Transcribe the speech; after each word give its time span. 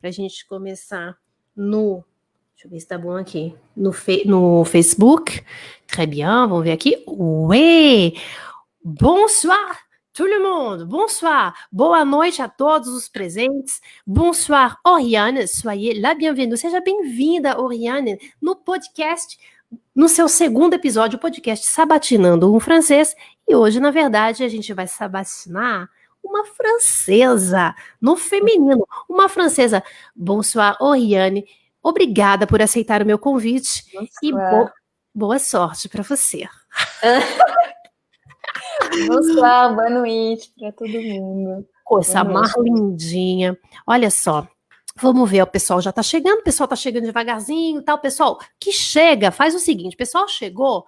para 0.00 0.08
a 0.08 0.12
gente 0.12 0.46
começar 0.46 1.16
no. 1.54 2.02
Deixa 2.54 2.66
eu 2.66 2.70
ver 2.70 2.80
se 2.80 2.88
tá 2.88 2.98
bom 2.98 3.16
aqui. 3.16 3.54
No, 3.76 3.92
fe, 3.92 4.26
no 4.26 4.64
Facebook. 4.64 5.44
Très 5.86 6.06
bien, 6.06 6.26
vamos 6.48 6.64
ver 6.64 6.72
aqui. 6.72 7.04
Oui! 7.06 8.14
Bonsoir, 8.82 9.78
tout 10.12 10.26
le 10.26 10.40
monde. 10.40 10.86
Bonsoir. 10.86 11.54
Boa 11.70 12.04
noite 12.04 12.40
a 12.40 12.48
todos 12.48 12.88
os 12.88 13.08
presentes. 13.08 13.80
Bonsoir, 14.06 14.78
Oriane. 14.84 15.46
Soyez 15.46 16.00
la 16.00 16.14
bienvenue. 16.14 16.56
Seja 16.56 16.80
bem-vinda, 16.80 17.60
Oriane, 17.60 18.18
no 18.40 18.56
podcast, 18.56 19.38
no 19.94 20.08
seu 20.08 20.28
segundo 20.28 20.74
episódio, 20.74 21.18
o 21.18 21.20
podcast 21.20 21.66
Sabatinando 21.66 22.54
um 22.54 22.58
Francês. 22.58 23.14
E 23.46 23.54
hoje, 23.54 23.80
na 23.80 23.90
verdade, 23.90 24.44
a 24.44 24.48
gente 24.48 24.72
vai 24.72 24.86
sabatinar 24.86 25.90
uma 26.22 26.44
francesa, 26.44 27.74
no 28.00 28.16
feminino, 28.16 28.86
uma 29.08 29.28
francesa. 29.28 29.82
Bonsoir, 30.14 30.76
Oriane. 30.80 31.44
Obrigada 31.82 32.46
por 32.46 32.60
aceitar 32.60 33.02
o 33.02 33.06
meu 33.06 33.18
convite 33.18 33.84
Bonsoir. 33.92 34.10
e 34.22 34.32
bo 34.32 34.70
boa 35.14 35.38
sorte 35.38 35.88
para 35.88 36.02
você. 36.02 36.46
Bonsoir, 39.06 39.74
boa 39.74 39.90
noite 39.90 40.52
para 40.58 40.72
todo 40.72 40.90
mundo. 40.90 41.66
Coisa 41.84 42.22
mais 42.22 42.54
lindinha. 42.56 43.58
Olha 43.86 44.10
só, 44.10 44.46
Vamos 44.96 45.30
ver, 45.30 45.42
o 45.42 45.46
pessoal 45.46 45.80
já 45.80 45.90
está 45.90 46.02
chegando, 46.02 46.40
o 46.40 46.44
pessoal 46.44 46.66
está 46.66 46.76
chegando 46.76 47.04
devagarzinho, 47.04 47.82
tal. 47.82 47.98
Pessoal 47.98 48.38
que 48.58 48.70
chega, 48.70 49.30
faz 49.30 49.54
o 49.54 49.58
seguinte: 49.58 49.94
o 49.94 49.96
pessoal 49.96 50.28
chegou 50.28 50.84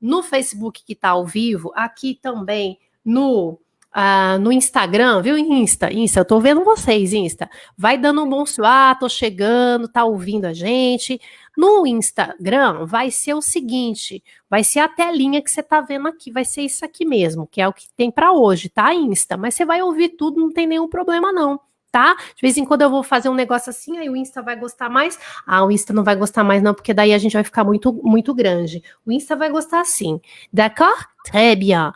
no 0.00 0.22
Facebook 0.22 0.84
que 0.84 0.92
está 0.92 1.10
ao 1.10 1.26
vivo, 1.26 1.72
aqui 1.74 2.14
também 2.14 2.78
no 3.04 3.58
ah, 3.98 4.36
no 4.36 4.52
Instagram, 4.52 5.22
viu? 5.22 5.38
Insta, 5.38 5.90
Insta, 5.90 6.20
eu 6.20 6.24
tô 6.26 6.38
vendo 6.38 6.62
vocês, 6.62 7.14
Insta. 7.14 7.48
Vai 7.78 7.96
dando 7.96 8.22
um 8.22 8.28
bom 8.28 8.44
suá, 8.44 8.94
tô 8.94 9.08
chegando, 9.08 9.88
tá 9.88 10.04
ouvindo 10.04 10.44
a 10.44 10.52
gente. 10.52 11.18
No 11.56 11.86
Instagram 11.86 12.84
vai 12.84 13.10
ser 13.10 13.32
o 13.32 13.40
seguinte, 13.40 14.22
vai 14.50 14.62
ser 14.62 14.80
a 14.80 14.88
telinha 14.88 15.40
que 15.40 15.50
você 15.50 15.62
tá 15.62 15.80
vendo 15.80 16.08
aqui, 16.08 16.30
vai 16.30 16.44
ser 16.44 16.60
isso 16.60 16.84
aqui 16.84 17.06
mesmo, 17.06 17.46
que 17.46 17.58
é 17.58 17.66
o 17.66 17.72
que 17.72 17.86
tem 17.96 18.10
para 18.10 18.32
hoje, 18.32 18.68
tá? 18.68 18.92
Insta, 18.92 19.34
mas 19.34 19.54
você 19.54 19.64
vai 19.64 19.80
ouvir 19.80 20.10
tudo, 20.10 20.42
não 20.42 20.52
tem 20.52 20.66
nenhum 20.66 20.90
problema 20.90 21.32
não. 21.32 21.58
Tá? 21.90 22.14
De 22.14 22.42
vez 22.42 22.58
em 22.58 22.66
quando 22.66 22.82
eu 22.82 22.90
vou 22.90 23.02
fazer 23.02 23.30
um 23.30 23.34
negócio 23.34 23.70
assim, 23.70 23.96
aí 23.96 24.10
o 24.10 24.16
Insta 24.16 24.42
vai 24.42 24.56
gostar 24.56 24.90
mais. 24.90 25.18
Ah, 25.46 25.64
o 25.64 25.70
Insta 25.70 25.94
não 25.94 26.04
vai 26.04 26.14
gostar 26.14 26.44
mais, 26.44 26.62
não, 26.62 26.74
porque 26.74 26.92
daí 26.92 27.14
a 27.14 27.18
gente 27.18 27.32
vai 27.32 27.44
ficar 27.44 27.64
muito, 27.64 27.90
muito 28.04 28.34
grande. 28.34 28.82
O 29.06 29.10
Insta 29.10 29.34
vai 29.34 29.48
gostar 29.48 29.82
sim. 29.86 30.20
D'accord? 30.52 31.06
Très 31.24 31.58
bien. 31.58 31.94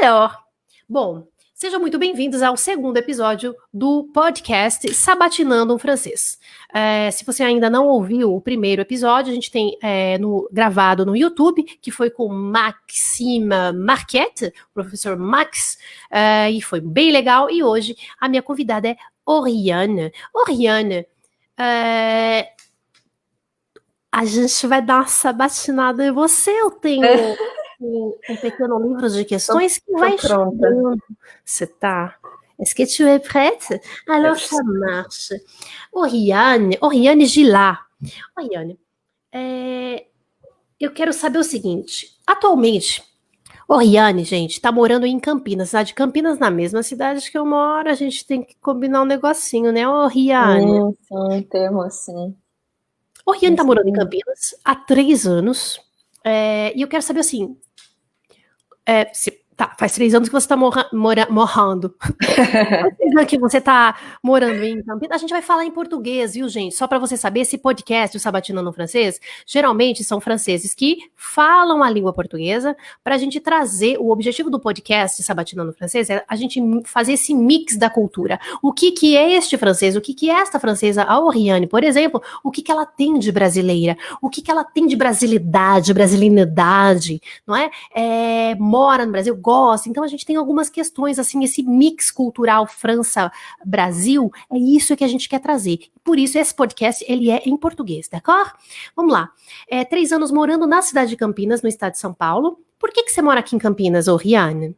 Alors, 0.00 0.36
bom, 0.88 1.26
Sejam 1.62 1.78
muito 1.78 1.96
bem-vindos 1.96 2.42
ao 2.42 2.56
segundo 2.56 2.96
episódio 2.96 3.54
do 3.72 4.10
podcast 4.12 4.92
Sabatinando 4.92 5.72
um 5.72 5.78
Francês. 5.78 6.36
É, 6.74 7.08
se 7.12 7.24
você 7.24 7.44
ainda 7.44 7.70
não 7.70 7.86
ouviu 7.86 8.34
o 8.34 8.40
primeiro 8.40 8.82
episódio, 8.82 9.30
a 9.30 9.34
gente 9.36 9.48
tem 9.48 9.78
é, 9.80 10.18
no, 10.18 10.48
gravado 10.50 11.06
no 11.06 11.14
YouTube, 11.14 11.62
que 11.62 11.92
foi 11.92 12.10
com 12.10 12.28
Maxime 12.28 13.72
Marquette, 13.76 14.46
o 14.46 14.74
professor 14.74 15.16
Max, 15.16 15.78
é, 16.10 16.50
e 16.50 16.60
foi 16.60 16.80
bem 16.80 17.12
legal. 17.12 17.48
E 17.48 17.62
hoje 17.62 17.96
a 18.20 18.28
minha 18.28 18.42
convidada 18.42 18.88
é 18.88 18.96
Oriane. 19.24 20.12
Oriane, 20.34 21.06
é, 21.56 22.48
a 24.10 24.24
gente 24.24 24.66
vai 24.66 24.82
dar 24.82 24.96
uma 24.96 25.06
sabatinada 25.06 26.04
em 26.04 26.10
você. 26.10 26.50
Eu 26.50 26.72
tenho. 26.72 27.06
um, 27.82 28.14
um 28.30 28.36
pequeno 28.36 28.78
livro 28.78 29.08
de 29.10 29.24
questões 29.24 29.78
que 29.78 29.92
vai 29.92 30.16
pronta. 30.16 30.68
Você 31.44 31.66
tá? 31.66 32.16
Est-ce 32.58 32.74
que 32.74 32.86
tu 32.86 33.06
es 33.08 33.18
prête? 33.18 33.80
Alors, 34.08 34.38
ça 34.38 34.62
marche. 34.62 35.34
Oriane, 35.92 36.78
Oriane 36.80 37.26
Gilá. 37.26 37.80
Oriane, 38.36 38.78
é, 39.32 40.06
eu 40.78 40.92
quero 40.92 41.12
saber 41.12 41.38
o 41.38 41.44
seguinte. 41.44 42.18
Atualmente, 42.26 43.02
Oriane, 43.66 44.22
gente, 44.22 44.60
tá 44.60 44.70
morando 44.70 45.06
em 45.06 45.18
Campinas, 45.18 45.70
cidade 45.70 45.88
de 45.88 45.94
Campinas, 45.94 46.38
na 46.38 46.50
mesma 46.50 46.82
cidade 46.82 47.30
que 47.30 47.38
eu 47.38 47.46
moro. 47.46 47.88
A 47.88 47.94
gente 47.94 48.24
tem 48.26 48.42
que 48.42 48.54
combinar 48.60 49.02
um 49.02 49.06
negocinho, 49.06 49.72
né, 49.72 49.88
Oriane? 49.88 50.66
Sim, 50.66 50.96
sim, 51.08 51.42
temos, 51.50 51.94
sim. 51.94 52.36
Oriane 53.26 53.56
tá 53.56 53.64
morando 53.64 53.88
em 53.88 53.92
Campinas 53.92 54.54
há 54.64 54.76
três 54.76 55.26
anos. 55.26 55.80
É, 56.24 56.72
e 56.76 56.82
eu 56.82 56.88
quero 56.88 57.02
saber 57.02 57.20
assim, 57.20 57.56
é, 58.86 59.10
se 59.14 59.41
Tá, 59.56 59.74
faz 59.78 59.92
três 59.92 60.14
anos 60.14 60.28
que 60.28 60.32
você 60.32 60.44
está 60.44 60.56
morra, 60.56 60.88
mora, 60.92 61.26
morrando. 61.28 61.94
faz 62.00 62.96
três 62.96 63.12
anos 63.14 63.26
que 63.26 63.38
você 63.38 63.58
está 63.58 63.94
morando 64.22 64.62
em 64.62 64.82
Campinas. 64.82 65.16
A 65.16 65.18
gente 65.18 65.30
vai 65.30 65.42
falar 65.42 65.66
em 65.66 65.70
português, 65.70 66.34
viu, 66.34 66.48
gente? 66.48 66.74
Só 66.74 66.86
para 66.86 66.98
você 66.98 67.16
saber, 67.16 67.40
esse 67.40 67.58
podcast, 67.58 68.16
o 68.16 68.20
Sabatina 68.20 68.62
no 68.62 68.72
Francês, 68.72 69.20
geralmente 69.46 70.02
são 70.02 70.20
franceses 70.20 70.74
que 70.74 70.98
falam 71.14 71.82
a 71.82 71.90
língua 71.90 72.12
portuguesa 72.12 72.74
para 73.04 73.14
a 73.14 73.18
gente 73.18 73.40
trazer. 73.40 73.98
O 73.98 74.10
objetivo 74.10 74.48
do 74.48 74.58
podcast 74.58 75.22
Sabatina 75.22 75.64
no 75.64 75.72
Francês 75.72 76.08
é 76.08 76.24
a 76.26 76.36
gente 76.36 76.60
fazer 76.84 77.12
esse 77.12 77.34
mix 77.34 77.76
da 77.76 77.90
cultura. 77.90 78.40
O 78.62 78.72
que, 78.72 78.92
que 78.92 79.16
é 79.16 79.32
este 79.32 79.58
francês? 79.58 79.96
O 79.96 80.00
que, 80.00 80.14
que 80.14 80.30
é 80.30 80.34
esta 80.34 80.58
francesa? 80.58 81.02
A 81.02 81.20
Oriane, 81.20 81.66
por 81.66 81.84
exemplo, 81.84 82.22
o 82.42 82.50
que, 82.50 82.62
que 82.62 82.72
ela 82.72 82.86
tem 82.86 83.18
de 83.18 83.30
brasileira? 83.30 83.98
O 84.22 84.30
que, 84.30 84.40
que 84.40 84.50
ela 84.50 84.64
tem 84.64 84.86
de 84.86 84.96
brasilidade, 84.96 85.92
brasilinidade? 85.92 87.20
Não 87.46 87.54
é? 87.54 87.70
é 87.94 88.54
mora 88.54 89.04
no 89.04 89.12
Brasil 89.12 89.41
gosta. 89.42 89.88
Então 89.88 90.04
a 90.04 90.06
gente 90.06 90.24
tem 90.24 90.36
algumas 90.36 90.70
questões 90.70 91.18
assim, 91.18 91.42
esse 91.44 91.62
mix 91.62 92.10
cultural 92.10 92.66
França-Brasil, 92.66 94.30
é 94.50 94.56
isso 94.56 94.96
que 94.96 95.04
a 95.04 95.08
gente 95.08 95.28
quer 95.28 95.40
trazer. 95.40 95.80
Por 96.04 96.18
isso 96.18 96.38
esse 96.38 96.54
podcast 96.54 97.04
ele 97.08 97.30
é 97.30 97.42
em 97.44 97.56
português, 97.56 98.08
d'accord? 98.08 98.52
Vamos 98.96 99.12
lá. 99.12 99.30
É, 99.68 99.84
três 99.84 100.12
anos 100.12 100.30
morando 100.30 100.66
na 100.66 100.80
cidade 100.80 101.10
de 101.10 101.16
Campinas, 101.16 101.60
no 101.60 101.68
estado 101.68 101.92
de 101.92 101.98
São 101.98 102.14
Paulo. 102.14 102.58
Por 102.78 102.90
que, 102.90 103.02
que 103.02 103.12
você 103.12 103.20
mora 103.20 103.40
aqui 103.40 103.54
em 103.54 103.58
Campinas, 103.58 104.08
ô 104.08 104.16
Riane? 104.16 104.76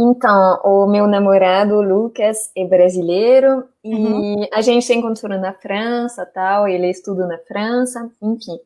Então, 0.00 0.60
o 0.64 0.86
meu 0.86 1.08
namorado, 1.08 1.82
Lucas, 1.82 2.52
é 2.56 2.64
brasileiro 2.64 3.64
e 3.82 3.92
uhum. 3.92 4.46
a 4.52 4.60
gente 4.60 4.86
se 4.86 4.94
encontrou 4.94 5.36
na 5.36 5.52
França, 5.52 6.24
tal, 6.24 6.68
ele 6.68 6.88
estuda 6.88 7.26
na 7.26 7.36
França, 7.38 8.08
enfim. 8.22 8.60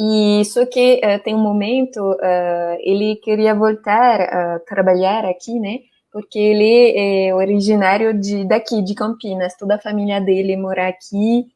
E 0.00 0.44
só 0.44 0.64
que 0.64 1.00
uh, 1.04 1.20
tem 1.24 1.34
um 1.34 1.42
momento, 1.42 1.98
uh, 1.98 2.78
ele 2.78 3.16
queria 3.16 3.52
voltar 3.52 4.20
a 4.20 4.60
trabalhar 4.60 5.24
aqui, 5.24 5.58
né? 5.58 5.80
Porque 6.12 6.38
ele 6.38 6.94
é 6.96 7.34
originário 7.34 8.18
de 8.18 8.44
daqui, 8.44 8.80
de 8.80 8.94
Campinas. 8.94 9.56
Toda 9.56 9.74
a 9.74 9.80
família 9.80 10.20
dele 10.20 10.56
mora 10.56 10.86
aqui. 10.86 11.48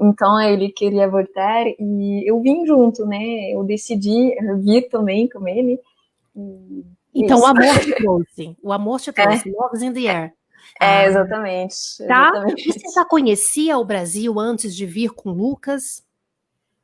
Então 0.00 0.40
ele 0.40 0.70
queria 0.70 1.06
voltar 1.08 1.64
e 1.78 2.28
eu 2.28 2.40
vim 2.40 2.66
junto, 2.66 3.06
né? 3.06 3.52
Eu 3.52 3.62
decidi 3.62 4.34
vir 4.64 4.88
também 4.88 5.28
com 5.28 5.46
ele. 5.46 5.78
Então 7.14 7.38
Isso. 7.38 7.46
o 7.46 7.46
amor 7.46 7.78
te 7.78 7.92
trouxe. 7.94 8.56
O 8.62 8.72
amor 8.72 9.00
te 9.00 9.12
trouxe. 9.12 9.48
É. 9.48 9.52
Love's 9.52 9.82
in 9.82 9.92
the 9.92 10.08
air. 10.08 10.34
É, 10.80 10.86
ah, 10.86 11.06
exatamente. 11.06 11.76
Tá? 12.08 12.30
Exatamente. 12.30 12.72
Você 12.72 12.94
já 12.94 13.04
conhecia 13.04 13.78
o 13.78 13.84
Brasil 13.84 14.40
antes 14.40 14.74
de 14.74 14.86
vir 14.86 15.10
com 15.10 15.30
Lucas? 15.30 16.02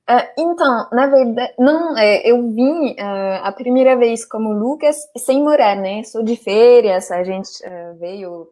Uh, 0.08 0.22
então, 0.38 0.88
na 0.92 1.08
verdade, 1.08 1.52
não, 1.58 1.98
é, 1.98 2.22
eu 2.24 2.40
vim 2.52 2.92
uh, 2.92 3.42
a 3.42 3.50
primeira 3.50 3.96
vez 3.96 4.24
como 4.24 4.52
Lucas 4.52 4.96
sem 5.18 5.42
morar, 5.42 5.74
né? 5.74 6.04
Sou 6.04 6.22
de 6.22 6.36
férias, 6.36 7.10
a 7.10 7.24
gente 7.24 7.50
uh, 7.66 7.98
veio, 7.98 8.46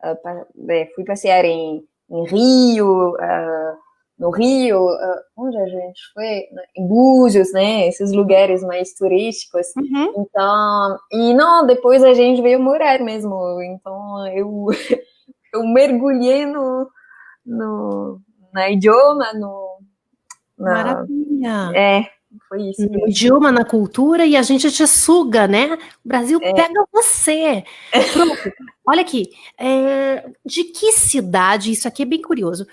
pa, 0.00 0.46
é, 0.68 0.86
fui 0.96 1.04
passear 1.04 1.44
em, 1.44 1.84
em 2.10 2.24
Rio, 2.26 3.14
no 4.18 4.30
Rio, 4.30 4.88
onde 5.36 5.56
a 5.56 5.66
gente 5.66 6.00
foi? 6.12 6.44
Em 6.76 6.88
Búzios, 6.88 7.52
né? 7.52 7.86
Esses 7.86 8.12
lugares 8.12 8.62
mais 8.62 8.92
turísticos. 8.94 9.66
Uhum. 9.76 10.12
Então, 10.16 10.98
e 11.12 11.34
não, 11.34 11.66
depois 11.66 12.02
a 12.02 12.14
gente 12.14 12.42
veio 12.42 12.58
morar 12.58 12.98
mesmo. 13.00 13.62
Então, 13.62 14.26
eu, 14.28 14.66
eu 15.54 15.64
mergulhei 15.68 16.46
no, 16.46 16.88
no, 17.44 18.20
na 18.52 18.70
idioma, 18.70 19.32
no 19.34 19.75
na... 20.58 20.72
Maravilha! 20.72 21.72
É, 21.74 22.10
foi 22.48 22.70
isso. 22.70 22.88
No 22.90 23.08
idioma, 23.08 23.50
na 23.50 23.64
cultura, 23.64 24.26
e 24.26 24.36
a 24.36 24.42
gente 24.42 24.70
te 24.70 24.86
suga, 24.86 25.46
né? 25.46 25.74
O 26.04 26.08
Brasil 26.08 26.38
é. 26.42 26.52
pega 26.52 26.84
você. 26.92 27.64
Pronto. 28.12 28.52
Olha 28.86 29.00
aqui. 29.00 29.30
É, 29.58 30.28
de 30.44 30.64
que 30.64 30.92
cidade, 30.92 31.72
isso 31.72 31.88
aqui 31.88 32.02
é 32.02 32.06
bem 32.06 32.20
curioso. 32.20 32.66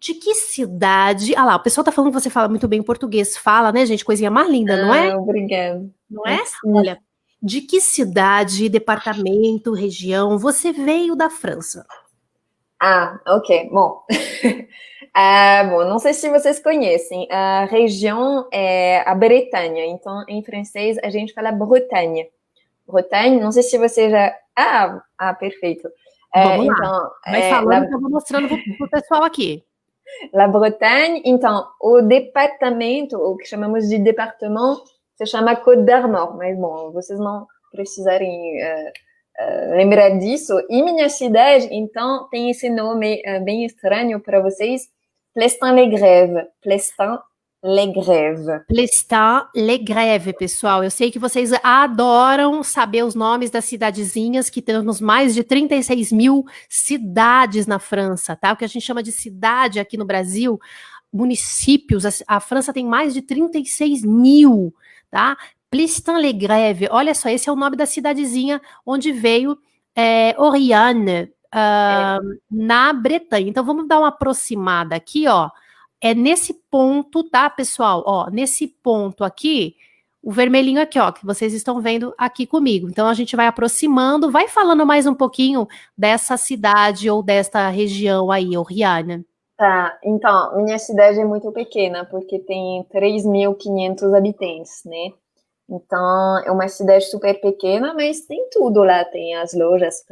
De 0.00 0.14
que 0.14 0.34
cidade. 0.34 1.34
Ah 1.36 1.44
lá, 1.44 1.56
o 1.56 1.62
pessoal 1.62 1.84
tá 1.84 1.92
falando 1.92 2.12
que 2.12 2.20
você 2.20 2.30
fala 2.30 2.48
muito 2.48 2.68
bem 2.68 2.82
português. 2.82 3.36
Fala, 3.36 3.72
né, 3.72 3.84
gente? 3.84 4.04
Coisinha 4.04 4.30
mais 4.30 4.48
linda, 4.48 4.74
ah, 4.74 4.82
não 4.82 4.94
é? 4.94 5.16
Obrigada. 5.16 5.88
Não 6.08 6.26
é? 6.26 6.42
Olha, 6.64 6.98
de 7.42 7.60
que 7.60 7.80
cidade, 7.80 8.68
departamento, 8.68 9.72
região 9.72 10.38
você 10.38 10.72
veio 10.72 11.14
da 11.14 11.28
França? 11.28 11.84
Ah, 12.80 13.18
ok. 13.26 13.68
Bom. 13.70 14.04
Ah, 15.14 15.64
bom, 15.68 15.84
não 15.84 15.98
sei 15.98 16.14
se 16.14 16.28
vocês 16.28 16.60
conhecem, 16.60 17.26
a 17.30 17.64
região 17.64 18.46
é 18.52 19.02
a 19.08 19.14
Bretanha, 19.14 19.86
então 19.86 20.24
em 20.28 20.42
francês 20.42 20.96
a 21.02 21.10
gente 21.10 21.32
fala 21.32 21.52
Bretagne. 21.52 22.28
Bretagne, 22.86 23.40
não 23.40 23.52
sei 23.52 23.62
se 23.62 23.76
você 23.78 24.10
já. 24.10 24.34
Ah, 24.56 25.02
ah 25.18 25.34
perfeito. 25.34 25.88
É, 26.34 26.44
Vamos 26.44 26.66
então, 26.66 26.90
lá. 26.92 27.10
Vai 27.26 27.42
é, 27.42 27.50
falando 27.50 27.82
la... 27.82 27.86
que 27.86 27.94
eu 27.94 28.00
vou 28.00 28.10
mostrando 28.10 28.48
para 28.48 28.86
o 28.86 28.90
pessoal 28.90 29.24
aqui. 29.24 29.64
La 30.32 30.48
Bretagne, 30.48 31.22
então, 31.24 31.66
o 31.80 32.00
departamento, 32.00 33.16
o 33.16 33.36
que 33.36 33.46
chamamos 33.46 33.88
de 33.88 33.98
departamento, 33.98 34.84
se 35.16 35.26
chama 35.26 35.56
Côte 35.56 35.82
d'Armor, 35.82 36.36
mas 36.36 36.56
bom, 36.56 36.90
vocês 36.92 37.18
não 37.18 37.46
precisarem 37.70 38.30
uh, 38.30 38.88
uh, 38.88 39.70
lembrar 39.76 40.10
disso. 40.18 40.54
E 40.70 40.82
minha 40.82 41.08
cidade, 41.08 41.68
então, 41.70 42.28
tem 42.30 42.50
esse 42.50 42.70
nome 42.70 43.22
uh, 43.26 43.44
bem 43.44 43.64
estranho 43.64 44.20
para 44.20 44.40
vocês, 44.40 44.88
Plestin-les-Grèves. 45.34 46.46
Plestin 46.62 47.18
Legreve. 47.62 48.64
Plestin 48.68 49.48
Legreve, 49.54 50.32
pessoal. 50.32 50.84
Eu 50.84 50.90
sei 50.90 51.10
que 51.10 51.18
vocês 51.18 51.50
adoram 51.62 52.62
saber 52.62 53.04
os 53.04 53.16
nomes 53.16 53.50
das 53.50 53.64
cidadezinhas, 53.64 54.48
que 54.48 54.62
temos 54.62 55.00
mais 55.00 55.34
de 55.34 55.42
36 55.42 56.12
mil 56.12 56.44
cidades 56.68 57.66
na 57.66 57.80
França, 57.80 58.36
tá? 58.36 58.52
O 58.52 58.56
que 58.56 58.64
a 58.64 58.68
gente 58.68 58.84
chama 58.84 59.02
de 59.02 59.10
cidade 59.10 59.80
aqui 59.80 59.96
no 59.96 60.04
Brasil, 60.04 60.58
municípios. 61.12 62.06
A, 62.06 62.36
a 62.36 62.40
França 62.40 62.72
tem 62.72 62.86
mais 62.86 63.12
de 63.12 63.22
36 63.22 64.04
mil, 64.04 64.72
tá? 65.10 65.36
Plestin 65.68 66.12
Legreve. 66.12 66.86
Olha 66.92 67.12
só, 67.12 67.28
esse 67.28 67.48
é 67.48 67.52
o 67.52 67.56
nome 67.56 67.76
da 67.76 67.86
cidadezinha 67.86 68.60
onde 68.86 69.10
veio 69.10 69.58
é, 69.96 70.32
Oriane, 70.38 71.28
uh, 71.54 72.18
é. 72.18 72.18
na 72.50 72.92
Bretanha. 72.92 73.48
Então 73.48 73.64
vamos 73.64 73.86
dar 73.88 73.98
uma 73.98 74.08
aproximada 74.08 74.96
aqui, 74.96 75.26
ó 75.26 75.50
é 76.00 76.14
nesse 76.14 76.54
ponto, 76.70 77.24
tá, 77.24 77.48
pessoal? 77.50 78.02
Ó, 78.06 78.30
nesse 78.30 78.68
ponto 78.68 79.24
aqui, 79.24 79.76
o 80.22 80.32
vermelhinho 80.32 80.80
aqui, 80.80 80.98
ó, 80.98 81.10
que 81.12 81.26
vocês 81.26 81.52
estão 81.52 81.80
vendo 81.80 82.14
aqui 82.16 82.46
comigo. 82.46 82.88
Então 82.88 83.06
a 83.08 83.14
gente 83.14 83.34
vai 83.34 83.46
aproximando, 83.46 84.30
vai 84.30 84.48
falando 84.48 84.86
mais 84.86 85.06
um 85.06 85.14
pouquinho 85.14 85.66
dessa 85.96 86.36
cidade 86.36 87.10
ou 87.10 87.22
desta 87.22 87.68
região 87.68 88.30
aí, 88.30 88.56
o 88.56 88.62
Rihanna. 88.62 89.24
Tá, 89.56 89.98
então, 90.04 90.56
minha 90.62 90.78
cidade 90.78 91.18
é 91.18 91.24
muito 91.24 91.50
pequena, 91.50 92.04
porque 92.04 92.38
tem 92.38 92.84
3.500 92.94 94.16
habitantes, 94.16 94.82
né? 94.84 95.12
Então, 95.68 96.38
é 96.46 96.50
uma 96.52 96.68
cidade 96.68 97.10
super 97.10 97.40
pequena, 97.40 97.92
mas 97.92 98.20
tem 98.20 98.48
tudo 98.52 98.84
lá, 98.84 99.04
tem 99.04 99.34
as 99.34 99.52
lojas, 99.54 100.04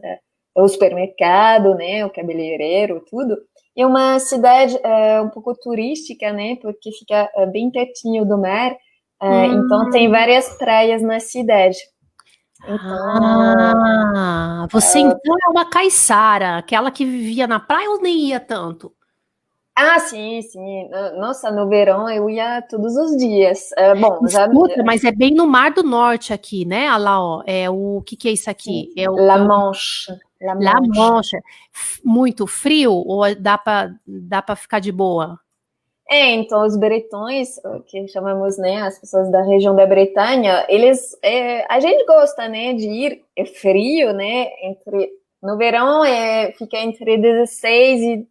o 0.62 0.68
supermercado, 0.68 1.74
né, 1.74 2.04
o 2.04 2.10
cabeleireiro, 2.10 3.04
tudo. 3.08 3.36
É 3.76 3.86
uma 3.86 4.18
cidade 4.18 4.78
é, 4.82 5.20
um 5.20 5.28
pouco 5.28 5.54
turística, 5.54 6.32
né? 6.32 6.56
Porque 6.62 6.90
fica 6.92 7.30
é, 7.36 7.44
bem 7.44 7.70
pertinho 7.70 8.24
do 8.24 8.38
mar. 8.38 8.74
É, 9.20 9.28
hum. 9.28 9.64
Então 9.64 9.90
tem 9.90 10.10
várias 10.10 10.48
praias 10.56 11.02
na 11.02 11.20
cidade. 11.20 11.76
Então, 12.64 12.78
ah, 12.78 14.66
você 14.70 14.98
então 14.98 15.36
é 15.46 15.50
uma 15.50 15.68
caiçara, 15.68 16.56
aquela 16.56 16.90
que 16.90 17.04
vivia 17.04 17.46
na 17.46 17.60
praia 17.60 17.90
ou 17.90 18.00
nem 18.00 18.28
ia 18.28 18.40
tanto? 18.40 18.92
Ah, 19.78 20.00
sim, 20.00 20.40
sim. 20.40 20.88
Nossa, 21.18 21.50
no 21.50 21.68
verão 21.68 22.08
eu 22.08 22.30
ia 22.30 22.62
todos 22.62 22.96
os 22.96 23.14
dias. 23.18 23.72
É, 23.76 23.94
bom, 23.94 24.20
Escuta, 24.24 24.76
já... 24.76 24.82
mas 24.82 25.04
é 25.04 25.12
bem 25.12 25.34
no 25.34 25.46
Mar 25.46 25.70
do 25.70 25.82
Norte 25.82 26.32
aqui, 26.32 26.64
né? 26.64 26.88
Olha 26.88 26.96
lá, 26.96 27.22
ó. 27.22 27.42
É 27.46 27.68
o, 27.68 27.98
o 27.98 28.02
que, 28.02 28.16
que 28.16 28.26
é 28.26 28.32
isso 28.32 28.48
aqui? 28.48 28.90
É 28.96 29.08
o, 29.10 29.14
La 29.14 29.36
Manche. 29.36 30.16
La 30.40 30.54
Manche. 30.54 30.68
La 30.68 30.80
Manche. 30.80 31.38
Muito 32.04 32.46
frio 32.46 32.92
ou 32.92 33.34
dá 33.34 33.56
para 33.58 33.94
dá 34.06 34.42
para 34.42 34.56
ficar 34.56 34.80
de 34.80 34.92
boa? 34.92 35.38
É, 36.08 36.30
então 36.34 36.64
os 36.64 36.76
bretões, 36.76 37.56
que 37.86 38.06
chamamos, 38.06 38.56
né, 38.56 38.80
as 38.82 38.96
pessoas 38.96 39.28
da 39.30 39.42
região 39.42 39.74
da 39.74 39.84
Bretanha, 39.84 40.64
eles, 40.68 41.18
é, 41.20 41.66
a 41.68 41.80
gente 41.80 42.06
gosta, 42.06 42.48
né, 42.48 42.74
de 42.74 42.88
ir, 42.88 43.24
é 43.34 43.44
frio, 43.44 44.12
né, 44.12 44.46
entre, 44.62 45.10
no 45.42 45.56
verão 45.56 46.04
é, 46.04 46.52
fica 46.52 46.76
entre 46.76 47.18
16 47.18 48.00
e, 48.02 48.28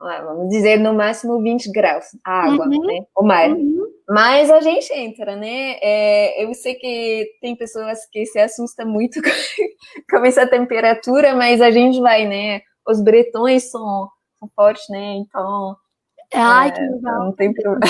vamos 0.00 0.48
dizer, 0.48 0.80
no 0.80 0.92
máximo 0.92 1.40
20 1.40 1.70
graus, 1.70 2.06
a 2.24 2.46
água, 2.46 2.66
uhum. 2.66 2.84
né, 2.84 3.06
o 3.16 3.22
mar. 3.22 3.48
Uhum. 3.48 3.93
Mas 4.08 4.50
a 4.50 4.60
gente 4.60 4.92
entra, 4.92 5.34
né? 5.34 5.78
É, 5.82 6.44
eu 6.44 6.52
sei 6.54 6.74
que 6.74 7.26
tem 7.40 7.56
pessoas 7.56 8.06
que 8.12 8.26
se 8.26 8.38
assustam 8.38 8.86
muito 8.86 9.20
com 10.10 10.24
essa 10.24 10.46
temperatura, 10.46 11.34
mas 11.34 11.60
a 11.62 11.70
gente 11.70 12.00
vai, 12.00 12.26
né? 12.26 12.60
Os 12.86 13.02
bretões 13.02 13.70
são, 13.70 14.08
são 14.38 14.48
fortes, 14.54 14.84
né? 14.90 15.14
Então. 15.14 15.76
Ai, 16.34 16.68
é, 16.68 16.72
que 16.72 16.80
legal. 16.80 17.24
Não 17.24 17.32
tem 17.32 17.52
problema. 17.54 17.80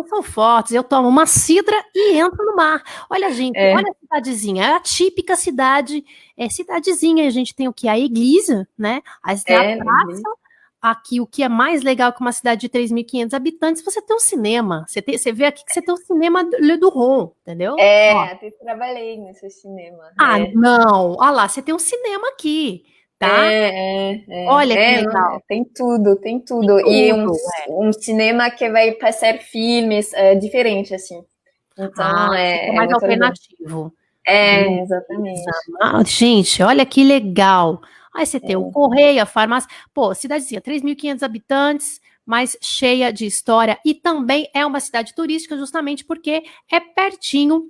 Os 0.00 0.08
são 0.08 0.22
fortes. 0.22 0.72
Eu 0.72 0.82
tomo 0.82 1.08
uma 1.08 1.26
cidra 1.26 1.76
e 1.94 2.18
entro 2.18 2.44
no 2.44 2.56
mar. 2.56 2.82
Olha, 3.10 3.30
gente, 3.30 3.56
é. 3.56 3.76
olha 3.76 3.90
a 3.90 3.94
cidadezinha. 3.94 4.64
É 4.64 4.74
a 4.74 4.80
típica 4.80 5.36
cidade, 5.36 6.04
é 6.36 6.48
cidadezinha. 6.48 7.26
A 7.26 7.30
gente 7.30 7.54
tem 7.54 7.68
o 7.68 7.72
que? 7.72 7.88
A 7.88 7.98
igreja, 7.98 8.66
né? 8.76 9.02
A, 9.22 9.32
é, 9.32 9.74
a 9.74 9.84
praça, 9.84 10.22
aqui 10.82 11.20
o 11.20 11.26
que 11.26 11.44
é 11.44 11.48
mais 11.48 11.82
legal 11.82 12.12
que 12.12 12.20
uma 12.20 12.32
cidade 12.32 12.62
de 12.62 12.68
3.500 12.68 13.32
habitantes, 13.34 13.84
você 13.84 14.02
tem 14.02 14.16
um 14.16 14.20
cinema. 14.20 14.84
Você, 14.88 15.00
tem, 15.00 15.16
você 15.16 15.32
vê 15.32 15.44
aqui 15.44 15.64
que 15.64 15.72
você 15.72 15.80
tem 15.80 15.94
um 15.94 15.98
cinema 15.98 16.42
Le 16.58 16.76
Duron, 16.76 17.30
entendeu? 17.42 17.76
É, 17.78 18.12
Ó. 18.12 18.20
até 18.22 18.50
trabalhei 18.50 19.16
nesse 19.16 19.48
cinema. 19.48 20.10
Ah, 20.18 20.40
é. 20.40 20.50
não. 20.52 21.12
Olha 21.18 21.30
lá, 21.30 21.48
você 21.48 21.62
tem 21.62 21.72
um 21.72 21.78
cinema 21.78 22.28
aqui. 22.30 22.84
Tá? 23.16 23.46
É, 23.46 23.68
é, 23.68 24.24
é. 24.28 24.46
Olha 24.48 24.74
é, 24.74 24.94
que 24.98 25.06
legal. 25.06 25.32
Não, 25.34 25.42
tem 25.46 25.64
tudo, 25.64 26.16
tem 26.16 26.40
tudo. 26.40 26.82
Tem 26.82 27.10
e 27.10 27.14
tudo, 27.14 27.30
um, 27.30 27.84
é. 27.84 27.88
um, 27.88 27.92
cinema 27.92 28.50
que 28.50 28.68
vai 28.68 28.90
passar 28.92 29.38
filmes 29.38 30.12
é, 30.12 30.34
diferentes, 30.34 30.90
assim. 30.90 31.24
Então, 31.78 32.04
ah, 32.04 32.36
é, 32.36 32.72
mais 32.72 32.92
alternativo. 32.92 33.94
É, 34.26 34.80
exatamente. 34.80 35.40
Ah, 35.80 36.02
gente, 36.04 36.60
olha 36.62 36.84
que 36.84 37.04
legal. 37.04 37.80
Aí 38.14 38.26
você 38.26 38.38
tem 38.38 38.56
o 38.56 38.68
é. 38.68 38.72
Correio, 38.72 39.22
a 39.22 39.26
farmácia. 39.26 39.70
Pô, 39.94 40.14
cidadezinha, 40.14 40.60
3.500 40.60 41.22
habitantes, 41.22 42.00
mas 42.24 42.56
cheia 42.60 43.12
de 43.12 43.26
história. 43.26 43.78
E 43.84 43.94
também 43.94 44.48
é 44.54 44.64
uma 44.64 44.80
cidade 44.80 45.14
turística, 45.14 45.56
justamente 45.56 46.04
porque 46.04 46.42
é 46.70 46.80
pertinho 46.80 47.68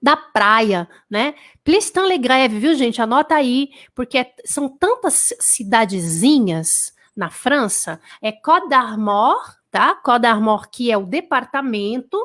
da 0.00 0.16
praia, 0.16 0.88
né? 1.08 1.34
Plestin 1.64 2.06
Le 2.06 2.18
Greve, 2.18 2.58
viu, 2.58 2.74
gente? 2.74 3.02
Anota 3.02 3.34
aí, 3.34 3.70
porque 3.94 4.18
é, 4.18 4.32
são 4.44 4.68
tantas 4.68 5.34
cidadezinhas 5.40 6.94
na 7.16 7.28
França. 7.28 8.00
É 8.22 8.30
Côte 8.30 8.68
d'Armor, 8.68 9.36
tá? 9.70 9.94
Côte 9.96 10.22
d'Armor, 10.22 10.70
que 10.70 10.92
é 10.92 10.96
o 10.96 11.04
departamento, 11.04 12.16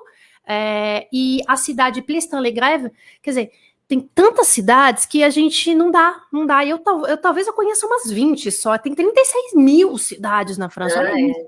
é, 0.46 1.08
e 1.12 1.42
a 1.48 1.56
cidade 1.56 2.04
Plestin 2.04 2.38
Le 2.38 2.52
Greve, 2.52 2.92
quer 3.22 3.32
dizer, 3.32 3.52
tem 3.88 4.00
tantas 4.00 4.48
cidades 4.48 5.06
que 5.06 5.24
a 5.24 5.30
gente 5.30 5.74
não 5.76 5.92
dá, 5.92 6.22
não 6.32 6.46
dá. 6.46 6.66
Eu, 6.66 6.82
eu 7.08 7.18
talvez 7.18 7.48
eu 7.48 7.54
conheça 7.54 7.86
umas 7.86 8.10
20 8.10 8.52
só. 8.52 8.78
Tem 8.78 8.96
36 8.96 9.54
mil 9.54 9.98
cidades 9.98 10.58
na 10.58 10.70
França. 10.70 11.00
Olha 11.00 11.10
é, 11.10 11.22
isso. 11.22 11.40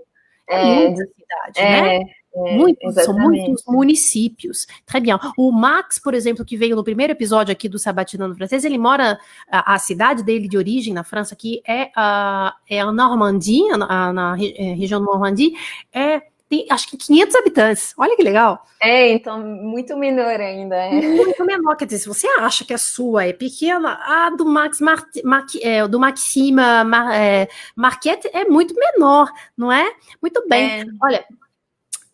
É, 0.50 0.62
é 0.62 0.89
muita 0.89 1.06
cidade, 1.06 1.59
é, 1.59 1.81
né? 1.81 2.00
É, 2.35 2.56
muitos, 2.56 2.94
são 3.04 3.18
muitos 3.18 3.64
municípios. 3.68 4.68
Très 4.85 5.02
bien. 5.02 5.18
O 5.35 5.52
Max, 5.52 5.97
por 5.97 6.14
exemplo, 6.14 6.45
que 6.45 6.56
veio 6.56 6.76
no 6.76 6.83
primeiro 6.83 7.14
episódio 7.14 7.52
aqui 7.52 7.68
do 7.68 7.80
Sabatinando 7.80 8.35
Francês, 8.35 8.64
ele 8.64 8.78
mora, 8.78 9.19
a, 9.50 9.73
a, 9.73 9.80
cidade 9.80 10.23
dele 10.23 10.47
de 10.47 10.57
origem 10.57 10.94
na 10.94 11.04
França 11.04 11.33
aqui 11.33 11.61
é 11.68 11.90
a, 11.95 12.56
é 12.69 12.80
a 12.80 12.92
Normandia, 12.92 13.76
na, 13.76 14.14
na, 14.14 14.35
região 14.35 15.00
Normandie, 15.00 15.54
é 15.92 16.21
tem 16.49 16.66
acho 16.69 16.87
que 16.89 16.97
500 16.97 17.35
habitantes. 17.35 17.94
Olha 17.97 18.16
que 18.16 18.23
legal. 18.23 18.66
É, 18.81 19.11
então 19.11 19.39
muito 19.39 19.97
menor 19.97 20.39
ainda. 20.39 20.75
É. 20.75 20.92
Muito 20.92 21.45
menor. 21.45 21.75
Quer 21.75 21.85
dizer, 21.85 21.99
se 21.99 22.07
você 22.07 22.27
acha 22.39 22.63
que 22.63 22.73
a 22.73 22.77
sua 22.77 23.25
é 23.25 23.33
pequena, 23.33 23.99
a 24.01 24.30
do 24.30 24.45
Max 24.45 24.80
Mar, 24.80 25.04
Mar, 25.23 25.45
é, 25.61 25.87
do 25.87 25.99
Maxima 25.99 26.83
Mar, 26.83 27.13
é, 27.13 27.47
Marquette 27.75 28.30
é 28.33 28.45
muito 28.45 28.73
menor, 28.75 29.31
não 29.57 29.71
é? 29.71 29.92
Muito 30.21 30.47
bem. 30.47 30.81
É. 30.81 30.85
Olha, 31.01 31.25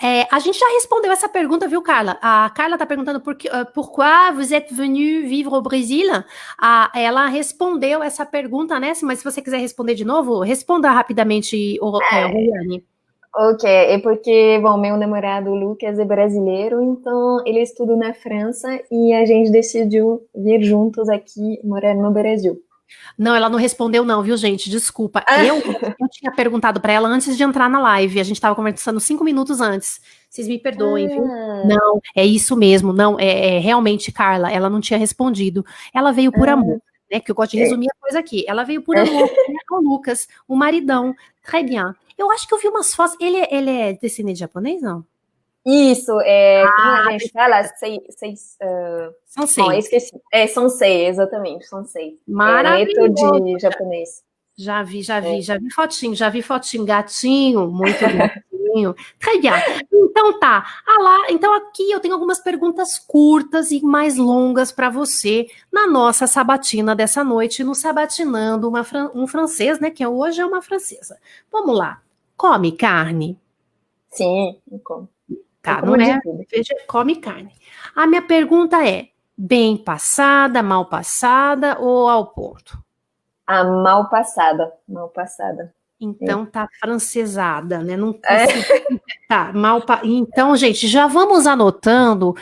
é, 0.02 0.28
a 0.30 0.40
gente 0.40 0.60
já 0.60 0.68
respondeu 0.74 1.12
essa 1.12 1.30
pergunta, 1.30 1.68
viu, 1.68 1.82
Carla? 1.82 2.18
A 2.22 2.50
Carla 2.50 2.76
está 2.76 2.86
perguntando 2.86 3.22
por 3.22 3.36
que, 3.36 3.48
uh, 3.48 3.66
pourquoi 3.74 4.34
vous 4.34 4.52
êtes 4.52 4.76
venu 4.76 5.26
vivre 5.28 5.54
au 5.54 5.62
Brésil? 5.62 6.08
A, 6.58 6.92
ela 6.94 7.28
respondeu 7.28 8.04
essa 8.04 8.26
pergunta, 8.26 8.80
né? 8.80 8.92
Mas 9.04 9.20
se 9.20 9.24
você 9.24 9.42
quiser 9.42 9.60
responder 9.60 9.96
de 9.96 10.04
novo, 10.04 10.42
responda 10.42 10.92
rapidamente, 10.92 11.78
o. 11.82 11.90
Roriane. 11.90 12.84
Ok, 13.36 13.68
é 13.68 13.98
porque, 13.98 14.60
bom, 14.62 14.78
meu 14.78 14.96
namorado 14.96 15.56
Lucas 15.56 15.98
é 15.98 16.06
brasileiro, 16.06 16.82
então 16.84 17.42
ele 17.48 17.62
estuda 17.62 17.96
na 17.96 18.14
França 18.14 18.80
e 18.92 19.12
a 19.12 19.26
gente 19.26 19.52
decidiu 19.52 20.22
vir 20.36 20.62
juntos 20.62 21.10
aqui 21.10 21.60
morar 21.64 21.96
no 21.96 22.12
Brasil. 22.12 22.62
Não, 23.18 23.36
ela 23.36 23.50
não 23.50 23.58
respondeu, 23.58 24.06
não, 24.06 24.22
viu, 24.22 24.38
gente? 24.38 24.70
Desculpa. 24.70 25.24
Ah. 25.28 25.44
Eu, 25.44 25.56
eu 25.56 26.10
tinha 26.12 26.32
perguntado 26.32 26.80
para 26.80 26.94
ela 26.94 27.10
antes 27.10 27.36
de 27.36 27.44
entrar 27.44 27.68
na 27.68 27.82
live. 27.82 28.20
A 28.20 28.24
gente 28.24 28.38
estava 28.38 28.56
conversando 28.56 29.00
cinco 29.00 29.24
minutos 29.24 29.62
antes. 29.62 30.00
Vocês 30.30 30.48
me 30.48 30.60
perdoem, 30.60 31.08
viu? 31.08 31.26
Ah. 31.26 31.64
Não, 31.66 32.00
é 32.16 32.24
isso 32.24 32.56
mesmo. 32.56 32.94
Não, 32.94 33.20
é, 33.20 33.56
é, 33.56 33.60
realmente, 33.60 34.12
Carla, 34.12 34.52
ela 34.52 34.70
não 34.70 34.80
tinha 34.80 35.00
respondido. 35.00 35.66
Ela 35.92 36.12
veio 36.12 36.32
por 36.32 36.48
ah. 36.48 36.54
amor. 36.54 36.80
Né, 37.12 37.20
que 37.20 37.30
eu 37.30 37.36
gosto 37.36 37.52
de 37.52 37.60
é. 37.60 37.64
resumir 37.64 37.88
a 37.88 38.02
coisa 38.02 38.20
aqui. 38.20 38.46
Ela 38.48 38.64
veio 38.64 38.82
por 38.82 38.98
amor 38.98 39.06
né, 39.50 39.60
o 39.72 39.82
Lucas, 39.82 40.28
o 40.48 40.56
maridão. 40.56 41.16
Très 41.44 41.66
bien. 41.66 41.94
Eu 42.18 42.32
acho 42.32 42.48
que 42.48 42.54
eu 42.54 42.60
vi 42.60 42.68
umas 42.68 42.94
fotos. 42.94 43.18
Ele, 43.20 43.48
ele 43.52 43.70
é 43.70 43.94
descendente 43.94 44.40
japonês, 44.40 44.82
não? 44.82 45.06
Isso, 45.66 46.20
é, 46.22 46.62
ah, 46.62 46.72
como 46.76 47.10
a 47.10 47.12
gente 47.14 47.32
fala, 47.32 47.64
seis, 47.64 48.00
seis 48.10 48.58
uh, 48.62 49.14
são 49.26 49.48
seis. 49.48 49.66
Bom, 49.66 49.72
esqueci. 49.72 50.22
É, 50.32 50.46
são 50.46 50.68
seis, 50.68 51.10
exatamente, 51.12 51.66
são 51.68 51.86
seis. 51.86 52.20
Maravilhoso. 52.28 53.36
É, 53.38 53.40
de 53.40 53.60
japonês. 53.60 54.24
Já 54.58 54.84
vi, 54.84 55.02
já 55.02 55.20
vi, 55.22 55.38
é. 55.38 55.42
já 55.42 55.58
vi 55.58 55.72
fotinho, 55.72 56.16
já 56.16 56.30
vi 56.30 56.42
fotinho, 56.42 56.86
gatinho, 56.86 57.68
muito 57.70 58.00
gatinho. 58.02 58.96
Então 60.16 60.40
tá. 60.40 60.64
Ah 60.88 61.02
lá, 61.02 61.18
então 61.30 61.54
aqui 61.56 61.92
eu 61.92 62.00
tenho 62.00 62.14
algumas 62.14 62.40
perguntas 62.40 63.00
curtas 63.00 63.72
e 63.72 63.84
mais 63.84 64.16
longas 64.16 64.72
para 64.72 64.88
você 64.90 65.48
na 65.72 65.88
nossa 65.88 66.28
sabatina 66.28 66.96
dessa 66.96 67.24
noite, 67.24 67.64
no 67.64 67.74
Sabatinando 67.74 68.70
uma, 68.70 68.86
um 69.16 69.26
francês, 69.26 69.80
né, 69.80 69.90
que 69.90 70.06
hoje 70.06 70.40
é 70.40 70.46
uma 70.46 70.62
francesa. 70.62 71.18
Vamos 71.52 71.76
lá. 71.76 72.03
Come 72.44 72.74
carne? 72.74 73.40
Sim, 74.10 74.60
como. 74.84 75.08
Tá, 75.62 75.82
não 75.82 75.96
é? 75.96 76.20
Veja, 76.52 76.76
come 76.86 77.16
carne. 77.16 77.54
A 77.96 78.06
minha 78.06 78.22
pergunta 78.22 78.86
é: 78.86 79.08
bem 79.38 79.78
passada, 79.78 80.62
mal 80.62 80.88
passada 80.88 81.80
ou 81.80 82.10
ao 82.10 82.34
ponto? 82.34 82.84
A 83.48 83.64
mal 83.64 84.10
passada, 84.10 84.74
mal 84.86 85.08
passada. 85.08 85.74
Então 85.98 86.46
tá 86.46 86.68
francesada, 86.82 87.82
né? 87.82 87.96
Não 87.96 88.20
é. 88.26 88.46
tá 89.30 89.54
mal. 89.54 89.82
Pa... 89.82 90.02
Então, 90.04 90.54
gente, 90.58 90.86
já 90.86 91.08
vamos 91.08 91.48
anotando 91.48 92.36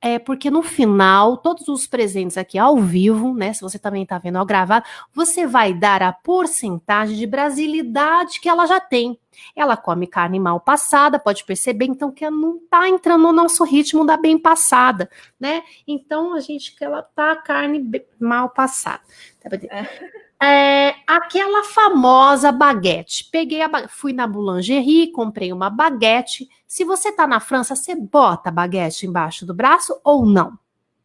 é 0.00 0.18
porque 0.18 0.50
no 0.50 0.62
final, 0.62 1.36
todos 1.36 1.66
os 1.68 1.86
presentes 1.86 2.38
aqui 2.38 2.56
ao 2.56 2.76
vivo, 2.78 3.34
né? 3.34 3.52
Se 3.52 3.60
você 3.60 3.78
também 3.78 4.04
está 4.04 4.16
vendo 4.18 4.36
ao 4.36 4.46
gravado, 4.46 4.86
você 5.12 5.46
vai 5.46 5.74
dar 5.74 6.02
a 6.02 6.12
porcentagem 6.12 7.16
de 7.16 7.26
brasilidade 7.26 8.40
que 8.40 8.48
ela 8.48 8.66
já 8.66 8.80
tem. 8.80 9.18
Ela 9.54 9.76
come 9.76 10.06
carne 10.06 10.38
mal 10.38 10.60
passada, 10.60 11.18
pode 11.18 11.44
perceber, 11.44 11.86
então, 11.86 12.10
que 12.10 12.24
ela 12.24 12.34
não 12.34 12.56
está 12.56 12.88
entrando 12.88 13.22
no 13.22 13.32
nosso 13.32 13.64
ritmo 13.64 14.04
da 14.04 14.16
bem 14.16 14.38
passada, 14.38 15.10
né? 15.38 15.62
Então, 15.86 16.34
a 16.34 16.40
gente 16.40 16.74
que 16.74 16.84
ela 16.84 17.02
tá 17.02 17.36
carne 17.36 17.84
mal 18.20 18.50
passada. 18.50 19.02
Tá 19.40 19.50
é. 19.70 20.18
É, 20.40 20.94
aquela 21.04 21.64
famosa 21.64 22.52
baguete. 22.52 23.28
Peguei 23.30 23.60
a 23.60 23.88
fui 23.88 24.12
na 24.12 24.26
boulangerie, 24.26 25.10
comprei 25.10 25.52
uma 25.52 25.68
baguete. 25.68 26.48
Se 26.66 26.84
você 26.84 27.10
tá 27.10 27.26
na 27.26 27.40
França, 27.40 27.74
você 27.74 27.96
bota 27.96 28.48
a 28.48 28.52
baguete 28.52 29.06
embaixo 29.06 29.44
do 29.44 29.52
braço 29.52 30.00
ou 30.04 30.24
não? 30.24 30.56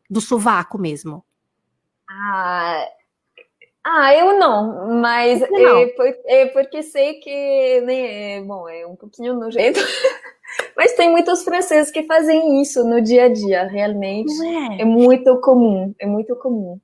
Do 0.07 0.21
sovaco 0.21 0.77
mesmo? 0.77 1.25
Ah, 2.07 2.85
ah 3.85 4.15
eu 4.15 4.39
não, 4.39 4.99
mas 5.01 5.41
não? 5.49 5.77
É, 5.77 5.87
por, 5.87 6.05
é, 6.25 6.45
porque 6.47 6.83
sei 6.83 7.15
que, 7.15 7.81
né, 7.81 8.41
bom, 8.41 8.67
é 8.69 8.85
um 8.87 8.95
pouquinho 8.95 9.33
nojento. 9.33 9.79
Mas 10.77 10.93
tem 10.93 11.09
muitos 11.09 11.43
franceses 11.43 11.91
que 11.91 12.03
fazem 12.03 12.61
isso 12.61 12.83
no 12.83 13.01
dia 13.01 13.25
a 13.25 13.27
dia, 13.29 13.63
realmente. 13.63 14.33
É? 14.45 14.81
é 14.81 14.85
muito 14.85 15.39
comum, 15.41 15.95
é 15.97 16.05
muito 16.05 16.35
comum. 16.35 16.79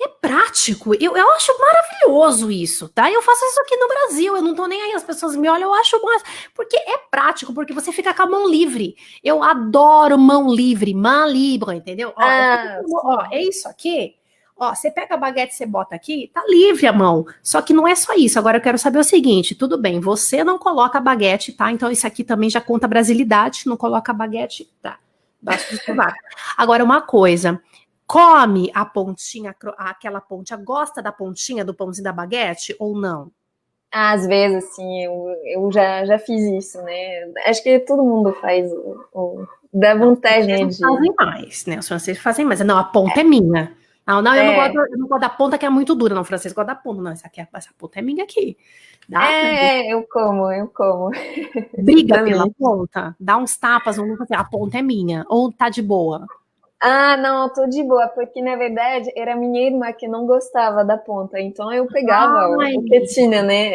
É 0.00 0.08
prático. 0.08 0.94
Eu, 0.94 1.16
eu 1.16 1.30
acho 1.32 1.52
maravilhoso 1.58 2.50
isso, 2.50 2.88
tá? 2.88 3.10
Eu 3.10 3.20
faço 3.20 3.44
isso 3.44 3.60
aqui 3.60 3.76
no 3.76 3.88
Brasil. 3.88 4.36
Eu 4.36 4.42
não 4.42 4.54
tô 4.54 4.66
nem 4.66 4.80
aí. 4.80 4.92
As 4.92 5.04
pessoas 5.04 5.36
me 5.36 5.48
olham, 5.48 5.68
eu 5.68 5.74
acho 5.74 6.00
mais. 6.02 6.22
Porque 6.54 6.76
é 6.76 6.98
prático, 7.10 7.52
porque 7.52 7.72
você 7.72 7.92
fica 7.92 8.14
com 8.14 8.22
a 8.22 8.26
mão 8.26 8.48
livre. 8.48 8.96
Eu 9.22 9.42
adoro 9.42 10.18
mão 10.18 10.52
livre, 10.52 10.94
mão 10.94 11.28
livre, 11.28 11.74
entendeu? 11.74 12.12
Ó, 12.16 12.22
ah, 12.22 12.80
ó 13.04 13.26
é 13.30 13.42
isso 13.42 13.68
aqui. 13.68 14.16
Ó, 14.62 14.72
você 14.72 14.92
pega 14.92 15.16
a 15.16 15.18
baguete, 15.18 15.56
você 15.56 15.66
bota 15.66 15.96
aqui, 15.96 16.30
tá 16.32 16.40
livre 16.46 16.86
a 16.86 16.92
mão. 16.92 17.26
Só 17.42 17.60
que 17.60 17.72
não 17.72 17.88
é 17.88 17.96
só 17.96 18.14
isso. 18.14 18.38
Agora 18.38 18.58
eu 18.58 18.62
quero 18.62 18.78
saber 18.78 19.00
o 19.00 19.04
seguinte: 19.04 19.56
tudo 19.56 19.76
bem, 19.76 19.98
você 19.98 20.44
não 20.44 20.56
coloca 20.56 20.98
a 20.98 21.00
baguete, 21.00 21.52
tá? 21.52 21.72
Então 21.72 21.90
isso 21.90 22.06
aqui 22.06 22.22
também 22.22 22.48
já 22.48 22.60
conta 22.60 22.86
brasilidade. 22.86 23.64
Não 23.66 23.76
coloca 23.76 24.12
a 24.12 24.14
baguete, 24.14 24.72
tá? 24.80 25.00
Basta 25.40 25.74
Agora, 26.56 26.84
uma 26.84 27.00
coisa 27.00 27.60
come 28.06 28.70
a 28.72 28.84
pontinha, 28.84 29.52
aquela 29.76 30.20
pontinha, 30.20 30.56
gosta 30.62 31.02
da 31.02 31.10
pontinha 31.10 31.64
do 31.64 31.74
pãozinho 31.74 32.04
da 32.04 32.12
baguete 32.12 32.76
ou 32.78 32.96
não? 32.96 33.32
Às 33.90 34.28
vezes, 34.28 34.76
sim, 34.76 35.04
eu, 35.04 35.34
eu 35.44 35.72
já, 35.72 36.04
já 36.04 36.20
fiz 36.20 36.40
isso, 36.40 36.80
né? 36.82 37.32
Acho 37.46 37.64
que 37.64 37.80
todo 37.80 38.04
mundo 38.04 38.32
faz 38.34 38.72
o, 38.72 39.04
o 39.12 39.46
dá 39.74 39.96
vontade, 39.96 40.46
né? 40.46 40.64
De... 40.64 40.78
fazem 40.78 41.14
mais, 41.18 41.66
né? 41.66 41.78
Os 41.80 41.88
franceses 41.88 42.22
fazem 42.22 42.44
mais. 42.44 42.60
Não, 42.60 42.78
a 42.78 42.84
ponta 42.84 43.18
é, 43.18 43.22
é 43.22 43.24
minha. 43.24 43.81
Não, 44.06 44.20
não, 44.20 44.34
eu, 44.34 44.44
não 44.44 44.52
é. 44.52 44.56
gosto, 44.56 44.92
eu 44.92 44.98
não 44.98 45.06
gosto 45.06 45.20
da 45.20 45.28
ponta 45.28 45.58
que 45.58 45.66
é 45.66 45.70
muito 45.70 45.94
dura, 45.94 46.14
não. 46.14 46.22
O 46.22 46.24
francês 46.24 46.52
gosta 46.52 46.74
da 46.74 46.80
ponta. 46.80 47.00
Não, 47.00 47.12
essa, 47.12 47.26
aqui, 47.26 47.40
é, 47.40 47.48
essa 47.52 47.70
ponta 47.78 47.98
é 47.98 48.02
minha 48.02 48.24
aqui. 48.24 48.56
Dá, 49.08 49.30
é, 49.30 49.92
eu 49.92 50.06
como, 50.10 50.50
eu 50.52 50.68
como. 50.68 51.10
Briga 51.78 52.22
pela 52.22 52.48
ponta, 52.50 53.16
dá 53.18 53.36
uns 53.36 53.56
tapas, 53.56 53.96
vamos 53.96 54.16
fazer, 54.16 54.34
a 54.34 54.44
ponta 54.44 54.78
é 54.78 54.82
minha, 54.82 55.24
ou 55.28 55.52
tá 55.52 55.68
de 55.68 55.82
boa. 55.82 56.26
Ah, 56.80 57.16
não, 57.16 57.48
tô 57.52 57.66
de 57.66 57.82
boa, 57.82 58.08
porque 58.08 58.42
na 58.42 58.56
verdade 58.56 59.10
era 59.16 59.36
minha 59.36 59.66
irmã 59.66 59.92
que 59.92 60.08
não 60.08 60.26
gostava 60.26 60.84
da 60.84 60.96
ponta, 60.96 61.40
então 61.40 61.72
eu 61.72 61.86
pegava 61.86 62.56
Ai, 62.60 62.74
o 62.74 62.82
que 62.84 63.00
tinha, 63.02 63.42
né? 63.42 63.74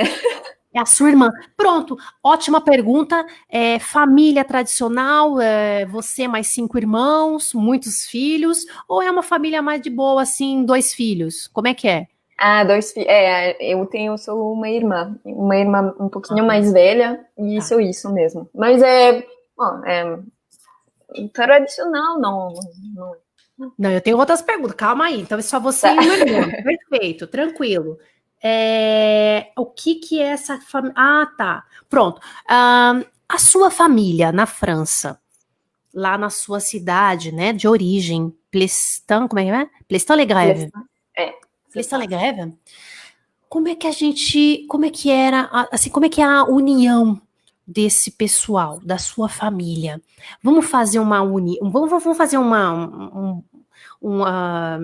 É 0.78 0.80
a 0.80 0.86
sua 0.86 1.10
irmã. 1.10 1.32
Pronto, 1.56 1.98
ótima 2.24 2.62
pergunta. 2.62 3.26
É, 3.50 3.80
família 3.80 4.46
tradicional, 4.46 5.42
é, 5.42 5.88
você 5.88 6.28
mais 6.28 6.50
cinco 6.50 6.78
irmãos, 6.78 7.52
muitos 7.52 8.06
filhos, 8.06 8.64
ou 8.88 9.02
é 9.02 9.10
uma 9.10 9.24
família 9.24 9.60
mais 9.60 9.82
de 9.82 9.90
boa, 9.90 10.22
assim, 10.22 10.64
dois 10.64 10.94
filhos? 10.94 11.48
Como 11.48 11.68
é 11.68 11.74
que 11.74 11.88
é? 11.88 12.06
Ah, 12.38 12.64
dois 12.64 12.92
filhos. 12.92 13.10
É, 13.10 13.58
eu 13.60 13.84
tenho 13.88 14.16
só 14.20 14.40
uma 14.40 14.70
irmã, 14.70 15.18
uma 15.26 15.58
irmã 15.58 15.96
um 16.00 16.10
pouquinho 16.10 16.44
ah. 16.44 16.48
mais 16.48 16.72
velha, 16.72 17.26
e 17.36 17.42
tá. 17.42 17.48
isso, 17.48 17.76
ah. 17.76 17.82
isso 17.82 18.14
mesmo. 18.14 18.48
Mas 18.54 18.80
é, 18.84 19.26
bom, 19.58 19.84
é 19.84 20.20
tradicional, 21.34 22.20
não, 22.20 22.54
não. 22.94 23.16
Não, 23.80 23.90
eu 23.90 24.00
tenho 24.00 24.20
outras 24.20 24.44
perguntas. 24.44 24.76
Calma 24.76 25.06
aí. 25.06 25.22
Então 25.22 25.40
é 25.40 25.42
só 25.42 25.60
você 25.60 25.88
tá. 25.88 26.04
e 26.04 26.08
o 26.08 26.14
irmão. 26.14 26.52
Perfeito, 26.62 27.26
tranquilo. 27.26 27.98
É, 28.44 29.52
o 29.58 29.66
que 29.66 29.96
que 29.96 30.22
é 30.22 30.28
essa 30.28 30.60
família? 30.60 30.94
Ah, 30.96 31.28
tá. 31.38 31.64
Pronto. 31.90 32.22
Ah, 32.48 33.02
a 33.28 33.38
sua 33.38 33.70
família 33.70 34.32
na 34.32 34.46
França, 34.46 35.20
lá 35.94 36.18
na 36.18 36.30
sua 36.30 36.60
cidade, 36.60 37.32
né, 37.32 37.52
de 37.52 37.68
origem, 37.68 38.34
Plestin, 38.52 39.28
como 39.28 39.40
é 39.40 39.46
que 39.46 39.52
é? 39.52 39.70
Plestin-les-Grèves. 39.88 40.70
É. 41.18 41.34
Plestin-les-Grèves. 41.72 42.54
Como 43.50 43.68
é 43.68 43.76
que 43.76 43.88
a 43.88 43.92
gente, 43.92 44.66
como 44.68 44.86
é 44.86 44.90
que 44.90 45.10
era, 45.10 45.50
assim, 45.72 45.90
como 45.90 46.06
é 46.06 46.10
que 46.10 46.22
é 46.22 46.26
a 46.26 46.44
união 46.44 47.22
desse 47.68 48.12
pessoal, 48.12 48.80
da 48.82 48.98
sua 48.98 49.28
família. 49.28 50.02
Vamos 50.42 50.68
fazer 50.68 51.00
uma 51.00 51.22
uni, 51.22 51.58
vamos, 51.62 51.90
vamos 51.90 52.18
fazer 52.18 52.38
uma, 52.38 52.74
um, 52.74 53.44
uma, 54.02 54.80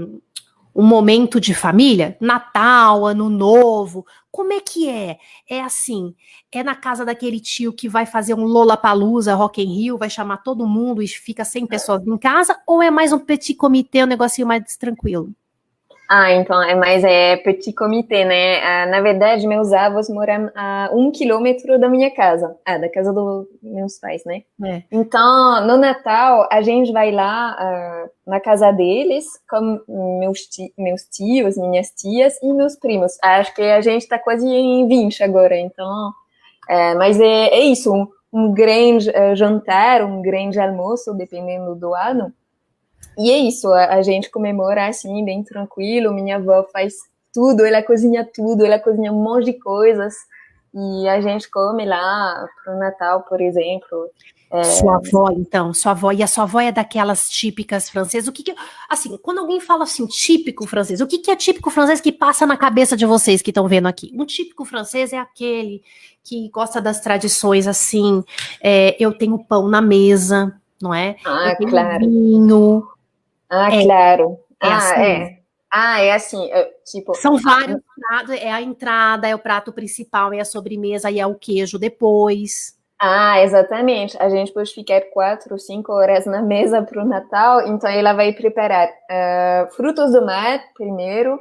um 0.75 0.84
momento 0.84 1.39
de 1.39 1.53
família, 1.53 2.18
Natal, 2.20 3.06
Ano 3.06 3.30
Novo. 3.30 4.06
Como 4.32 4.53
é 4.53 4.60
que 4.60 4.89
é? 4.89 5.18
É 5.48 5.62
assim, 5.62 6.15
é 6.51 6.63
na 6.63 6.75
casa 6.75 7.06
daquele 7.06 7.39
tio 7.39 7.74
que 7.74 7.88
vai 7.88 8.06
fazer 8.06 8.34
um 8.34 8.46
Lollapalooza, 8.46 9.36
Rock 9.36 9.62
in 9.62 9.74
Rio, 9.74 9.98
vai 9.98 10.10
chamar 10.10 10.38
todo 10.38 10.68
mundo 10.68 11.01
e 11.01 11.08
fica 11.08 11.46
100 11.46 11.68
pessoas 11.68 12.08
em 12.08 12.18
casa, 12.18 12.58
ou 12.65 12.82
é 12.82 12.89
mais 12.89 13.13
um 13.13 13.20
petit 13.20 13.56
comité, 13.56 14.03
um 14.03 14.08
negocinho 14.08 14.48
mais 14.48 14.75
tranquilo? 14.77 15.34
Ah, 16.15 16.32
então 16.32 16.62
é 16.62 16.75
mais 16.75 17.03
é 17.03 17.38
petit 17.38 17.74
comité, 17.74 18.24
né? 18.24 18.62
Ah, 18.63 18.86
na 18.86 19.01
verdade, 19.01 19.48
meus 19.48 19.74
avós 19.74 20.08
moram 20.10 20.51
a 20.55 20.91
um 20.93 21.10
quilômetro 21.10 21.79
da 21.79 21.89
minha 21.89 22.12
casa, 22.13 22.55
ah, 22.63 22.77
da 22.77 22.88
casa 22.88 23.12
dos 23.12 23.48
meus 23.63 23.98
pais, 23.98 24.24
né? 24.24 24.43
É. 24.63 24.84
Então, 24.91 25.65
no 25.65 25.75
Natal, 25.75 26.48
a 26.51 26.62
gente 26.62 26.91
vai 26.91 27.12
lá 27.12 27.58
uh, 27.60 28.29
na 28.29 28.39
casa 28.39 28.72
deles 28.72 29.25
com 29.50 29.82
meus, 30.20 30.41
ti 30.41 30.72
meus 30.77 31.01
tios, 31.05 31.58
minhas 31.58 31.89
tias 31.89 32.38
e 32.43 32.53
meus 32.53 32.75
primos. 32.75 33.17
Acho 33.24 33.51
que 33.55 33.63
a 33.63 33.82
gente 33.82 34.08
tá 34.08 34.20
quase 34.20 34.48
em 34.48 34.88
20 34.88 35.24
agora, 35.24 35.58
então. 35.58 36.12
É, 36.70 36.93
mas 36.93 37.20
é, 37.20 37.48
é 37.48 37.60
isso, 37.62 37.91
um, 37.91 38.08
um 38.32 38.53
grande 38.53 39.10
uh, 39.10 39.36
jantar, 39.36 40.03
um 40.03 40.22
grande 40.22 40.60
almoço, 40.60 41.12
dependendo 41.15 41.74
do 41.74 41.96
ano. 41.96 42.32
E 43.18 43.32
é 43.32 43.38
isso, 43.38 43.72
a, 43.72 43.96
a, 43.96 44.02
gente 44.02 44.30
comemora 44.30 44.88
assim, 44.88 45.24
bem 45.24 45.44
tranquilo. 45.44 46.14
Minha 46.14 46.38
avó 46.38 46.64
faz 46.72 46.94
tudo, 47.34 47.66
ela 47.66 47.82
cozinha 47.84 48.28
tudo, 48.32 48.66
ela 48.66 48.80
cozinha 48.80 49.12
um 49.12 49.24
monte 49.24 49.46
de 49.46 49.54
coisas. 49.54 50.16
E 50.74 51.08
a 51.08 51.22
gente 51.22 51.50
come 51.52 51.86
lá 51.86 52.48
pro 52.64 52.78
Natal, 52.78 53.22
por 53.24 53.40
exemplo. 53.40 54.10
É... 54.50 54.64
Sua 54.64 54.98
avó, 54.98 55.30
então, 55.32 55.74
sua 55.74 55.92
avó, 55.92 56.12
e 56.12 56.22
a 56.22 56.28
sua 56.28 56.44
avó 56.44 56.60
é 56.60 56.72
daquelas 56.72 57.28
típicas 57.28 57.90
francesas. 57.90 58.28
O 58.28 58.32
que, 58.32 58.44
que 58.44 58.56
assim, 58.88 59.18
quando 59.18 59.40
alguém 59.40 59.60
fala 59.60 59.84
assim, 59.84 60.06
típico 60.06 60.68
francês, 60.68 61.02
o 61.02 61.08
que, 61.08 61.18
que 61.18 61.32
é 61.32 61.36
típico 61.36 61.72
francês 61.72 62.00
que 62.00 62.12
passa 62.12 62.46
na 62.46 62.56
cabeça 62.56 62.96
de 62.96 63.06
vocês 63.06 63.42
que 63.42 63.50
estão 63.50 63.68
vendo 63.68 63.88
aqui? 63.88 64.12
Um 64.14 64.26
típico 64.26 64.64
francês 64.64 65.12
é 65.12 65.18
aquele 65.18 65.82
que 66.24 66.50
gosta 66.50 66.80
das 66.80 67.02
tradições 67.02 67.68
assim, 67.68 68.24
é, 68.62 68.96
eu 69.00 69.12
tenho 69.12 69.44
pão 69.44 69.68
na 69.68 69.82
mesa, 69.82 70.56
não 70.80 70.94
é? 70.94 71.16
Ah, 71.26 71.50
eu 71.50 71.58
tenho 71.58 71.70
claro. 71.72 72.00
vinho, 72.00 72.88
ah, 73.54 73.76
é, 73.76 73.84
claro. 73.84 74.40
É 74.62 74.68
ah, 74.68 74.78
assim. 74.78 75.02
é. 75.02 75.40
Ah, 75.76 76.02
é 76.02 76.12
assim, 76.14 76.50
tipo. 76.86 77.16
São 77.16 77.38
vários 77.38 77.82
pratos, 77.96 78.36
é 78.36 78.52
a 78.52 78.62
entrada, 78.62 79.28
é 79.28 79.34
o 79.34 79.40
prato 79.40 79.74
principal, 79.74 80.32
é 80.32 80.40
a 80.40 80.46
sobremesa 80.46 81.10
e 81.10 81.20
é 81.20 81.26
o 81.26 81.34
queijo 81.34 81.80
depois. 81.80 82.78
Ah, 83.00 83.42
exatamente. 83.42 84.16
A 84.18 84.30
gente 84.30 84.54
pode 84.54 84.74
ficar 84.74 85.02
quatro, 85.12 85.60
cinco 85.60 85.92
horas 85.92 86.26
na 86.26 86.42
mesa 86.42 86.82
para 86.82 87.02
o 87.02 87.06
Natal, 87.06 87.68
então 87.68 87.90
ela 87.90 88.14
vai 88.14 88.32
preparar 88.32 88.88
uh, 88.88 89.72
frutos 89.74 90.12
do 90.14 90.26
mar 90.26 90.62
primeiro. 90.74 91.36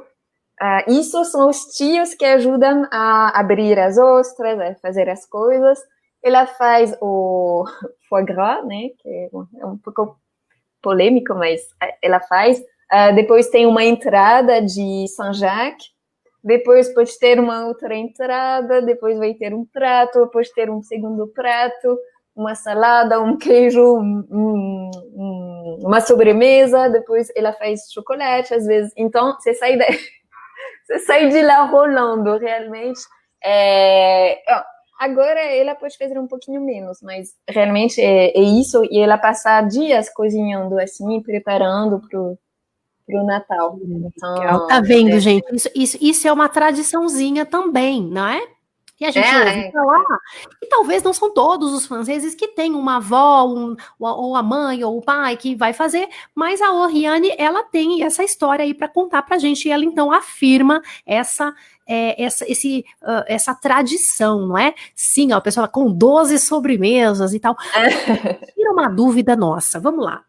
Uh, 0.61 0.91
isso 0.91 1.23
são 1.25 1.47
os 1.47 1.65
tios 1.67 2.13
que 2.15 2.25
ajudam 2.25 2.87
a 2.91 3.39
abrir 3.39 3.79
as 3.79 3.97
ostras, 3.97 4.59
a 4.59 4.75
fazer 4.75 5.07
as 5.07 5.25
coisas. 5.25 5.79
Ela 6.21 6.45
faz 6.47 6.93
o 7.01 7.63
foie 8.09 8.25
gras, 8.25 8.65
né? 8.65 8.89
Que 8.99 9.29
é 9.61 9.65
um 9.65 9.77
pouco 9.77 10.17
polêmico, 10.83 11.33
mas 11.33 11.61
ela 12.01 12.19
faz. 12.19 12.59
Uh, 12.59 13.15
depois 13.15 13.49
tem 13.49 13.65
uma 13.65 13.83
entrada 13.83 14.61
de 14.61 15.07
Saint-Jacques 15.07 15.93
depois 16.43 16.93
pode 16.93 17.17
ter 17.17 17.39
uma 17.39 17.65
outra 17.67 17.95
entrada, 17.95 18.81
depois 18.81 19.17
vai 19.17 19.33
ter 19.33 19.53
um 19.53 19.63
prato, 19.65 20.25
depois 20.25 20.49
ter 20.49 20.69
um 20.69 20.83
segundo 20.83 21.25
prato, 21.27 21.97
uma 22.35 22.53
salada, 22.53 23.21
um 23.21 23.37
queijo, 23.37 23.97
um, 23.97 24.25
um, 24.29 25.79
uma 25.81 26.01
sobremesa, 26.01 26.89
depois 26.89 27.31
ela 27.33 27.53
faz 27.53 27.89
chocolate 27.93 28.53
às 28.53 28.65
vezes. 28.65 28.91
Então, 28.97 29.35
você 29.39 29.53
sai 29.53 29.77
de, 29.77 29.85
você 30.85 30.99
sai 30.99 31.29
de 31.29 31.41
lá 31.41 31.63
rolando, 31.63 32.37
realmente. 32.37 32.99
É... 33.41 34.41
Agora 34.99 35.39
ela 35.39 35.75
pode 35.75 35.97
fazer 35.97 36.17
um 36.17 36.27
pouquinho 36.27 36.61
menos, 36.61 37.01
mas 37.01 37.33
realmente 37.49 37.99
é, 37.99 38.37
é 38.37 38.41
isso. 38.41 38.83
E 38.85 38.99
ela 38.99 39.17
passar 39.17 39.67
dias 39.67 40.09
cozinhando 40.09 40.79
assim, 40.79 41.21
preparando 41.21 41.99
para 41.99 42.35
para 43.05 43.21
o 43.21 43.25
Natal. 43.25 43.79
Então, 43.83 44.67
tá 44.67 44.81
vendo, 44.81 45.15
é... 45.15 45.19
gente? 45.19 45.45
Isso, 45.53 45.69
isso, 45.75 45.97
isso, 46.01 46.27
é 46.27 46.31
uma 46.31 46.47
tradiçãozinha 46.47 47.45
também, 47.45 48.01
não 48.01 48.27
é? 48.27 48.41
E 49.03 49.05
a 49.05 49.11
gente 49.11 49.27
é, 49.27 49.37
ouve 49.37 49.59
é. 49.59 49.71
falar, 49.71 50.19
e 50.61 50.67
talvez 50.67 51.03
não 51.03 51.11
são 51.11 51.33
todos 51.33 51.73
os 51.73 51.85
franceses 51.85 52.33
que 52.33 52.47
têm 52.47 52.73
uma 52.73 52.97
avó, 52.97 53.45
um, 53.45 53.75
ou 53.99 54.33
a 54.33 54.41
mãe, 54.41 54.81
ou 54.81 54.97
o 54.97 55.01
pai 55.01 55.35
que 55.35 55.55
vai 55.55 55.73
fazer, 55.73 56.07
mas 56.33 56.61
a 56.61 56.71
Oriane, 56.71 57.35
ela 57.37 57.63
tem 57.63 58.01
essa 58.01 58.23
história 58.23 58.63
aí 58.63 58.73
para 58.73 58.87
contar 58.87 59.23
para 59.23 59.35
a 59.35 59.39
gente, 59.39 59.67
e 59.67 59.71
ela 59.71 59.83
então 59.83 60.09
afirma 60.09 60.81
essa 61.05 61.53
é, 61.85 62.23
essa, 62.23 62.49
esse, 62.49 62.85
uh, 63.01 63.25
essa 63.27 63.53
tradição, 63.53 64.47
não 64.47 64.57
é? 64.57 64.73
Sim, 64.95 65.33
ó, 65.33 65.35
a 65.35 65.41
pessoa 65.41 65.67
com 65.67 65.91
12 65.91 66.39
sobremesas 66.39 67.33
e 67.33 67.39
tal. 67.41 67.57
Tira 68.55 68.71
uma 68.71 68.87
dúvida 68.87 69.35
nossa, 69.35 69.81
vamos 69.81 70.05
lá. 70.05 70.23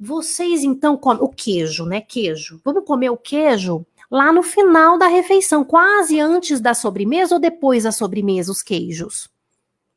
Vocês 0.00 0.64
então 0.64 0.96
comem 0.96 1.22
o 1.22 1.28
queijo, 1.28 1.84
né? 1.84 2.00
Queijo. 2.00 2.62
Vamos 2.64 2.82
comer 2.86 3.10
o 3.10 3.16
queijo 3.18 3.84
lá 4.10 4.32
no 4.32 4.42
final 4.42 4.98
da 4.98 5.06
refeição, 5.06 5.64
quase 5.64 6.20
antes 6.20 6.60
da 6.60 6.74
sobremesa 6.74 7.34
ou 7.34 7.40
depois 7.40 7.84
da 7.84 7.92
sobremesa, 7.92 8.52
os 8.52 8.62
queijos? 8.62 9.28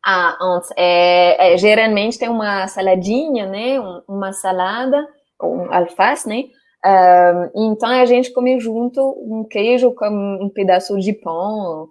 Ah, 0.05 0.37
antes. 0.41 0.69
É, 0.77 1.53
é, 1.53 1.57
geralmente 1.57 2.17
tem 2.17 2.29
uma 2.29 2.67
saladinha, 2.67 3.45
né? 3.47 3.79
Um, 3.79 4.01
uma 4.07 4.33
salada, 4.33 5.07
um 5.41 5.71
alface, 5.73 6.27
né? 6.27 6.45
Um, 7.55 7.73
então 7.73 7.89
a 7.89 8.05
gente 8.05 8.31
come 8.31 8.59
junto 8.59 9.01
um 9.01 9.43
queijo 9.43 9.91
com 9.93 10.39
um 10.41 10.49
pedaço 10.49 10.97
de 10.99 11.13
pão. 11.13 11.89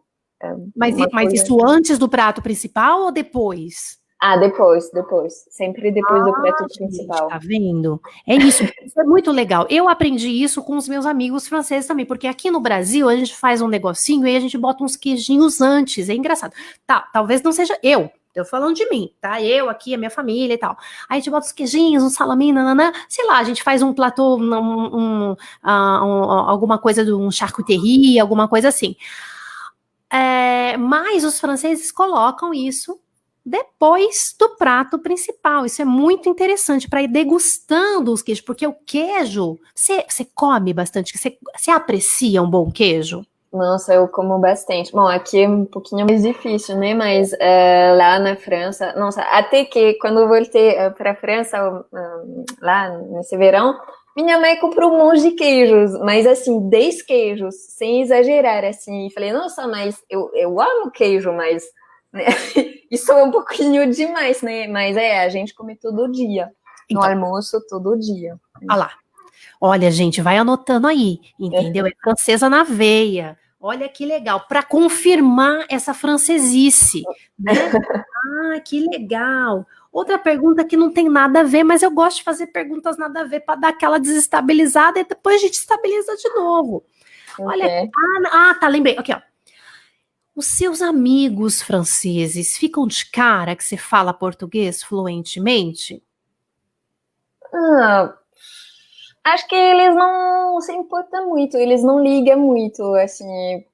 Mas, 0.75 0.97
mas 1.13 1.33
isso 1.33 1.59
antes 1.65 1.99
do 1.99 2.09
prato 2.09 2.41
principal 2.41 3.03
ou 3.03 3.13
depois? 3.13 3.99
Ah, 4.21 4.37
depois, 4.37 4.91
depois. 4.91 5.47
Sempre 5.49 5.93
depois 5.93 6.21
ah, 6.21 6.25
do 6.25 6.33
prato 6.33 6.67
principal. 6.77 7.29
Tá 7.29 7.39
vendo? 7.39 8.01
É 8.27 8.35
isso. 8.35 8.65
isso 8.85 9.01
é 9.01 9.05
muito 9.05 9.31
legal. 9.31 9.65
Eu 9.71 9.89
aprendi 9.89 10.29
isso 10.29 10.63
com 10.63 10.77
os 10.77 10.89
meus 10.89 11.07
amigos 11.07 11.47
franceses 11.47 11.87
também, 11.87 12.05
porque 12.05 12.27
aqui 12.27 12.51
no 12.51 12.59
Brasil 12.59 13.09
a 13.09 13.15
gente 13.15 13.37
faz 13.37 13.63
um 13.63 13.69
negocinho 13.69 14.27
e 14.27 14.37
a 14.37 14.41
gente 14.41 14.59
bota 14.59 14.83
uns 14.83 14.97
queijinhos 14.97 15.61
antes. 15.61 16.09
É 16.09 16.15
engraçado. 16.15 16.53
Tá, 16.85 17.09
talvez 17.13 17.43
não 17.43 17.53
seja 17.53 17.79
eu. 17.81 18.11
Tô 18.35 18.45
falando 18.45 18.75
de 18.75 18.89
mim, 18.89 19.11
tá? 19.21 19.41
Eu 19.41 19.71
aqui, 19.71 19.95
a 19.95 19.99
minha 19.99 20.11
família 20.11 20.55
e 20.55 20.59
tal. 20.59 20.77
Aí 21.09 21.17
a 21.17 21.21
gente 21.21 21.31
bota 21.31 21.47
os 21.47 21.53
queijinhos, 21.53 22.03
um 22.03 22.11
salaminho, 22.11 22.55
nananã. 22.55 22.93
Sei 23.09 23.25
lá, 23.25 23.39
a 23.39 23.45
gente 23.45 23.63
faz 23.63 23.83
um 23.83 23.93
platô, 23.93 24.37
um, 24.37 24.55
um, 24.55 25.31
um, 25.33 25.67
alguma 25.67 26.79
coisa 26.79 27.05
de 27.05 27.13
um 27.13 27.31
charcuterie, 27.31 28.19
alguma 28.19 28.49
coisa 28.49 28.69
assim. 28.69 28.97
É, 30.11 30.77
mas 30.77 31.25
os 31.25 31.41
franceses 31.41 31.91
colocam 31.93 32.53
isso 32.53 33.01
depois 33.49 34.35
do 34.39 34.51
prato 34.51 34.99
principal. 34.99 35.65
Isso 35.65 35.81
é 35.83 35.85
muito 35.85 36.29
interessante 36.29 36.89
para 36.89 37.03
ir 37.03 37.09
degustando 37.09 38.13
os 38.13 38.23
queijos, 38.23 38.45
porque 38.45 38.67
o 38.67 38.75
queijo, 38.87 39.59
você, 39.75 40.05
come 40.35 40.73
bastante, 40.75 41.17
você, 41.17 41.71
aprecia 41.71 42.43
um 42.43 42.51
bom 42.51 42.71
queijo? 42.71 43.25
Nossa, 43.51 43.95
eu 43.95 44.07
como 44.09 44.39
bastante. 44.39 44.93
Bom, 44.93 45.07
aqui 45.07 45.43
é 45.43 45.49
um 45.49 45.65
pouquinho 45.65 46.05
mais 46.07 46.23
difícil, 46.23 46.77
né? 46.77 46.93
Mas 46.93 47.33
uh, 47.33 47.97
lá 47.97 48.19
na 48.19 48.37
França, 48.37 48.93
nossa, 48.93 49.23
até 49.23 49.65
que 49.65 49.95
quando 49.95 50.29
voltei 50.29 50.73
uh, 50.73 50.93
para 50.93 51.13
a 51.13 51.17
França, 51.17 51.59
uh, 51.73 52.45
lá 52.61 52.91
nesse 52.91 53.39
verão, 53.39 53.75
minha 54.15 54.39
mãe 54.39 54.57
comprou 54.57 54.93
um 54.93 54.99
monte 54.99 55.23
de 55.23 55.31
queijos, 55.31 55.93
mas 56.01 56.27
assim, 56.27 56.69
10 56.69 57.03
queijos, 57.03 57.55
sem 57.71 58.03
exagerar, 58.03 58.65
assim. 58.65 59.07
E 59.07 59.13
falei, 59.15 59.33
nossa, 59.33 59.67
mas 59.67 59.97
eu, 60.11 60.31
eu 60.35 60.61
amo 60.61 60.91
queijo, 60.91 61.33
mas 61.33 61.65
né? 62.13 62.25
Isso 62.91 63.13
é 63.13 63.23
um 63.23 63.31
pouquinho 63.31 63.91
demais, 63.93 64.41
né? 64.43 64.67
Mas 64.67 64.97
é, 64.97 65.23
a 65.23 65.29
gente 65.29 65.55
come 65.55 65.77
todo 65.77 66.11
dia. 66.11 66.47
No 66.91 67.01
então, 67.01 67.03
almoço, 67.03 67.61
todo 67.69 67.99
dia. 67.99 68.39
Olha 68.69 68.79
lá. 68.79 68.91
Olha, 69.61 69.91
gente, 69.91 70.23
vai 70.23 70.39
anotando 70.39 70.87
aí, 70.87 71.21
entendeu? 71.39 71.87
É 71.87 71.93
francesa 72.03 72.49
na 72.49 72.63
veia. 72.63 73.37
Olha 73.61 73.89
que 73.89 74.07
legal, 74.07 74.47
para 74.49 74.63
confirmar 74.63 75.67
essa 75.69 75.93
francesice. 75.93 77.03
Né? 77.39 77.53
Ah, 78.31 78.61
que 78.61 78.81
legal. 78.81 79.67
Outra 79.91 80.19
pergunta 80.19 80.65
que 80.65 80.77
não 80.77 80.93
tem 80.93 81.09
nada 81.09 81.41
a 81.41 81.45
ver, 81.45 81.65
mas 81.65 81.83
eu 81.83 81.91
gosto 81.91 82.19
de 82.19 82.25
fazer 82.25 82.49
perguntas 82.49 82.99
nada 82.99 83.21
a 83.21 83.25
ver 83.25 83.41
para 83.41 83.59
dar 83.59 83.69
aquela 83.71 83.99
desestabilizada 83.99 85.01
e 85.01 85.05
depois 85.05 85.37
a 85.37 85.39
gente 85.39 85.55
estabiliza 85.55 86.15
de 86.15 86.29
novo. 86.35 86.85
Olha, 87.39 87.65
okay. 87.65 87.91
ah, 88.27 88.51
ah, 88.51 88.55
tá, 88.55 88.69
lembrei. 88.69 88.99
Aqui, 88.99 89.13
ó. 89.13 89.21
Os 90.39 90.47
seus 90.47 90.81
amigos 90.81 91.61
franceses 91.61 92.57
ficam 92.57 92.87
de 92.87 93.11
cara 93.11 93.57
que 93.57 93.65
você 93.65 93.77
fala 93.77 94.15
português 94.15 94.85
fluentemente? 94.85 96.01
Ah, 97.53 98.15
acho 99.25 99.49
que 99.49 99.57
eles 99.57 99.97
não 99.97 100.61
se 100.61 100.73
importam 100.73 101.29
muito, 101.29 101.57
eles 101.57 101.83
não 101.83 102.01
ligam 102.01 102.39
muito, 102.39 102.85
assim. 102.95 103.65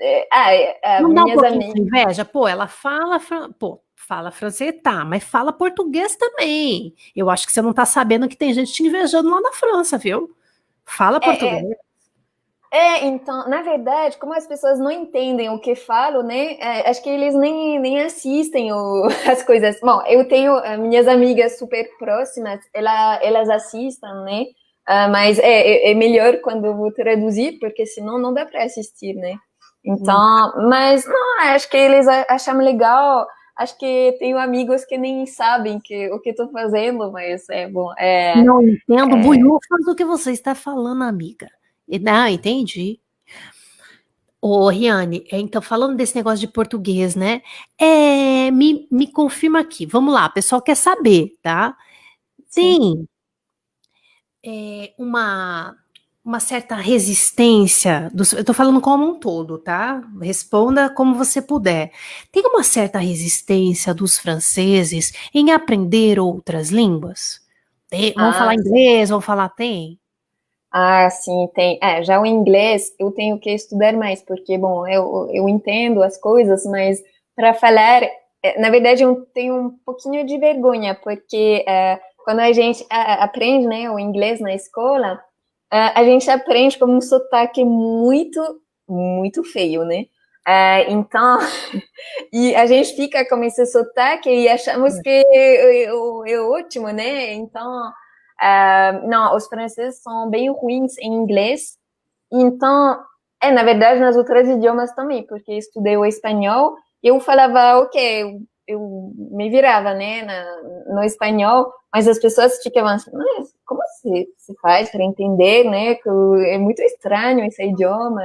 É, 0.00 0.28
ah, 0.32 0.52
é, 0.52 1.00
não 1.00 1.14
dá 1.14 1.24
um 1.24 1.38
amigas... 1.38 1.72
de 1.72 1.82
inveja? 1.82 2.24
Pô, 2.24 2.48
ela 2.48 2.66
fala, 2.66 3.20
pô, 3.56 3.80
fala 3.94 4.32
francês, 4.32 4.74
tá, 4.82 5.04
mas 5.04 5.22
fala 5.22 5.52
português 5.52 6.16
também. 6.16 6.96
Eu 7.14 7.30
acho 7.30 7.46
que 7.46 7.52
você 7.52 7.62
não 7.62 7.72
tá 7.72 7.86
sabendo 7.86 8.28
que 8.28 8.36
tem 8.36 8.52
gente 8.52 8.72
te 8.72 8.82
invejando 8.82 9.30
lá 9.30 9.40
na 9.40 9.52
França, 9.52 9.96
viu? 9.96 10.34
Fala 10.84 11.20
português. 11.20 11.62
É, 11.62 11.87
é. 12.70 13.06
Então, 13.06 13.48
na 13.48 13.62
verdade, 13.62 14.18
como 14.18 14.34
as 14.34 14.46
pessoas 14.46 14.78
não 14.78 14.90
entendem 14.90 15.48
o 15.50 15.58
que 15.58 15.74
falo, 15.74 16.22
né? 16.22 16.56
É, 16.58 16.90
acho 16.90 17.02
que 17.02 17.08
eles 17.08 17.34
nem, 17.34 17.78
nem 17.78 18.00
assistem 18.00 18.72
o, 18.72 19.08
as 19.30 19.42
coisas. 19.42 19.78
Bom, 19.80 20.02
eu 20.06 20.26
tenho 20.28 20.56
uh, 20.56 20.78
minhas 20.78 21.08
amigas 21.08 21.58
super 21.58 21.88
próximas, 21.98 22.60
ela, 22.74 23.18
elas 23.22 23.48
assistem, 23.48 24.10
né? 24.24 24.44
Uh, 24.88 25.10
mas 25.10 25.38
é, 25.38 25.42
é, 25.42 25.90
é, 25.90 25.94
melhor 25.94 26.40
quando 26.40 26.64
eu 26.64 26.74
vou 26.74 26.92
traduzir, 26.92 27.58
porque 27.58 27.84
senão 27.84 28.18
não 28.18 28.32
dá 28.32 28.46
para 28.46 28.64
assistir, 28.64 29.14
né? 29.14 29.34
Então, 29.84 30.52
hum. 30.56 30.68
mas 30.68 31.06
não, 31.06 31.40
acho 31.40 31.68
que 31.70 31.76
eles 31.76 32.06
acham 32.06 32.58
legal. 32.58 33.26
Acho 33.56 33.76
que 33.76 34.16
tenho 34.20 34.38
amigos 34.38 34.84
que 34.84 34.96
nem 34.96 35.26
sabem 35.26 35.80
que, 35.80 36.10
o 36.12 36.20
que 36.20 36.30
estou 36.30 36.48
fazendo, 36.50 37.10
mas 37.10 37.48
é 37.48 37.66
bom. 37.66 37.92
É, 37.98 38.40
não 38.42 38.62
entendo 38.62 39.16
é... 39.16 39.20
buiufas 39.20 39.84
do 39.84 39.96
que 39.96 40.04
você 40.04 40.30
está 40.30 40.54
falando, 40.54 41.02
amiga. 41.02 41.48
Não, 42.00 42.28
entendi. 42.28 43.00
Ô, 44.40 44.68
Riane, 44.68 45.24
é, 45.32 45.38
então, 45.38 45.60
falando 45.60 45.96
desse 45.96 46.14
negócio 46.14 46.38
de 46.38 46.52
português, 46.52 47.16
né? 47.16 47.42
É, 47.76 48.50
me, 48.52 48.86
me 48.90 49.10
confirma 49.10 49.60
aqui. 49.60 49.84
Vamos 49.84 50.14
lá, 50.14 50.26
o 50.26 50.32
pessoal 50.32 50.62
quer 50.62 50.76
saber, 50.76 51.36
tá? 51.42 51.76
Tem 52.54 53.06
é, 54.44 54.94
uma, 54.98 55.76
uma 56.24 56.40
certa 56.40 56.76
resistência, 56.76 58.10
do, 58.14 58.22
eu 58.36 58.44
tô 58.44 58.54
falando 58.54 58.80
como 58.80 59.04
um 59.08 59.18
todo, 59.18 59.58
tá? 59.58 60.02
Responda 60.20 60.88
como 60.88 61.14
você 61.16 61.42
puder. 61.42 61.92
Tem 62.30 62.44
uma 62.46 62.62
certa 62.62 62.98
resistência 62.98 63.92
dos 63.92 64.18
franceses 64.18 65.12
em 65.34 65.50
aprender 65.50 66.20
outras 66.20 66.70
línguas? 66.70 67.40
Tem, 67.88 68.12
vamos 68.14 68.36
ah, 68.36 68.38
falar 68.38 68.54
inglês, 68.54 69.10
vamos 69.10 69.24
falar 69.24 69.48
tem? 69.48 69.98
Ah, 70.72 71.08
sim, 71.10 71.48
tem. 71.54 71.78
É, 71.82 72.02
já 72.02 72.20
o 72.20 72.26
inglês 72.26 72.92
eu 72.98 73.10
tenho 73.10 73.38
que 73.38 73.50
estudar 73.50 73.94
mais, 73.94 74.22
porque, 74.22 74.58
bom, 74.58 74.86
eu, 74.86 75.28
eu 75.32 75.48
entendo 75.48 76.02
as 76.02 76.18
coisas, 76.18 76.64
mas 76.66 77.02
para 77.34 77.54
falar, 77.54 78.02
é, 78.42 78.60
na 78.60 78.68
verdade, 78.70 79.02
eu 79.02 79.24
tenho 79.34 79.54
um 79.56 79.70
pouquinho 79.84 80.26
de 80.26 80.38
vergonha, 80.38 80.94
porque 80.94 81.64
é, 81.66 81.98
quando 82.24 82.40
a 82.40 82.52
gente 82.52 82.84
aprende 82.90 83.66
né, 83.66 83.90
o 83.90 83.98
inglês 83.98 84.40
na 84.40 84.54
escola, 84.54 85.18
a 85.70 86.02
gente 86.04 86.30
aprende 86.30 86.78
com 86.78 86.86
um 86.86 87.00
sotaque 87.00 87.64
muito, 87.64 88.40
muito 88.88 89.42
feio, 89.44 89.84
né? 89.84 90.04
É, 90.46 90.90
então, 90.90 91.38
e 92.32 92.54
a 92.54 92.66
gente 92.66 92.94
fica 92.96 93.26
com 93.28 93.42
esse 93.44 93.66
sotaque 93.66 94.30
e 94.30 94.48
achamos 94.48 94.98
que 95.00 95.08
é, 95.10 95.84
é, 95.84 96.32
é 96.32 96.40
ótimo, 96.40 96.88
né? 96.88 97.34
Então, 97.34 97.92
é, 98.40 98.92
não, 99.06 99.34
os 99.36 99.46
franceses 99.46 100.02
são 100.02 100.28
bem 100.30 100.50
ruins 100.50 100.96
em 100.98 101.12
inglês. 101.12 101.76
Então, 102.32 103.02
é, 103.42 103.50
na 103.50 103.62
verdade, 103.62 104.00
nas 104.00 104.16
outras 104.16 104.48
idiomas 104.48 104.92
também, 104.94 105.26
porque 105.26 105.52
estudei 105.54 105.96
o 105.96 106.04
espanhol 106.04 106.76
eu 107.02 107.20
falava, 107.20 107.78
ok, 107.78 108.22
eu, 108.22 108.40
eu 108.66 109.12
me 109.16 109.48
virava, 109.50 109.94
né, 109.94 110.22
na, 110.22 110.62
no 110.94 111.02
espanhol, 111.02 111.72
mas 111.92 112.08
as 112.08 112.18
pessoas 112.18 112.60
ficavam 112.62 112.90
assim, 112.90 113.10
mas 113.12 113.54
como 113.64 113.80
se, 114.00 114.28
se 114.36 114.54
faz 114.60 114.90
para 114.90 115.04
entender, 115.04 115.64
né, 115.64 115.94
que 115.94 116.08
é 116.46 116.58
muito 116.58 116.82
estranho 116.82 117.44
esse 117.44 117.62
idioma, 117.64 118.22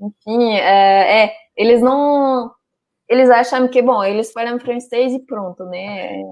enfim, 0.00 0.54
é, 0.54 1.24
é, 1.24 1.34
eles 1.56 1.80
não, 1.82 2.50
eles 3.08 3.30
acham 3.30 3.68
que, 3.68 3.82
bom, 3.82 4.02
eles 4.04 4.32
falam 4.32 4.58
francês 4.60 5.12
e 5.12 5.18
pronto, 5.20 5.64
né, 5.66 6.22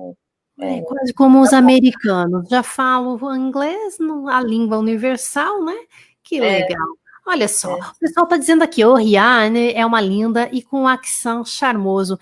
é 0.61 0.81
quase 0.83 1.13
como 1.15 1.41
os 1.41 1.53
americanos, 1.53 2.49
já 2.49 2.63
falam 2.63 3.19
inglês, 3.37 3.99
a 4.29 4.41
língua 4.41 4.79
universal, 4.79 5.65
né, 5.65 5.77
que 6.23 6.39
é. 6.39 6.61
legal. 6.61 6.89
Olha 7.25 7.47
só, 7.47 7.77
é. 7.77 7.81
o 7.81 7.95
pessoal 8.01 8.25
está 8.25 8.37
dizendo 8.37 8.63
aqui, 8.63 8.85
o 8.85 8.93
oh, 8.93 8.95
Rihanna 8.97 9.59
é 9.59 9.87
uma 9.87 10.01
linda 10.01 10.49
e 10.53 10.61
com 10.61 10.83
um 10.83 10.89
accent 10.89 11.47
charmoso. 11.47 12.19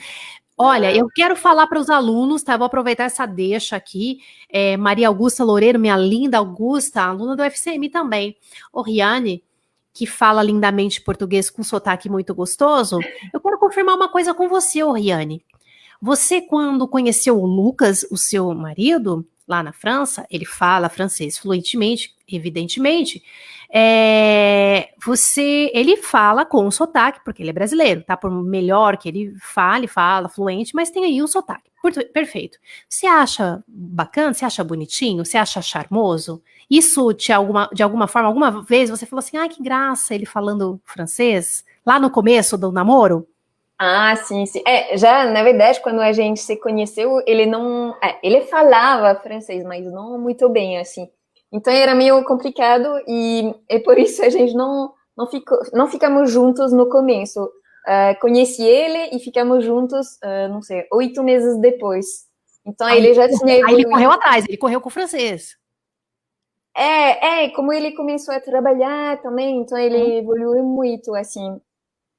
Olha, 0.63 0.95
eu 0.95 1.09
quero 1.09 1.35
falar 1.35 1.67
para 1.67 1.81
os 1.81 1.89
alunos, 1.89 2.43
tá? 2.43 2.55
vou 2.55 2.67
aproveitar 2.67 3.05
essa 3.05 3.25
deixa 3.25 3.77
aqui. 3.77 4.19
É, 4.47 4.77
Maria 4.77 5.09
Augusta 5.09 5.43
Loureiro, 5.43 5.79
minha 5.79 5.97
linda 5.97 6.37
Augusta, 6.37 7.01
aluna 7.01 7.35
do 7.35 7.43
FCM 7.43 7.89
também. 7.89 8.37
O 8.71 8.83
Riane, 8.83 9.43
que 9.91 10.07
fala 10.07 10.43
lindamente 10.43 11.01
português 11.01 11.49
com 11.49 11.63
sotaque 11.63 12.11
muito 12.11 12.35
gostoso. 12.35 12.99
Eu 13.33 13.41
quero 13.41 13.59
confirmar 13.59 13.97
uma 13.97 14.11
coisa 14.11 14.35
com 14.35 14.51
você, 14.51 14.85
Riane. 14.85 15.43
Você, 16.01 16.41
quando 16.41 16.89
conheceu 16.89 17.39
o 17.39 17.47
Lucas, 17.47 18.07
o 18.11 18.17
seu 18.17 18.55
marido, 18.55 19.27
lá 19.47 19.63
na 19.63 19.73
França, 19.73 20.27
ele 20.31 20.45
fala 20.45 20.89
francês 20.89 21.37
fluentemente, 21.37 22.15
evidentemente. 22.27 23.23
É, 23.73 24.91
você, 25.05 25.71
ele 25.75 25.97
fala 25.97 26.45
com 26.45 26.65
um 26.67 26.71
sotaque, 26.71 27.21
porque 27.25 27.43
ele 27.43 27.51
é 27.51 27.53
brasileiro, 27.53 28.03
tá? 28.03 28.17
Por 28.17 28.31
melhor 28.31 28.97
que 28.97 29.09
ele 29.09 29.35
fale, 29.41 29.87
fala 29.87 30.29
fluente, 30.29 30.75
mas 30.75 30.91
tem 30.91 31.05
aí 31.05 31.23
um 31.23 31.27
sotaque. 31.27 31.71
Perfeito. 32.13 32.59
Você 32.89 33.07
acha 33.07 33.63
bacana? 33.67 34.35
Você 34.35 34.45
acha 34.45 34.63
bonitinho? 34.63 35.25
Você 35.25 35.39
acha 35.39 35.63
charmoso? 35.63 36.43
Isso 36.69 37.13
de 37.13 37.33
alguma, 37.33 37.69
de 37.73 37.83
alguma 37.83 38.07
forma, 38.07 38.29
alguma 38.29 38.63
vez 38.63 38.91
você 38.91 39.07
falou 39.07 39.21
assim, 39.21 39.37
ai 39.37 39.49
que 39.49 39.63
graça 39.63 40.15
ele 40.15 40.27
falando 40.27 40.81
francês, 40.85 41.65
lá 41.85 41.99
no 41.99 42.11
começo 42.11 42.57
do 42.59 42.71
namoro? 42.71 43.27
Ah, 43.83 44.15
sim, 44.15 44.45
sim. 44.45 44.61
É, 44.67 44.95
já, 44.99 45.25
na 45.25 45.43
verdade, 45.43 45.81
quando 45.81 46.01
a 46.01 46.13
gente 46.13 46.39
se 46.41 46.55
conheceu, 46.55 47.23
ele 47.27 47.47
não. 47.47 47.97
É, 48.05 48.19
ele 48.23 48.43
falava 48.43 49.19
francês, 49.19 49.65
mas 49.65 49.91
não 49.91 50.19
muito 50.19 50.51
bem, 50.51 50.77
assim. 50.77 51.09
Então 51.51 51.73
era 51.73 51.95
meio 51.95 52.23
complicado 52.25 52.87
e 53.09 53.55
é 53.71 53.79
por 53.79 53.99
isso 53.99 54.23
a 54.23 54.29
gente 54.29 54.53
não, 54.53 54.93
não, 55.17 55.27
ficou, 55.27 55.59
não 55.73 55.89
ficamos 55.89 56.31
juntos 56.31 56.75
no 56.75 56.91
começo. 56.91 57.43
Uh, 57.43 58.21
conheci 58.21 58.63
ele 58.63 59.17
e 59.17 59.19
ficamos 59.19 59.65
juntos, 59.65 60.07
uh, 60.23 60.49
não 60.51 60.61
sei, 60.61 60.87
oito 60.93 61.23
meses 61.23 61.59
depois. 61.59 62.27
Então 62.67 62.87
aí, 62.87 62.99
ele 62.99 63.15
já 63.15 63.27
tinha. 63.31 63.67
Aí 63.67 63.73
ele 63.73 63.87
correu 63.87 64.11
atrás, 64.11 64.45
ele 64.47 64.59
correu 64.59 64.83
com 64.83 64.91
o 64.91 64.93
francês. 64.93 65.57
É, 66.77 67.45
é, 67.45 67.49
como 67.51 67.73
ele 67.73 67.93
começou 67.93 68.35
a 68.35 68.41
trabalhar 68.41 69.23
também, 69.23 69.57
então 69.57 69.79
ele 69.79 69.97
uhum. 69.97 70.19
evoluiu 70.19 70.65
muito, 70.65 71.15
assim. 71.15 71.59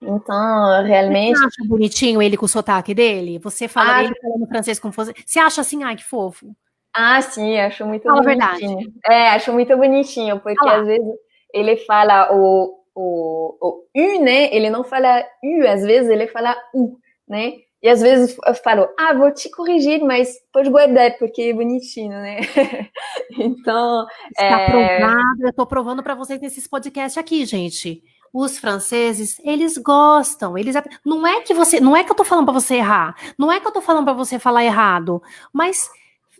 Então, 0.01 0.83
realmente. 0.83 1.37
Você 1.37 1.45
acha 1.45 1.67
bonitinho 1.67 2.21
ele 2.21 2.35
com 2.35 2.45
o 2.45 2.49
sotaque 2.49 2.93
dele? 2.93 3.37
Você 3.39 3.67
fala 3.67 3.97
ah, 3.97 4.03
ele 4.03 4.15
falando 4.19 4.47
francês 4.47 4.79
com 4.79 4.89
você. 4.89 5.13
Você 5.25 5.39
acha 5.39 5.61
assim, 5.61 5.83
ai, 5.83 5.95
que 5.95 6.03
fofo? 6.03 6.55
Ah, 6.93 7.21
sim, 7.21 7.57
acho 7.59 7.85
muito 7.85 8.03
fala 8.03 8.21
bonitinho. 8.21 8.77
Verdade. 8.77 8.93
É, 9.05 9.29
acho 9.29 9.53
muito 9.53 9.77
bonitinho, 9.77 10.39
porque 10.39 10.67
às 10.67 10.85
vezes 10.85 11.15
ele 11.53 11.77
fala 11.77 12.33
o, 12.33 12.79
o, 12.95 13.57
o 13.61 13.85
U, 13.95 14.23
né? 14.23 14.53
Ele 14.53 14.69
não 14.69 14.83
fala 14.83 15.23
U, 15.43 15.67
às 15.67 15.83
vezes 15.83 16.09
ele 16.09 16.27
fala 16.27 16.57
U, 16.73 16.97
né? 17.27 17.53
E 17.83 17.89
às 17.89 18.01
vezes 18.01 18.37
eu 18.45 18.53
falo, 18.55 18.87
ah, 18.99 19.13
vou 19.13 19.31
te 19.33 19.49
corrigir, 19.49 20.03
mas 20.03 20.35
pode 20.53 20.69
guardar, 20.69 21.17
porque 21.17 21.43
é 21.43 21.53
bonitinho, 21.53 22.11
né? 22.11 22.41
então. 23.39 24.05
Está 24.31 24.61
é... 24.61 24.69
provado, 24.69 25.43
eu 25.43 25.49
estou 25.49 25.65
provando 25.65 26.03
para 26.03 26.15
vocês 26.15 26.41
nesses 26.41 26.67
podcasts 26.67 27.17
aqui, 27.17 27.45
gente 27.45 28.03
os 28.33 28.57
franceses, 28.57 29.39
eles 29.43 29.77
gostam, 29.77 30.57
eles 30.57 30.75
não 31.03 31.27
é 31.27 31.41
que 31.41 31.53
você, 31.53 31.79
não 31.79 31.95
é 31.95 32.03
que 32.03 32.11
eu 32.11 32.15
tô 32.15 32.23
falando 32.23 32.45
para 32.45 32.53
você 32.53 32.75
errar, 32.75 33.15
não 33.37 33.51
é 33.51 33.59
que 33.59 33.67
eu 33.67 33.71
tô 33.71 33.81
falando 33.81 34.05
para 34.05 34.13
você 34.13 34.39
falar 34.39 34.63
errado, 34.63 35.21
mas 35.51 35.89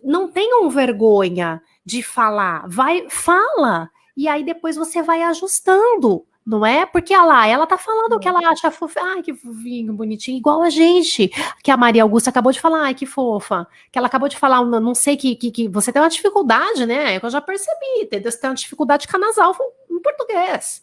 não 0.02 0.28
tenham 0.28 0.68
vergonha 0.70 1.62
de 1.84 2.02
falar, 2.02 2.66
vai, 2.66 3.06
fala, 3.10 3.90
e 4.16 4.26
aí 4.26 4.42
depois 4.42 4.76
você 4.76 5.02
vai 5.02 5.22
ajustando, 5.22 6.24
não 6.44 6.64
é? 6.64 6.86
Porque 6.86 7.14
olha 7.14 7.24
lá, 7.24 7.46
ela 7.46 7.66
tá 7.66 7.76
falando 7.76 8.14
o 8.14 8.18
que 8.18 8.26
ela 8.26 8.40
acha 8.48 8.70
fofa, 8.70 9.00
ai 9.00 9.22
que 9.22 9.34
fofinho, 9.34 9.92
bonitinho, 9.92 10.38
igual 10.38 10.62
a 10.62 10.70
gente, 10.70 11.28
que 11.62 11.70
a 11.70 11.76
Maria 11.76 12.02
Augusta 12.02 12.30
acabou 12.30 12.52
de 12.52 12.60
falar, 12.60 12.84
ai 12.84 12.94
que 12.94 13.06
fofa, 13.06 13.66
que 13.92 13.98
ela 13.98 14.06
acabou 14.06 14.28
de 14.28 14.36
falar, 14.36 14.64
não 14.64 14.94
sei 14.94 15.16
que, 15.16 15.36
que, 15.36 15.50
que 15.50 15.68
você 15.68 15.92
tem 15.92 16.00
uma 16.00 16.08
dificuldade, 16.08 16.86
né? 16.86 17.20
Eu 17.22 17.30
já 17.30 17.40
percebi? 17.40 18.08
Você 18.24 18.40
tem 18.40 18.50
uma 18.50 18.56
dificuldade 18.56 19.02
de 19.02 19.08
canasal 19.08 19.54
em 19.90 20.00
português. 20.00 20.82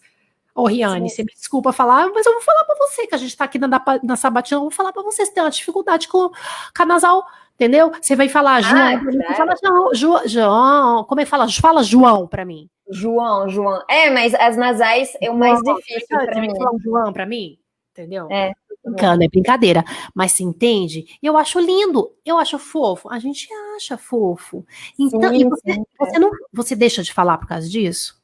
Ô, 0.56 0.68
Riane, 0.68 1.10
você 1.10 1.24
me 1.24 1.34
desculpa 1.34 1.72
falar, 1.72 2.10
mas 2.10 2.26
eu 2.26 2.34
vou 2.34 2.42
falar 2.42 2.66
para 2.66 2.76
você, 2.76 3.08
que 3.08 3.16
a 3.16 3.18
gente 3.18 3.36
tá 3.36 3.46
aqui 3.46 3.58
na, 3.60 3.70
na 4.04 4.16
sabatina, 4.16 4.58
eu 4.58 4.64
vou 4.64 4.72
falar 4.72 4.92
para 4.92 5.04
você, 5.04 5.26
você 5.26 5.34
tem 5.34 5.44
uma 5.44 5.50
dificuldade 5.50 6.08
com, 6.08 6.30
com 6.30 6.84
a 6.84 6.86
nasal, 6.86 7.26
entendeu? 7.56 7.92
Você 8.02 8.16
vai 8.16 8.28
falar 8.28 8.62
João, 8.62 8.78
ah, 8.78 9.00
claro. 9.00 9.36
fala 9.36 9.56
João, 9.94 10.28
João, 10.28 11.04
como 11.06 11.22
é 11.22 11.24
que 11.24 11.30
fala? 11.30 11.48
Fala 11.50 11.84
João 11.84 12.28
para 12.28 12.44
mim. 12.44 12.70
João, 12.90 13.48
João. 13.48 13.84
É, 13.90 14.10
mas 14.10 14.34
as 14.34 14.58
nasais 14.58 15.16
é 15.22 15.30
o 15.30 15.38
mais 15.38 15.60
João, 15.60 15.78
difícil 15.78 16.08
para 16.08 16.42
mim. 16.42 16.56
Falar 16.56 16.78
João 16.84 17.14
para 17.14 17.26
mim, 17.26 17.58
entendeu? 17.92 18.28
É. 18.32 18.54
Brincando, 18.84 19.24
é 19.24 19.28
brincadeira. 19.28 19.84
Mas 20.16 20.32
se 20.32 20.44
entende? 20.44 21.06
Eu 21.22 21.38
acho 21.38 21.60
lindo, 21.60 22.12
eu 22.26 22.38
acho 22.38 22.58
fofo. 22.58 23.10
A 23.10 23.20
gente 23.20 23.48
acha 23.76 23.98
fofo. 23.98 24.66
Então, 24.98 25.30
sim, 25.30 25.48
você, 25.48 25.74
sim, 25.74 25.84
você, 26.00 26.20
não, 26.20 26.32
você 26.52 26.76
deixa 26.76 27.04
de 27.04 27.14
falar 27.14 27.38
por 27.38 27.48
causa 27.48 27.68
disso? 27.70 28.19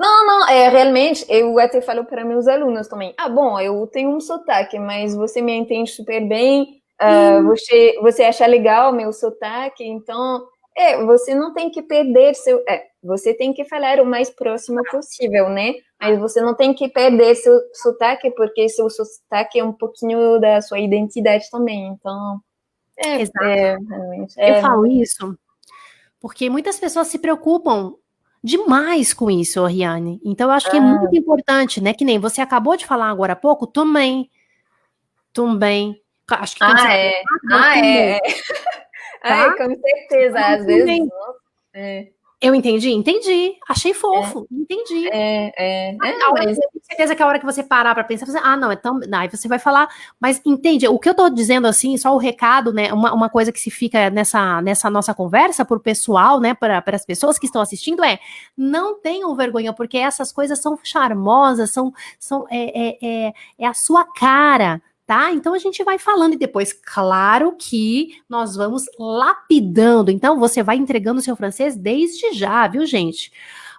Não, 0.00 0.24
não, 0.24 0.48
é 0.48 0.66
realmente, 0.70 1.26
eu 1.28 1.58
até 1.58 1.82
falo 1.82 2.06
para 2.06 2.24
meus 2.24 2.48
alunos 2.48 2.88
também. 2.88 3.12
Ah, 3.18 3.28
bom, 3.28 3.60
eu 3.60 3.86
tenho 3.86 4.08
um 4.08 4.18
sotaque, 4.18 4.78
mas 4.78 5.14
você 5.14 5.42
me 5.42 5.52
entende 5.52 5.90
super 5.90 6.26
bem, 6.26 6.80
uh, 6.98 7.44
você, 7.44 7.98
você 8.00 8.22
acha 8.22 8.46
legal 8.46 8.94
meu 8.94 9.12
sotaque, 9.12 9.84
então, 9.84 10.42
é, 10.74 11.04
você 11.04 11.34
não 11.34 11.52
tem 11.52 11.70
que 11.70 11.82
perder 11.82 12.34
seu. 12.34 12.64
É, 12.66 12.86
você 13.04 13.34
tem 13.34 13.52
que 13.52 13.62
falar 13.66 14.00
o 14.00 14.06
mais 14.06 14.30
próximo 14.30 14.82
possível, 14.90 15.50
né? 15.50 15.74
Mas 16.00 16.18
você 16.18 16.40
não 16.40 16.54
tem 16.56 16.72
que 16.72 16.88
perder 16.88 17.34
seu 17.34 17.60
sotaque, 17.74 18.30
porque 18.30 18.70
seu 18.70 18.88
sotaque 18.88 19.58
é 19.58 19.64
um 19.64 19.72
pouquinho 19.72 20.40
da 20.40 20.62
sua 20.62 20.78
identidade 20.78 21.44
também, 21.50 21.88
então. 21.88 22.40
É, 22.96 23.20
Exato. 23.20 23.44
É, 23.44 23.76
realmente, 23.76 24.34
é, 24.38 24.56
eu 24.56 24.62
falo 24.62 24.86
isso 24.86 25.36
porque 26.20 26.50
muitas 26.50 26.78
pessoas 26.78 27.08
se 27.08 27.18
preocupam 27.18 27.94
demais 28.42 29.12
com 29.12 29.30
isso, 29.30 29.64
Riane. 29.66 30.20
Então, 30.24 30.48
eu 30.48 30.52
acho 30.52 30.70
que 30.70 30.76
é 30.76 30.80
muito 30.80 31.14
ah. 31.14 31.18
importante, 31.18 31.80
né? 31.80 31.92
Que 31.92 32.04
nem 32.04 32.18
você 32.18 32.40
acabou 32.40 32.76
de 32.76 32.86
falar 32.86 33.08
agora 33.08 33.34
há 33.34 33.36
pouco, 33.36 33.66
também. 33.66 34.30
Também. 35.32 36.00
Acho 36.28 36.56
que 36.56 36.64
ah, 36.64 36.94
é. 36.94 37.22
ah, 37.50 37.86
é. 37.86 38.20
Tá? 39.22 39.50
Ai, 39.50 39.56
com 39.56 39.76
certeza. 39.78 40.38
Às 40.38 40.64
vezes. 40.64 41.08
É. 41.74 42.08
Eu 42.40 42.54
entendi? 42.54 42.90
Entendi. 42.90 43.54
Achei 43.68 43.92
fofo. 43.92 44.48
É. 44.50 44.54
Entendi. 44.54 45.08
É, 45.08 45.52
é. 45.58 45.90
é 45.90 45.96
mas... 45.98 46.56
Eu 46.56 46.70
tenho 46.70 46.84
certeza 46.84 47.14
que 47.14 47.22
a 47.22 47.26
hora 47.26 47.38
que 47.38 47.44
você 47.44 47.62
parar 47.62 47.94
para 47.94 48.02
pensar, 48.02 48.24
você, 48.24 48.38
ah, 48.42 48.56
não, 48.56 48.72
é 48.72 48.76
tão. 48.76 48.98
Aí 49.12 49.28
você 49.28 49.46
vai 49.46 49.58
falar, 49.58 49.88
mas 50.18 50.40
entende? 50.46 50.88
O 50.88 50.98
que 50.98 51.08
eu 51.10 51.14
tô 51.14 51.28
dizendo 51.28 51.66
assim, 51.66 51.98
só 51.98 52.14
o 52.14 52.18
recado, 52.18 52.72
né? 52.72 52.92
Uma, 52.94 53.12
uma 53.12 53.28
coisa 53.28 53.52
que 53.52 53.60
se 53.60 53.70
fica 53.70 54.08
nessa, 54.08 54.62
nessa 54.62 54.88
nossa 54.88 55.12
conversa 55.12 55.66
pro 55.66 55.78
pessoal, 55.78 56.40
né? 56.40 56.54
Para 56.54 56.82
as 56.94 57.04
pessoas 57.04 57.38
que 57.38 57.44
estão 57.44 57.60
assistindo 57.60 58.02
é 58.02 58.18
não 58.56 58.98
tenham 58.98 59.36
vergonha, 59.36 59.74
porque 59.74 59.98
essas 59.98 60.32
coisas 60.32 60.58
são 60.60 60.78
charmosas, 60.82 61.70
são, 61.70 61.92
são 62.18 62.46
é, 62.50 62.88
é, 62.88 62.98
é, 63.02 63.32
é 63.58 63.66
a 63.66 63.74
sua 63.74 64.04
cara 64.04 64.80
tá? 65.10 65.32
Então 65.32 65.52
a 65.54 65.58
gente 65.58 65.82
vai 65.82 65.98
falando 65.98 66.34
e 66.34 66.38
depois, 66.38 66.72
claro 66.72 67.56
que 67.58 68.22
nós 68.28 68.54
vamos 68.54 68.84
lapidando. 68.96 70.08
Então 70.08 70.38
você 70.38 70.62
vai 70.62 70.76
entregando 70.76 71.18
o 71.18 71.22
seu 71.22 71.34
francês 71.34 71.74
desde 71.74 72.32
já, 72.32 72.68
viu, 72.68 72.86
gente? 72.86 73.32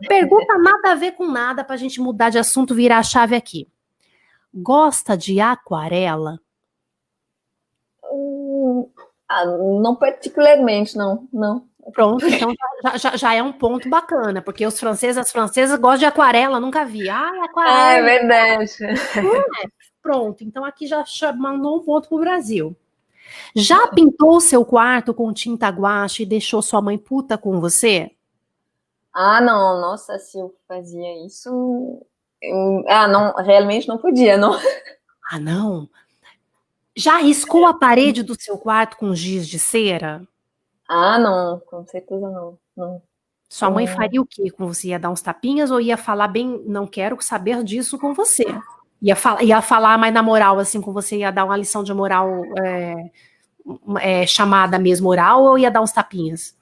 Pergunta 0.10 0.58
nada 0.58 0.91
a 0.91 0.96
ver 0.96 1.13
com 1.13 1.26
nada 1.26 1.63
para 1.63 1.76
a 1.76 1.78
gente 1.78 2.02
mudar 2.02 2.32
de 2.32 2.38
assunto, 2.38 2.76
virar 2.76 2.98
a 2.98 3.04
chave 3.04 3.34
aqui. 3.34 3.65
Gosta 4.54 5.15
de 5.15 5.39
aquarela? 5.39 6.38
Hum, 8.12 8.89
ah, 9.30 9.46
não 9.46 9.96
particularmente, 9.96 10.98
não, 10.98 11.30
não. 11.32 11.65
Pronto, 11.94 12.28
então 12.28 12.54
já, 12.84 12.98
já, 12.98 13.15
já, 13.15 13.34
é 13.34 13.41
um 13.41 13.54
ponto 13.54 13.89
bacana, 13.89 14.41
porque 14.41 14.67
os 14.67 14.78
franceses, 14.78 15.17
as 15.17 15.32
francesas 15.32 15.80
gostam 15.80 16.00
de 16.00 16.06
aquarela, 16.08 16.60
nunca 16.60 16.84
vi. 16.84 17.10
Ah, 17.10 17.32
aquarela. 17.46 17.86
Ah, 17.86 17.94
é 17.94 18.02
verdade. 18.02 18.76
Pronto. 20.02 20.44
Então 20.44 20.66
aqui 20.66 20.86
já 20.88 21.04
mandou 21.34 21.78
um 21.78 21.84
ponto 21.84 22.10
pro 22.10 22.20
Brasil. 22.20 22.76
Já 23.56 23.88
pintou 23.88 24.38
o 24.38 24.42
seu 24.42 24.66
quarto 24.66 25.14
com 25.14 25.34
tinta 25.34 25.70
guache 25.70 26.24
e 26.24 26.26
deixou 26.26 26.62
sua 26.62 26.82
mãe 26.82 26.98
puta 26.98 27.38
com 27.38 27.60
você? 27.60 28.12
Ah, 29.14 29.42
não, 29.42 29.80
nossa, 29.82 30.18
se 30.20 30.40
eu 30.40 30.56
fazia 30.68 31.26
isso. 31.26 31.50
Eu... 32.42 32.84
Ah, 32.88 33.08
não, 33.08 33.34
realmente 33.36 33.88
não 33.88 33.98
podia, 33.98 34.38
não. 34.38 34.58
Ah, 35.30 35.40
não? 35.40 35.90
Já 36.96 37.18
riscou 37.18 37.66
a 37.66 37.74
parede 37.74 38.22
do 38.22 38.40
seu 38.40 38.58
quarto 38.58 38.98
com 38.98 39.16
giz 39.16 39.48
de 39.48 39.58
cera? 39.58 40.28
Ah, 40.88 41.18
não, 41.18 41.60
com 41.62 41.86
certeza 41.88 42.30
não. 42.30 42.58
não. 42.76 43.02
Sua 43.48 43.70
mãe 43.70 43.88
faria 43.88 44.22
o 44.22 44.26
quê 44.26 44.50
com 44.50 44.68
você? 44.68 44.90
Ia 44.90 45.00
dar 45.00 45.10
uns 45.10 45.22
tapinhas 45.22 45.72
ou 45.72 45.80
ia 45.80 45.98
falar 45.98 46.28
bem, 46.28 46.62
não 46.66 46.88
quero 46.88 47.22
saber 47.22 47.64
disso 47.64 47.98
com 47.98 48.14
você? 48.14 48.46
Ia, 49.02 49.16
fal 49.16 49.42
ia 49.42 49.62
falar 49.62 49.98
mais 49.98 50.14
na 50.14 50.22
moral, 50.22 50.60
assim, 50.60 50.80
com 50.80 50.94
você? 50.94 51.18
Ia 51.18 51.32
dar 51.32 51.46
uma 51.46 51.58
lição 51.58 51.84
de 51.84 51.94
moral 51.94 52.44
é, 52.64 52.96
é, 54.00 54.28
chamada 54.28 54.78
mesmo 54.78 55.10
oral 55.10 55.44
ou 55.44 55.58
ia 55.58 55.72
dar 55.72 55.82
uns 55.82 55.92
tapinhas? 55.92 56.56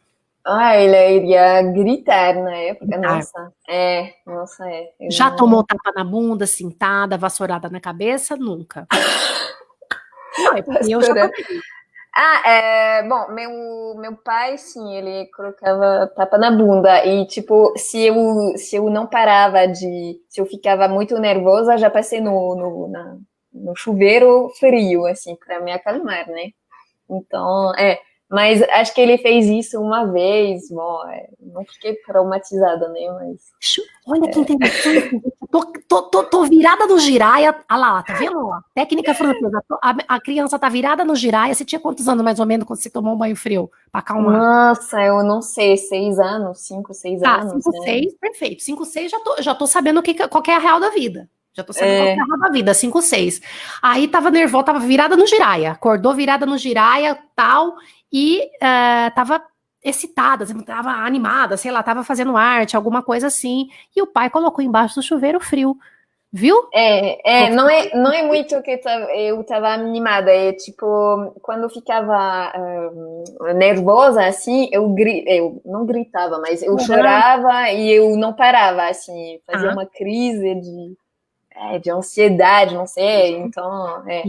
Ah, 0.46 0.78
ele 0.78 1.18
iria 1.18 1.62
gritar 1.62 2.34
na 2.36 2.56
época, 2.56 2.98
nossa. 2.98 3.54
É, 3.68 4.14
nossa, 4.26 4.68
é. 4.70 4.90
Já 5.12 5.30
não... 5.30 5.36
tomou 5.36 5.64
tapa 5.64 5.92
na 5.94 6.04
bunda, 6.04 6.48
cintada, 6.48 7.18
vassourada 7.18 7.70
na 7.70 7.80
cabeça? 7.80 8.36
Nunca. 8.38 8.88
não, 10.40 10.58
é 10.58 10.64
eu 10.88 11.02
já 11.02 11.30
ah, 12.22 12.50
é, 12.50 13.04
bom, 13.08 13.30
meu, 13.32 13.96
meu 13.98 14.18
pai, 14.18 14.58
sim, 14.58 14.94
ele 14.96 15.28
colocava 15.28 16.06
tapa 16.16 16.38
na 16.38 16.52
bunda. 16.52 17.06
E, 17.06 17.26
tipo, 17.28 17.74
se 17.78 18.02
eu, 18.08 18.16
se 18.58 18.76
eu 18.76 18.90
não 18.90 19.08
parava 19.08 19.66
de. 19.68 20.22
Se 20.28 20.42
eu 20.42 20.46
ficava 20.46 20.88
muito 20.90 21.18
nervosa, 21.18 21.78
já 21.78 21.90
passei 21.90 22.20
no, 22.20 22.56
no, 22.56 22.88
na, 22.90 23.18
no 23.54 23.76
chuveiro 23.76 24.50
frio, 24.60 25.06
assim, 25.06 25.36
para 25.38 25.62
me 25.62 25.72
acalmar, 25.72 26.28
né? 26.30 26.50
Então, 27.10 27.74
é. 27.78 28.00
Mas 28.30 28.62
acho 28.62 28.94
que 28.94 29.02
ele 29.02 29.18
fez 29.18 29.48
isso 29.48 29.82
uma 29.82 30.06
vez, 30.06 30.70
bom, 30.70 31.04
é, 31.10 31.30
não 31.42 31.66
fiquei 31.66 31.96
traumatizada, 31.96 32.88
né? 32.90 33.00
Mas. 33.20 33.42
Olha 34.06 34.30
que 34.30 34.40
interessante. 34.40 35.22
tô, 35.50 35.66
tô, 35.88 36.02
tô, 36.04 36.24
tô, 36.26 36.44
virada 36.44 36.86
no 36.86 37.00
giraia. 37.00 37.56
Olha 37.70 37.80
lá, 37.80 38.04
tá 38.04 38.14
vendo? 38.14 38.52
Técnica 38.76 39.16
francesa. 39.16 39.64
A, 39.82 39.96
a, 40.08 40.22
criança 40.22 40.60
tá 40.60 40.70
virada 40.70 41.04
no 41.04 41.16
giraia. 41.16 41.56
Você 41.56 41.66
tinha 41.66 41.80
quantos 41.80 42.08
anos 42.08 42.24
mais 42.24 42.40
ou 42.40 42.46
menos 42.46 42.68
quando 42.68 42.80
você 42.80 42.90
tomou 42.90 43.16
um 43.16 43.18
banho 43.18 43.36
frio? 43.36 43.72
Pra 43.92 44.00
acalmar? 44.02 44.38
Nossa, 44.38 45.02
eu 45.02 45.24
não 45.24 45.42
sei, 45.42 45.76
seis 45.76 46.20
anos, 46.20 46.60
cinco, 46.60 46.94
seis 46.94 47.22
tá, 47.22 47.38
anos. 47.38 47.64
Cinco, 47.64 47.72
né? 47.72 47.84
seis, 47.84 48.14
perfeito. 48.14 48.62
Cinco, 48.62 48.86
seis, 48.86 49.10
já 49.10 49.20
tô, 49.22 49.42
já 49.42 49.56
tô 49.56 49.66
sabendo 49.66 50.04
que, 50.04 50.14
qual 50.28 50.44
que 50.44 50.52
é 50.52 50.56
a 50.56 50.60
real 50.60 50.80
da 50.80 50.92
vida. 50.92 51.28
Já 51.52 51.64
tô 51.64 51.74
sabendo 51.74 51.94
é. 51.94 51.98
qual 51.98 52.08
é 52.08 52.12
a 52.14 52.26
real 52.26 52.40
da 52.40 52.50
vida, 52.50 52.74
cinco, 52.76 53.02
seis. 53.02 53.42
Aí 53.82 54.08
tava 54.08 54.30
nervosa, 54.30 54.66
tava 54.66 54.80
virada 54.80 55.18
no 55.18 55.26
giraia. 55.26 55.72
Acordou 55.72 56.14
virada 56.14 56.46
no 56.46 56.60
giraia, 56.60 57.18
tal 57.36 57.76
e 58.12 58.50
estava 59.08 59.38
uh, 59.38 59.42
excitada, 59.84 60.44
estava 60.44 60.90
animada, 60.90 61.58
sei 61.58 61.72
lá, 61.72 61.80
estava 61.80 62.04
fazendo 62.04 62.36
arte, 62.36 62.76
alguma 62.76 63.02
coisa 63.02 63.28
assim, 63.28 63.70
e 63.96 64.02
o 64.02 64.08
pai 64.08 64.30
colocou 64.30 64.64
embaixo 64.64 64.96
do 64.96 65.04
chuveiro 65.04 65.40
frio. 65.40 65.78
Viu? 66.32 66.56
É, 66.72 67.48
é 67.48 67.50
não 67.50 67.68
é, 67.68 67.90
não 67.96 68.12
é 68.14 68.22
muito 68.22 68.62
que 68.62 68.80
eu 69.18 69.42
estava 69.42 69.70
animada, 69.70 70.32
é 70.32 70.54
tipo, 70.54 71.34
quando 71.42 71.64
eu 71.64 71.70
ficava 71.72 72.54
uh, 72.56 73.54
nervosa, 73.56 74.24
assim, 74.24 74.70
eu, 74.72 74.88
gri 74.90 75.24
eu 75.26 75.60
não 75.66 75.88
gritava, 75.88 76.38
mas 76.38 76.62
eu 76.62 76.74
uhum. 76.74 76.80
chorava 76.80 77.72
e 77.72 77.90
eu 77.90 78.16
não 78.16 78.32
parava, 78.32 78.88
assim, 78.88 79.40
fazia 79.44 79.70
uhum. 79.70 79.74
uma 79.74 79.88
crise 79.88 80.54
de, 80.54 80.98
é, 81.52 81.80
de 81.80 81.90
ansiedade, 81.90 82.76
não 82.76 82.86
sei, 82.86 83.38
então, 83.38 84.08
é. 84.08 84.22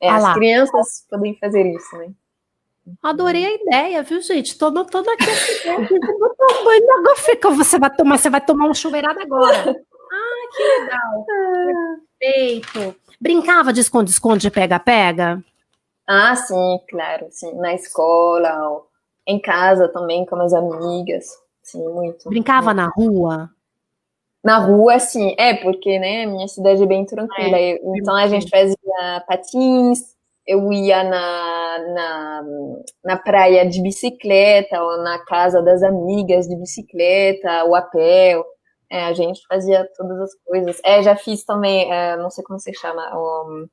é 0.00 0.08
ah 0.08 0.16
as 0.16 0.32
crianças 0.32 1.06
podem 1.10 1.36
fazer 1.38 1.66
isso, 1.66 1.94
né? 1.98 2.10
Adorei 3.02 3.44
a 3.44 3.54
ideia, 3.54 4.02
viu, 4.02 4.20
gente? 4.20 4.56
Tô 4.56 4.70
notando 4.70 5.08
aqui 5.10 5.24
um 5.74 6.64
banho 6.64 6.92
agora 6.98 7.16
fica. 7.16 7.50
Você 7.50 7.78
vai 7.78 7.94
tomar, 7.94 8.18
você 8.18 8.30
vai 8.30 8.40
tomar 8.40 8.64
uma 8.66 8.74
chuveirada 8.74 9.22
agora. 9.22 9.74
Ah, 10.12 10.56
que 10.56 10.62
legal. 10.64 11.26
Perfeito. 12.18 12.96
Brincava 13.20 13.72
de 13.72 13.80
esconde-esconde, 13.80 14.42
de 14.42 14.50
pega-pega? 14.50 15.40
Ah, 16.04 16.34
sim, 16.34 16.80
claro, 16.88 17.28
sim. 17.30 17.54
Na 17.54 17.74
escola, 17.74 18.70
ou 18.70 18.88
em 19.24 19.40
casa 19.40 19.86
também 19.86 20.26
com 20.26 20.34
as 20.34 20.52
amigas. 20.52 21.26
Sim, 21.62 21.88
muito. 21.90 22.28
Brincava 22.28 22.74
muito. 22.74 22.76
na 22.76 22.88
rua? 22.88 23.50
Na 24.42 24.58
rua, 24.58 24.98
sim. 24.98 25.32
É, 25.38 25.54
porque, 25.54 25.96
né, 26.00 26.26
minha 26.26 26.48
cidade 26.48 26.82
é 26.82 26.86
bem 26.86 27.04
tranquila. 27.06 27.56
É, 27.56 27.78
então 27.96 28.16
a 28.16 28.26
gente 28.26 28.50
fazia 28.50 29.24
patins, 29.28 30.16
eu 30.50 30.72
ia 30.72 31.04
na, 31.04 31.78
na, 31.94 32.42
na 33.04 33.16
praia 33.16 33.64
de 33.64 33.80
bicicleta, 33.80 34.82
ou 34.82 34.98
na 34.98 35.24
casa 35.24 35.62
das 35.62 35.80
amigas 35.80 36.48
de 36.48 36.56
bicicleta, 36.56 37.64
ou 37.64 37.76
a 37.76 37.82
pé. 37.82 38.34
É, 38.90 39.04
a 39.04 39.12
gente 39.12 39.40
fazia 39.46 39.88
todas 39.96 40.20
as 40.20 40.34
coisas. 40.44 40.80
É, 40.84 41.00
já 41.04 41.14
fiz 41.14 41.44
também, 41.44 41.92
é, 41.92 42.16
não 42.16 42.28
sei 42.30 42.42
como 42.42 42.58
se 42.58 42.74
chama, 42.74 43.00
um, 43.16 43.68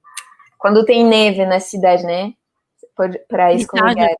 quando 0.60 0.86
tem 0.86 1.04
neve 1.04 1.44
na 1.48 1.60
cidade, 1.60 2.04
né? 2.04 2.34
Para 3.28 3.54
escorregar. 3.54 4.12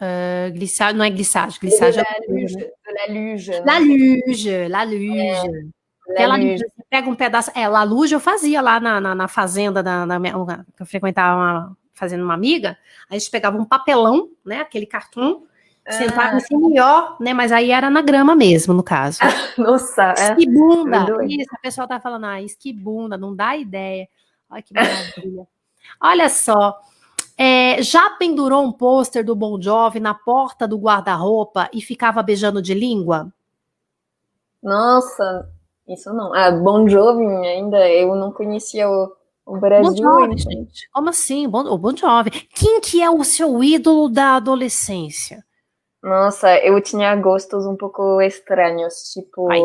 Uh, 0.00 0.52
glissade, 0.52 0.96
não 0.96 1.04
é 1.04 1.10
glissage, 1.10 1.58
glissage 1.58 1.98
é 1.98 2.02
la 2.02 2.32
luge, 2.32 2.72
la 2.86 3.06
luge, 3.12 3.50
né? 3.50 3.62
la 3.66 3.78
luge, 3.80 4.68
la 4.68 4.84
luge. 4.84 5.70
Ela 6.16 6.36
pega 6.88 7.08
um 7.08 7.14
pedaço. 7.14 7.50
É, 7.54 7.68
Laluja 7.68 8.16
eu 8.16 8.20
fazia 8.20 8.60
lá 8.60 8.80
na, 8.80 9.00
na, 9.00 9.14
na 9.14 9.28
fazenda 9.28 9.82
da, 9.82 10.06
da 10.06 10.18
minha, 10.18 10.32
que 10.76 10.82
eu 10.82 10.86
frequentava 10.86 11.36
uma, 11.36 11.76
fazendo 11.92 12.24
uma 12.24 12.34
amiga. 12.34 12.78
A 13.10 13.14
gente 13.14 13.30
pegava 13.30 13.58
um 13.58 13.64
papelão, 13.64 14.30
né? 14.44 14.60
Aquele 14.60 14.86
cartão, 14.86 15.44
ah. 15.86 15.92
sentava 15.92 16.36
assim 16.36 16.56
melhor, 16.56 17.16
né? 17.20 17.34
Mas 17.34 17.52
aí 17.52 17.70
era 17.70 17.90
na 17.90 18.00
grama 18.00 18.34
mesmo, 18.34 18.72
no 18.72 18.82
caso. 18.82 19.18
Nossa, 19.58 20.14
é. 20.16 20.30
Esquibunda. 20.30 21.06
É 21.22 21.26
Isso, 21.26 21.50
a 21.54 21.58
pessoa 21.58 21.86
tá 21.86 22.00
falando, 22.00 22.24
ah, 22.24 22.40
esquibunda, 22.40 23.18
não 23.18 23.34
dá 23.34 23.56
ideia. 23.56 24.08
Olha 24.50 24.62
que 24.62 24.72
maravilha. 24.72 25.46
Olha 26.00 26.28
só. 26.28 26.78
É, 27.36 27.80
já 27.82 28.10
pendurou 28.10 28.64
um 28.64 28.72
pôster 28.72 29.24
do 29.24 29.36
Bon 29.36 29.60
Jovi 29.60 30.00
na 30.00 30.12
porta 30.12 30.66
do 30.66 30.76
guarda-roupa 30.76 31.68
e 31.72 31.80
ficava 31.80 32.22
beijando 32.22 32.60
de 32.60 32.74
língua? 32.74 33.32
Nossa, 34.60 35.48
isso 35.88 36.12
não. 36.12 36.34
Ah, 36.34 36.50
Bon 36.50 36.88
Jovi 36.88 37.24
ainda, 37.24 37.88
eu 37.88 38.14
não 38.14 38.32
conhecia 38.32 38.88
o, 38.88 39.12
o 39.46 39.58
Brasil. 39.58 39.90
Bon 39.90 39.96
Jovi, 39.96 40.34
então. 40.34 40.52
gente. 40.52 40.88
Como 40.92 41.08
assim? 41.08 41.48
Bon, 41.48 41.64
o 41.64 41.78
Bon 41.78 41.96
Jovi. 41.96 42.30
Quem 42.30 42.80
que 42.80 43.02
é 43.02 43.10
o 43.10 43.24
seu 43.24 43.62
ídolo 43.62 44.08
da 44.08 44.36
adolescência? 44.36 45.44
Nossa, 46.02 46.56
eu 46.58 46.80
tinha 46.80 47.14
gostos 47.16 47.66
um 47.66 47.76
pouco 47.76 48.20
estranhos, 48.20 49.12
tipo. 49.12 49.50
Ai, 49.50 49.60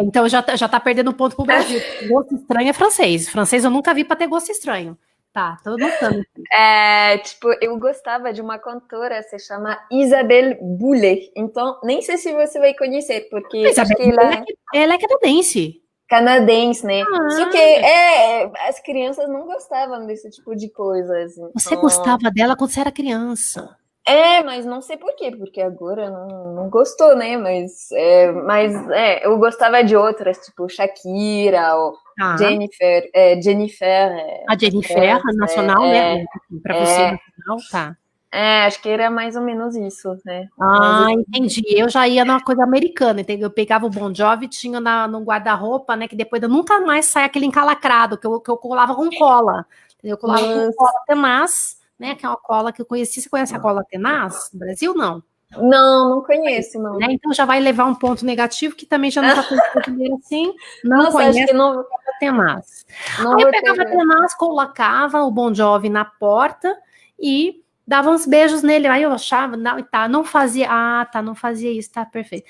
então 0.00 0.28
já, 0.28 0.40
tá, 0.40 0.54
já 0.54 0.68
tá 0.68 0.78
perdendo 0.78 1.12
ponto 1.12 1.34
pro 1.34 1.44
Brasil. 1.44 1.80
gosto 2.08 2.34
estranho 2.34 2.68
é 2.68 2.72
francês. 2.72 3.28
Francês 3.28 3.64
eu 3.64 3.70
nunca 3.70 3.92
vi 3.92 4.04
pra 4.04 4.16
ter 4.16 4.28
gosto 4.28 4.52
estranho. 4.52 4.96
Tá, 5.32 5.56
tô 5.62 5.76
notando. 5.76 6.22
É, 6.52 7.18
tipo, 7.18 7.48
eu 7.60 7.78
gostava 7.78 8.32
de 8.32 8.40
uma 8.40 8.58
cantora, 8.58 9.22
se 9.22 9.38
chama 9.38 9.78
Isabelle 9.90 10.58
Boulet. 10.60 11.30
Então, 11.36 11.78
nem 11.84 12.02
sei 12.02 12.16
se 12.16 12.32
você 12.32 12.58
vai 12.58 12.74
conhecer, 12.74 13.28
porque 13.30 13.66
acho 13.66 13.94
que 13.94 14.02
ela... 14.02 14.34
É, 14.74 14.82
ela 14.82 14.94
é 14.94 14.98
canadense. 14.98 15.82
Canadense, 16.08 16.86
né? 16.86 17.02
Ah. 17.02 17.30
Só 17.30 17.50
que 17.50 17.58
é, 17.58 18.50
as 18.68 18.80
crianças 18.80 19.28
não 19.28 19.44
gostavam 19.44 20.06
desse 20.06 20.30
tipo 20.30 20.56
de 20.56 20.70
coisas. 20.70 21.36
Então... 21.36 21.52
Você 21.54 21.76
gostava 21.76 22.30
dela 22.30 22.56
quando 22.56 22.70
você 22.70 22.80
era 22.80 22.90
criança. 22.90 23.76
É, 24.06 24.42
mas 24.42 24.64
não 24.64 24.80
sei 24.80 24.96
por 24.96 25.14
quê, 25.14 25.30
porque 25.36 25.60
agora 25.60 26.08
não, 26.08 26.54
não 26.54 26.70
gostou, 26.70 27.14
né? 27.14 27.36
Mas, 27.36 27.92
é, 27.92 28.32
mas 28.32 28.74
é, 28.90 29.26
eu 29.26 29.36
gostava 29.38 29.84
de 29.84 29.94
outras, 29.94 30.38
tipo 30.38 30.66
Shakira, 30.66 31.76
ou 31.76 31.94
ah. 32.18 32.36
Jennifer. 32.36 33.10
É, 33.14 33.40
Jennifer. 33.40 33.86
É, 33.86 34.44
a 34.48 34.58
Jennifer, 34.58 34.98
é, 34.98 35.18
nacional, 35.34 35.82
né? 35.82 36.24
Para 36.62 36.84
você, 36.84 37.00
é. 37.00 37.12
nacional, 37.12 37.58
tá. 37.70 37.96
É, 38.30 38.66
acho 38.66 38.82
que 38.82 38.88
era 38.90 39.10
mais 39.10 39.36
ou 39.36 39.42
menos 39.42 39.74
isso, 39.74 40.14
né? 40.24 40.48
Ah, 40.60 41.06
mas, 41.06 41.18
entendi. 41.20 41.62
Eu 41.68 41.88
já 41.88 42.06
ia 42.06 42.26
numa 42.26 42.42
coisa 42.42 42.62
americana, 42.62 43.22
entendeu? 43.22 43.46
Eu 43.46 43.50
pegava 43.50 43.86
o 43.86 43.90
Bon 43.90 44.12
Jovi, 44.14 44.48
tinha 44.48 44.78
na, 44.78 45.08
no 45.08 45.20
guarda-roupa, 45.20 45.96
né? 45.96 46.06
Que 46.06 46.14
depois 46.14 46.42
eu 46.42 46.48
nunca 46.48 46.78
mais 46.80 47.06
sai 47.06 47.24
aquele 47.24 47.46
encalacrado, 47.46 48.18
que 48.18 48.26
eu, 48.26 48.38
que 48.38 48.50
eu 48.50 48.58
colava 48.58 48.94
com 48.94 49.08
cola. 49.10 49.64
Entendeu? 49.98 50.14
Eu 50.14 50.18
colava 50.18 50.42
Nossa. 50.42 50.66
com 50.66 50.72
cola 50.74 51.02
tenaz 51.06 51.78
né? 51.98 52.14
Que 52.14 52.24
é 52.24 52.28
uma 52.28 52.36
cola 52.36 52.72
que 52.72 52.80
eu 52.80 52.86
conheci. 52.86 53.20
Você 53.20 53.28
conhece 53.28 53.54
a 53.54 53.60
cola 53.60 53.84
tenaz 53.84 54.50
no 54.52 54.60
Brasil? 54.60 54.94
Não. 54.94 55.22
Não, 55.56 56.10
não 56.10 56.22
conheço, 56.22 56.78
não. 56.78 56.98
Né? 56.98 57.06
Então 57.10 57.32
já 57.32 57.44
vai 57.44 57.58
levar 57.58 57.86
um 57.86 57.94
ponto 57.94 58.24
negativo, 58.24 58.76
que 58.76 58.84
também 58.84 59.10
já 59.10 59.22
não 59.22 59.30
está 59.30 59.42
conhecendo 59.44 60.14
assim. 60.22 60.54
Não 60.84 60.96
Nossa, 60.98 61.12
conhece 61.12 61.46
que 61.46 61.52
não... 61.52 61.84
tenaz. 62.20 62.86
Não 63.20 63.36
Aí 63.36 63.42
eu 63.42 63.50
pegava 63.50 63.84
ter... 63.84 63.96
tenaz, 63.96 64.34
colocava 64.34 65.22
o 65.22 65.30
Bon 65.30 65.54
Jovi 65.54 65.88
na 65.88 66.04
porta 66.04 66.76
e 67.18 67.62
dava 67.86 68.10
uns 68.10 68.26
beijos 68.26 68.62
nele. 68.62 68.86
Aí 68.88 69.02
eu 69.02 69.12
achava, 69.12 69.56
não, 69.56 69.82
tá, 69.82 70.06
não 70.06 70.22
fazia. 70.22 70.66
Ah, 70.70 71.06
tá, 71.10 71.22
não 71.22 71.34
fazia 71.34 71.72
isso, 71.72 71.92
tá 71.92 72.04
perfeito. 72.04 72.46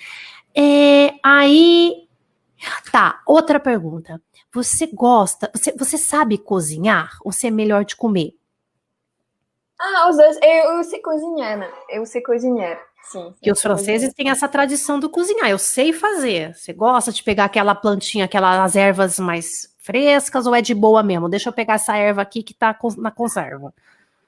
É, 0.54 1.14
aí 1.22 2.08
Tá, 2.90 3.22
outra 3.26 3.60
pergunta. 3.60 4.20
Você 4.52 4.86
gosta, 4.86 5.50
você, 5.54 5.72
você 5.72 5.96
sabe 5.98 6.38
cozinhar 6.38 7.16
ou 7.24 7.30
você 7.30 7.48
é 7.48 7.50
melhor 7.50 7.84
de 7.84 7.96
comer? 7.96 8.34
Ah, 9.78 10.08
os 10.10 10.16
dois. 10.16 10.36
Eu, 10.42 10.76
eu 10.76 10.84
sei 10.84 11.00
cozinhar, 11.00 11.58
né? 11.58 11.70
Eu 11.88 12.04
sei 12.04 12.20
cozinhar. 12.20 12.80
Sim. 13.10 13.32
Que 13.40 13.50
os 13.50 13.62
franceses 13.62 14.12
têm 14.12 14.30
essa 14.30 14.46
tradição 14.46 15.00
do 15.00 15.08
cozinhar. 15.08 15.48
Eu 15.48 15.58
sei 15.58 15.92
fazer. 15.92 16.54
Você 16.54 16.72
gosta 16.72 17.10
de 17.10 17.22
pegar 17.22 17.46
aquela 17.46 17.74
plantinha, 17.74 18.26
aquelas 18.26 18.76
ervas 18.76 19.18
mais 19.18 19.74
frescas 19.78 20.46
ou 20.46 20.54
é 20.54 20.60
de 20.60 20.74
boa 20.74 21.02
mesmo? 21.02 21.28
Deixa 21.28 21.48
eu 21.48 21.52
pegar 21.52 21.74
essa 21.74 21.96
erva 21.96 22.20
aqui 22.20 22.42
que 22.42 22.52
tá 22.52 22.78
na 22.98 23.10
conserva. 23.10 23.72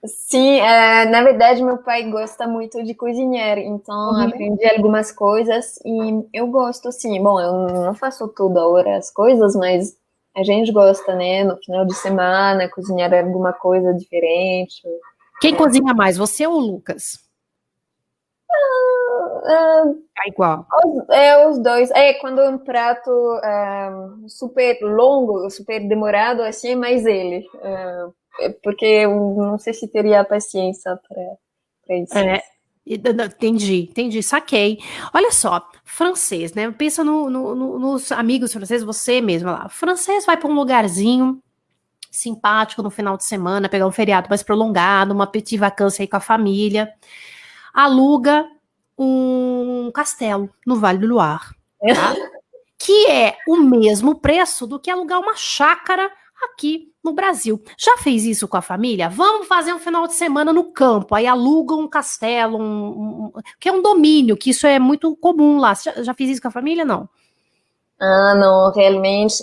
Sim, 0.03 0.61
é, 0.61 1.05
na 1.05 1.23
verdade 1.23 1.63
meu 1.63 1.77
pai 1.77 2.09
gosta 2.11 2.49
muito 2.49 2.83
de 2.83 2.95
cozinhar, 2.95 3.59
então 3.59 4.13
uhum. 4.13 4.29
aprendi 4.29 4.65
algumas 4.65 5.13
coisas 5.13 5.79
e 5.85 6.27
eu 6.33 6.47
gosto 6.47 6.91
sim. 6.91 7.23
Bom, 7.23 7.39
eu 7.39 7.53
não 7.69 7.95
faço 7.95 8.27
toda 8.29 8.67
hora 8.67 8.97
as 8.97 9.11
coisas, 9.11 9.55
mas 9.55 9.95
a 10.35 10.43
gente 10.43 10.73
gosta, 10.73 11.15
né? 11.15 11.45
No 11.45 11.59
final 11.59 11.85
de 11.85 11.95
semana, 11.95 12.71
cozinhar 12.71 13.13
alguma 13.13 13.53
coisa 13.53 13.93
diferente. 13.93 14.81
Quem 15.39 15.53
é. 15.53 15.57
cozinha 15.57 15.93
mais, 15.93 16.17
você 16.17 16.47
ou 16.47 16.55
o 16.55 16.61
Lucas? 16.61 17.19
É 20.25 20.29
igual. 20.29 20.67
Os, 20.85 21.09
é, 21.11 21.49
os 21.49 21.59
dois. 21.59 21.91
É, 21.93 22.15
quando 22.15 22.41
é 22.41 22.49
um 22.49 22.59
prato 22.59 23.11
é, 23.43 23.91
super 24.29 24.79
longo, 24.83 25.49
super 25.51 25.87
demorado, 25.87 26.43
assim, 26.43 26.71
é 26.71 26.77
mais 26.77 27.07
ele. 27.07 27.47
É, 27.63 28.07
é 28.41 28.49
porque 28.63 28.85
eu 28.85 29.11
não 29.37 29.59
sei 29.59 29.73
se 29.73 29.89
teria 29.89 30.25
paciência 30.25 30.99
para 31.87 31.97
isso. 31.97 32.17
É. 32.17 32.43
Entendi, 32.87 33.89
entendi, 33.91 34.23
saquei. 34.23 34.79
Olha 35.15 35.31
só, 35.31 35.69
francês, 35.85 36.55
né? 36.55 36.71
Pensa 36.73 37.05
no, 37.05 37.31
no, 37.31 37.55
no, 37.55 37.79
nos 37.79 38.11
amigos 38.11 38.53
franceses, 38.53 38.85
você 38.85 39.21
mesmo 39.21 39.51
lá. 39.51 39.69
Francês 39.69 40.27
vai 40.27 40.37
para 40.37 40.49
um 40.49 40.55
lugarzinho 40.55 41.41
simpático 42.11 42.83
no 42.83 42.91
final 42.91 43.17
de 43.17 43.25
semana, 43.25 43.69
pegar 43.69 43.87
um 43.87 43.93
feriado 43.93 44.29
mais 44.29 44.43
prolongado, 44.43 45.15
uma 45.15 45.27
petit 45.27 45.57
vacância 45.57 46.03
aí 46.03 46.09
com 46.09 46.17
a 46.17 46.21
família 46.21 46.93
aluga 47.73 48.47
um 48.99 49.91
castelo 49.95 50.51
no 50.67 50.77
Vale 50.77 50.99
do 50.99 51.07
Loire, 51.07 51.55
tá? 51.95 52.15
que 52.79 53.07
é 53.07 53.37
o 53.49 53.57
mesmo 53.57 54.15
preço 54.17 54.67
do 54.67 54.79
que 54.79 54.91
alugar 54.91 55.21
uma 55.21 55.35
chácara 55.35 56.11
aqui 56.43 56.91
no 57.03 57.13
Brasil. 57.13 57.63
Já 57.79 57.97
fez 57.99 58.25
isso 58.25 58.47
com 58.47 58.57
a 58.57 58.63
família? 58.63 59.09
Vamos 59.09 59.47
fazer 59.47 59.73
um 59.73 59.79
final 59.79 60.07
de 60.07 60.15
semana 60.15 60.53
no 60.53 60.65
campo, 60.65 61.15
aí 61.15 61.27
aluga 61.27 61.75
um 61.75 61.89
castelo, 61.89 62.59
um, 62.59 63.25
um, 63.27 63.33
que 63.59 63.69
é 63.69 63.73
um 63.73 63.83
domínio, 63.83 64.37
que 64.37 64.51
isso 64.51 64.67
é 64.67 64.79
muito 64.79 65.17
comum 65.17 65.59
lá. 65.59 65.75
Já, 65.75 66.03
já 66.03 66.15
fez 66.15 66.31
isso 66.31 66.43
com 66.43 66.49
a 66.49 66.53
família? 66.53 66.85
Não. 66.85 67.09
Ah, 68.03 68.35
não, 68.35 68.73
realmente, 68.73 69.35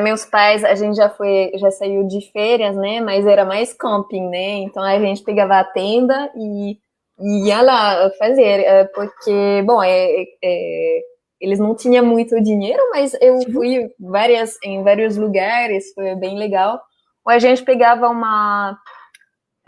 meus 0.00 0.24
pais, 0.24 0.62
a 0.62 0.76
gente 0.76 0.94
já 0.94 1.10
foi, 1.10 1.50
já 1.56 1.72
saiu 1.72 2.06
de 2.06 2.20
férias, 2.30 2.76
né, 2.76 3.00
mas 3.00 3.26
era 3.26 3.44
mais 3.44 3.72
camping, 3.72 4.28
né, 4.28 4.58
então 4.58 4.80
a 4.80 4.96
gente 5.00 5.24
pegava 5.24 5.58
a 5.58 5.64
tenda 5.64 6.30
e 6.36 6.78
ia 7.20 7.62
lá 7.62 8.10
fazer, 8.18 8.60
é, 8.60 8.84
porque, 8.84 9.62
bom, 9.66 9.82
é, 9.82 10.24
é, 10.42 11.00
eles 11.40 11.58
não 11.58 11.74
tinham 11.74 12.04
muito 12.04 12.40
dinheiro, 12.42 12.82
mas 12.90 13.14
eu 13.20 13.40
fui 13.52 13.90
várias, 13.98 14.56
em 14.64 14.82
vários 14.82 15.16
lugares, 15.16 15.92
foi 15.94 16.14
bem 16.16 16.38
legal. 16.38 16.80
Ou 17.26 17.32
a 17.32 17.38
gente 17.38 17.62
pegava 17.62 18.08
uma 18.08 18.76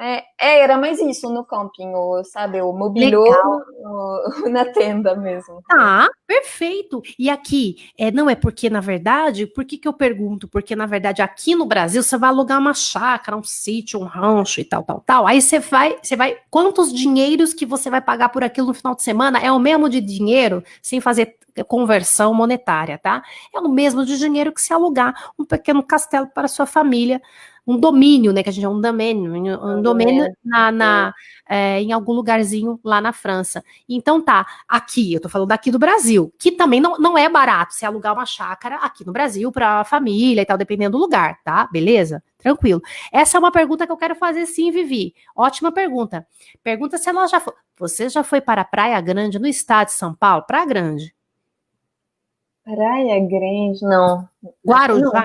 é, 0.03 0.25
é, 0.41 0.61
era 0.61 0.77
mais 0.77 1.01
isso 1.01 1.33
no 1.33 1.45
camping, 1.45 1.93
o, 1.95 2.25
sabe, 2.25 2.61
o 2.61 2.73
mobiliou 2.73 3.25
na 4.51 4.65
tenda 4.65 5.15
mesmo. 5.15 5.63
Ah, 5.73 6.09
perfeito. 6.27 7.01
E 7.17 7.31
aqui, 7.31 7.77
é, 7.97 8.11
não 8.11 8.29
é 8.29 8.35
porque, 8.35 8.69
na 8.69 8.81
verdade, 8.81 9.47
por 9.47 9.65
que, 9.65 9.79
que 9.79 9.87
eu 9.87 9.93
pergunto? 9.93 10.49
Porque, 10.49 10.75
na 10.75 10.87
verdade, 10.87 11.23
aqui 11.23 11.55
no 11.55 11.67
Brasil, 11.67 12.03
você 12.03 12.19
vai 12.19 12.31
alugar 12.31 12.59
uma 12.59 12.75
chácara, 12.75 13.37
um 13.37 13.45
sítio, 13.45 14.01
um 14.01 14.05
rancho 14.05 14.61
e 14.61 14.65
tal, 14.65 14.83
tal, 14.83 15.01
tal. 15.07 15.27
Aí 15.27 15.41
você 15.41 15.61
vai, 15.61 15.97
você 16.03 16.17
vai, 16.17 16.37
quantos 16.51 16.93
dinheiros 16.93 17.55
que 17.55 17.65
você 17.65 17.89
vai 17.89 18.01
pagar 18.01 18.31
por 18.31 18.43
aquilo 18.43 18.67
no 18.67 18.75
final 18.75 18.97
de 18.97 19.03
semana 19.03 19.39
é 19.39 19.53
o 19.53 19.59
mesmo 19.61 19.89
de 19.89 20.01
dinheiro, 20.01 20.65
sem 20.83 21.01
fazer 21.01 21.37
conversão 21.69 22.33
monetária, 22.33 22.97
tá? 22.97 23.23
É 23.55 23.61
o 23.61 23.69
mesmo 23.69 24.07
de 24.07 24.19
dinheiro 24.19 24.53
que 24.53 24.63
se 24.63 24.73
alugar 24.73 25.33
um 25.39 25.45
pequeno 25.45 25.83
castelo 25.83 26.27
para 26.27 26.49
sua 26.49 26.65
família 26.65 27.21
um 27.67 27.79
domínio, 27.79 28.33
né? 28.33 28.43
Que 28.43 28.49
a 28.49 28.53
gente 28.53 28.65
é 28.65 28.69
um 28.69 28.81
domínio, 28.81 29.33
um 29.65 29.81
domínio 29.81 30.27
na, 30.45 30.73
na 30.73 31.15
é, 31.49 31.81
em 31.81 31.93
algum 31.93 32.13
lugarzinho 32.13 32.79
lá 32.83 33.01
na 33.01 33.13
França. 33.13 33.63
Então 33.89 34.21
tá, 34.21 34.47
aqui, 34.69 35.15
eu 35.15 35.21
tô 35.21 35.29
falando 35.29 35.49
daqui 35.49 35.71
do 35.71 35.79
Brasil, 35.79 36.33
que 36.39 36.53
também 36.53 36.81
não, 36.81 36.99
não 36.99 37.17
é 37.17 37.29
barato 37.29 37.75
se 37.75 37.85
alugar 37.85 38.13
uma 38.13 38.27
chácara 38.27 38.77
aqui 38.77 39.07
no 39.07 39.13
Brasil 39.13 39.51
para 39.53 39.81
a 39.81 39.85
família 39.85 40.43
e 40.43 40.47
tal, 40.47 40.59
dependendo 40.59 40.99
do 40.99 41.03
lugar, 41.03 41.41
tá? 41.45 41.69
Beleza? 41.71 42.23
Tranquilo. 42.39 42.83
Essa 43.13 43.39
é 43.39 43.41
uma 43.41 43.53
pergunta 43.53 43.87
que 43.87 43.93
eu 43.93 43.97
quero 43.97 44.17
fazer 44.17 44.47
sim, 44.47 44.71
Vivi. 44.71 45.15
Ótima 45.37 45.71
pergunta. 45.71 46.27
Pergunta 46.63 46.99
se 46.99 47.09
ela 47.09 47.27
já 47.27 47.39
foi. 47.39 47.55
Você 47.79 48.09
já 48.09 48.25
foi 48.25 48.41
para 48.41 48.65
Praia 48.65 49.01
Grande 49.01 49.39
no 49.39 49.47
estado 49.47 49.87
de 49.87 49.93
São 49.93 50.15
Paulo? 50.15 50.45
Praia 50.47 50.67
Grande. 50.67 51.15
Praia 52.65 53.19
Grande, 53.21 53.83
não. 53.83 54.29
Guarujá? 54.65 55.25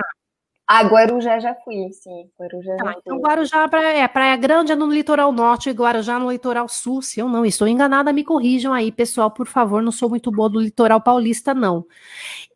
Ah, 0.70 0.84
Guarujá 0.84 1.40
já 1.40 1.56
fui, 1.56 1.90
sim. 1.94 2.30
Guarujá 2.38 2.76
tá, 2.76 2.96
então 2.98 3.20
Guarujá 3.20 3.70
é 3.96 4.06
Praia 4.06 4.36
Grande 4.36 4.74
é 4.74 4.76
no 4.76 4.92
litoral 4.92 5.32
norte 5.32 5.70
e 5.70 5.72
Guarujá 5.72 6.20
no 6.20 6.30
litoral 6.30 6.68
sul. 6.68 7.02
Se 7.02 7.22
eu 7.22 7.30
não 7.30 7.46
estou 7.46 7.70
enganada, 7.70 8.12
me 8.12 8.22
corrijam 8.22 8.74
aí, 8.74 8.92
pessoal, 8.92 9.32
por 9.32 9.48
favor. 9.48 9.82
Não 9.82 9.94
sou 9.94 10.10
muito 10.10 10.30
boa 10.30 10.50
do 10.50 10.60
litoral 10.60 11.00
paulista, 11.00 11.54
não. 11.54 11.86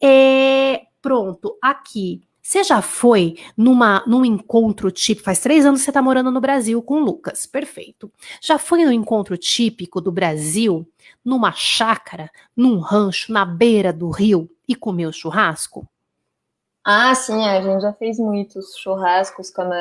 É, 0.04 0.82
pronto, 1.02 1.58
aqui. 1.62 2.22
Você 2.42 2.66
já 2.66 2.82
foi 2.82 3.38
numa, 3.56 4.04
num 4.06 4.26
encontro 4.26 4.92
típico? 4.92 5.24
Faz 5.24 5.40
três 5.40 5.66
anos 5.66 5.80
que 5.80 5.86
você 5.86 5.92
está 5.92 6.02
morando 6.02 6.32
no 6.32 6.42
Brasil 6.42 6.82
com 6.82 6.96
o 6.96 7.06
Lucas. 7.06 7.46
Perfeito. 7.46 8.12
Já 8.42 8.58
foi 8.58 8.84
no 8.84 8.92
encontro 8.92 9.38
típico 9.38 10.02
do 10.02 10.12
Brasil, 10.12 10.86
numa 11.24 11.54
chácara, 11.54 12.30
num 12.58 12.80
rancho, 12.80 13.32
na 13.32 13.46
beira 13.46 13.94
do 13.94 14.10
rio 14.10 14.50
e 14.68 14.76
comeu 14.76 15.14
churrasco? 15.14 15.88
Ah, 16.84 17.14
sim, 17.14 17.46
a 17.46 17.62
gente 17.62 17.82
já 17.82 17.94
fez 17.94 18.18
muitos 18.18 18.76
churrascos, 18.78 19.52
como 19.52 19.72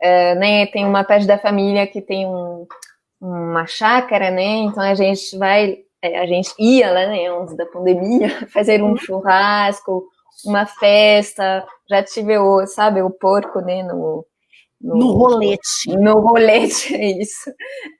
é, 0.00 0.34
né, 0.34 0.66
tem 0.66 0.84
uma 0.84 1.04
parte 1.04 1.26
da 1.26 1.38
família 1.38 1.86
que 1.86 2.00
tem 2.00 2.26
um, 2.26 2.66
uma 3.20 3.66
chácara, 3.66 4.30
né? 4.30 4.58
Então 4.58 4.82
a 4.82 4.94
gente 4.94 5.36
vai, 5.36 5.78
é, 6.02 6.18
a 6.18 6.26
gente 6.26 6.52
ia 6.58 6.90
lá, 6.90 7.06
né, 7.06 7.26
antes 7.28 7.56
da 7.56 7.66
pandemia, 7.66 8.28
fazer 8.52 8.82
um 8.82 8.90
uhum. 8.90 8.96
churrasco, 8.96 10.06
uma 10.44 10.66
festa. 10.66 11.66
Já 11.88 12.02
tive 12.02 12.38
o, 12.38 12.66
sabe, 12.66 13.02
o 13.02 13.10
porco, 13.10 13.60
né, 13.60 13.82
no, 13.82 14.24
no, 14.80 14.96
no 14.96 15.12
rolete. 15.12 15.96
No 15.96 16.20
rolete, 16.20 16.94
é 16.94 17.10
isso. 17.20 17.50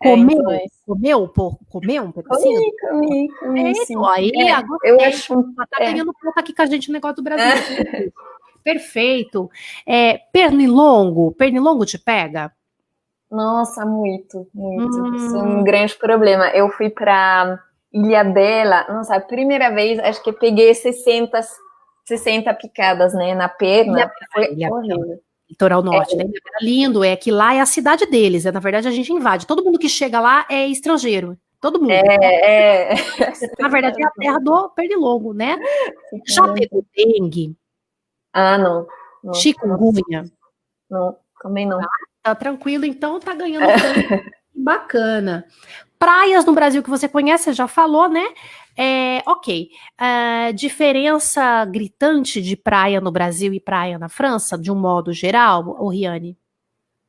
É, 0.02 0.10
comeu? 0.10 0.50
É, 0.50 0.56
então, 0.56 0.68
comeu 0.86 1.22
o 1.22 1.28
porco? 1.28 1.64
Comeu 1.68 2.04
um 2.04 2.12
pedacinho? 2.12 2.60
Comi, 2.80 2.80
comi, 2.80 3.28
comi. 3.40 3.70
É, 3.70 3.74
sim. 3.84 3.96
Aí, 4.06 4.30
é, 4.36 4.52
agora 4.52 4.80
eu 4.84 5.00
acho. 5.00 5.34
Tá 5.70 5.82
é. 5.82 5.92
ganhando 5.92 6.12
pouco 6.20 6.38
aqui 6.38 6.54
com 6.54 6.62
a 6.62 6.66
gente 6.66 6.88
no 6.88 6.94
negócio 6.94 7.16
do 7.16 7.22
Brasil. 7.22 7.42
Perfeito. 8.62 9.50
É, 9.86 10.18
pernilongo, 10.32 11.32
pernilongo 11.32 11.84
te 11.84 11.98
pega? 11.98 12.52
Nossa, 13.30 13.84
muito, 13.84 14.46
muito. 14.54 14.96
Hum. 14.98 15.14
Isso 15.16 15.36
é 15.36 15.42
um 15.42 15.62
grande 15.62 15.94
problema. 15.96 16.48
Eu 16.50 16.70
fui 16.70 16.88
para 16.88 17.58
Ilha 17.92 18.24
Bela, 18.24 18.86
nossa, 18.88 19.16
a 19.16 19.20
primeira 19.20 19.70
vez, 19.70 19.98
acho 19.98 20.22
que 20.22 20.32
peguei 20.32 20.74
60, 20.74 21.40
60 22.06 22.54
picadas, 22.54 23.14
né, 23.14 23.34
na 23.34 23.48
perna. 23.48 24.00
Ilha, 24.00 24.12
foi 24.32 24.52
Ilha 24.52 24.72
horrível. 24.72 25.20
Litoral 25.48 25.82
Norte, 25.82 26.14
é. 26.14 26.18
né? 26.18 26.24
É 26.60 26.64
lindo, 26.64 27.02
é 27.02 27.16
que 27.16 27.30
lá 27.30 27.54
é 27.54 27.60
a 27.60 27.66
cidade 27.66 28.04
deles, 28.06 28.44
é, 28.44 28.52
na 28.52 28.60
verdade 28.60 28.86
a 28.86 28.90
gente 28.90 29.12
invade. 29.12 29.46
Todo 29.46 29.64
mundo 29.64 29.78
que 29.78 29.88
chega 29.88 30.20
lá 30.20 30.46
é 30.50 30.66
estrangeiro. 30.66 31.38
Todo 31.60 31.80
mundo. 31.80 31.90
É, 31.90 32.92
é. 32.92 32.94
Na 33.58 33.68
verdade, 33.68 34.00
é 34.00 34.06
a 34.06 34.10
terra 34.10 34.38
do 34.38 34.68
pernilongo, 34.70 35.34
né? 35.34 35.58
Já 36.26 36.52
pegou 36.52 36.84
dengue? 36.96 37.56
Ah, 38.32 38.58
não. 38.58 38.86
não 39.22 39.34
Chikungunya? 39.34 40.24
Não, 40.90 41.16
também 41.42 41.66
não. 41.66 41.80
Tá, 41.80 41.88
tá 42.22 42.34
tranquilo, 42.34 42.84
então 42.84 43.20
tá 43.20 43.34
ganhando 43.34 43.64
é. 43.64 44.24
Bacana. 44.54 45.44
Praias 45.98 46.44
no 46.44 46.52
Brasil 46.52 46.82
que 46.82 46.90
você 46.90 47.08
conhece, 47.08 47.44
você 47.44 47.52
já 47.52 47.66
falou, 47.66 48.08
né? 48.08 48.24
É, 48.76 49.22
ok. 49.26 49.70
Uh, 50.00 50.52
diferença 50.52 51.64
gritante 51.64 52.40
de 52.40 52.56
praia 52.56 53.00
no 53.00 53.10
Brasil 53.10 53.52
e 53.52 53.58
praia 53.58 53.98
na 53.98 54.08
França, 54.08 54.56
de 54.56 54.70
um 54.70 54.76
modo 54.76 55.12
geral, 55.12 55.76
ô 55.80 55.88
Riane? 55.88 56.38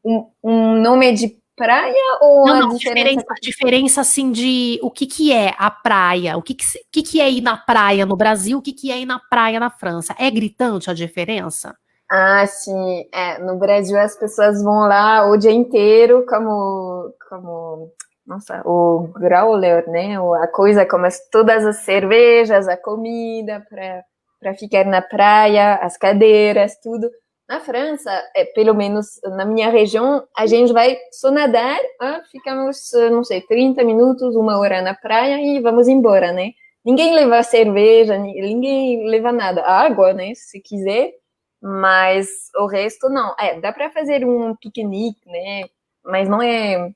Um, 0.03 0.27
um 0.43 0.81
nome 0.81 1.13
de 1.13 1.37
praia 1.59 2.17
ou 2.21 2.45
não, 2.45 2.59
não, 2.59 2.69
diferença... 2.69 3.03
diferença... 3.09 3.35
diferença 3.41 4.01
assim 4.01 4.31
de 4.31 4.79
o 4.81 4.89
que 4.89 5.05
que 5.05 5.33
é 5.33 5.53
a 5.57 5.69
praia, 5.69 6.37
o 6.37 6.41
que 6.41 6.55
que, 6.55 6.65
que, 6.91 7.03
que 7.03 7.21
é 7.21 7.29
ir 7.29 7.41
na 7.41 7.57
praia 7.57 8.05
no 8.05 8.15
Brasil, 8.15 8.57
o 8.57 8.61
que 8.61 8.73
que 8.73 8.91
é 8.91 8.99
ir 8.99 9.05
na 9.05 9.19
praia 9.19 9.59
na 9.59 9.69
França? 9.69 10.15
É 10.17 10.31
gritante 10.31 10.89
a 10.89 10.93
diferença? 10.93 11.75
Ah, 12.09 12.45
sim. 12.47 13.05
É, 13.13 13.37
no 13.37 13.57
Brasil 13.57 13.99
as 13.99 14.15
pessoas 14.15 14.63
vão 14.63 14.87
lá 14.87 15.29
o 15.29 15.37
dia 15.37 15.51
inteiro 15.51 16.25
como 16.27 17.13
como 17.29 17.91
nossa, 18.25 18.61
o 18.63 19.07
growler, 19.13 19.89
né? 19.89 20.15
A 20.41 20.47
coisa 20.47 20.85
como 20.85 21.05
as, 21.05 21.19
todas 21.29 21.65
as 21.65 21.77
cervejas, 21.77 22.67
a 22.67 22.77
comida 22.77 23.65
para 23.69 24.03
para 24.39 24.53
ficar 24.53 24.85
na 24.85 25.01
praia, 25.01 25.75
as 25.75 25.97
cadeiras, 25.97 26.77
tudo. 26.81 27.09
Na 27.49 27.59
França, 27.59 28.11
é, 28.35 28.45
pelo 28.45 28.75
menos 28.75 29.19
na 29.23 29.43
minha 29.43 29.71
região, 29.71 30.23
a 30.37 30.45
gente 30.45 30.71
vai 30.71 30.95
só 31.11 31.31
nadar, 31.31 31.79
ah, 31.99 32.21
ficamos, 32.31 32.91
não 33.09 33.23
sei, 33.23 33.41
30 33.41 33.83
minutos, 33.83 34.35
uma 34.35 34.59
hora 34.59 34.83
na 34.83 34.93
praia 34.93 35.41
e 35.41 35.59
vamos 35.59 35.87
embora, 35.87 36.31
né? 36.31 36.51
Ninguém 36.85 37.15
leva 37.15 37.41
cerveja, 37.41 38.19
ninguém 38.19 39.03
leva 39.09 39.31
nada. 39.31 39.63
Água, 39.63 40.13
né? 40.13 40.33
Se 40.35 40.61
quiser, 40.61 41.11
mas 41.59 42.27
o 42.55 42.67
resto 42.67 43.09
não. 43.09 43.35
É, 43.39 43.59
dá 43.59 43.73
para 43.73 43.89
fazer 43.89 44.23
um 44.23 44.55
piquenique, 44.55 45.27
né? 45.27 45.63
Mas 46.05 46.29
não 46.29 46.43
é 46.43 46.91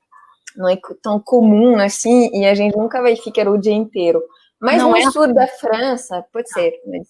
não 0.56 0.70
é 0.70 0.78
tão 1.02 1.20
comum 1.20 1.80
assim 1.80 2.30
e 2.32 2.46
a 2.46 2.54
gente 2.54 2.78
nunca 2.78 3.02
vai 3.02 3.16
ficar 3.16 3.48
o 3.48 3.58
dia 3.58 3.74
inteiro. 3.74 4.22
Mas 4.60 4.78
não 4.78 4.92
no 4.92 4.98
é 4.98 5.10
sul 5.10 5.34
da 5.34 5.48
França, 5.48 6.24
pode 6.32 6.50
ser, 6.50 6.80
mas 6.86 7.08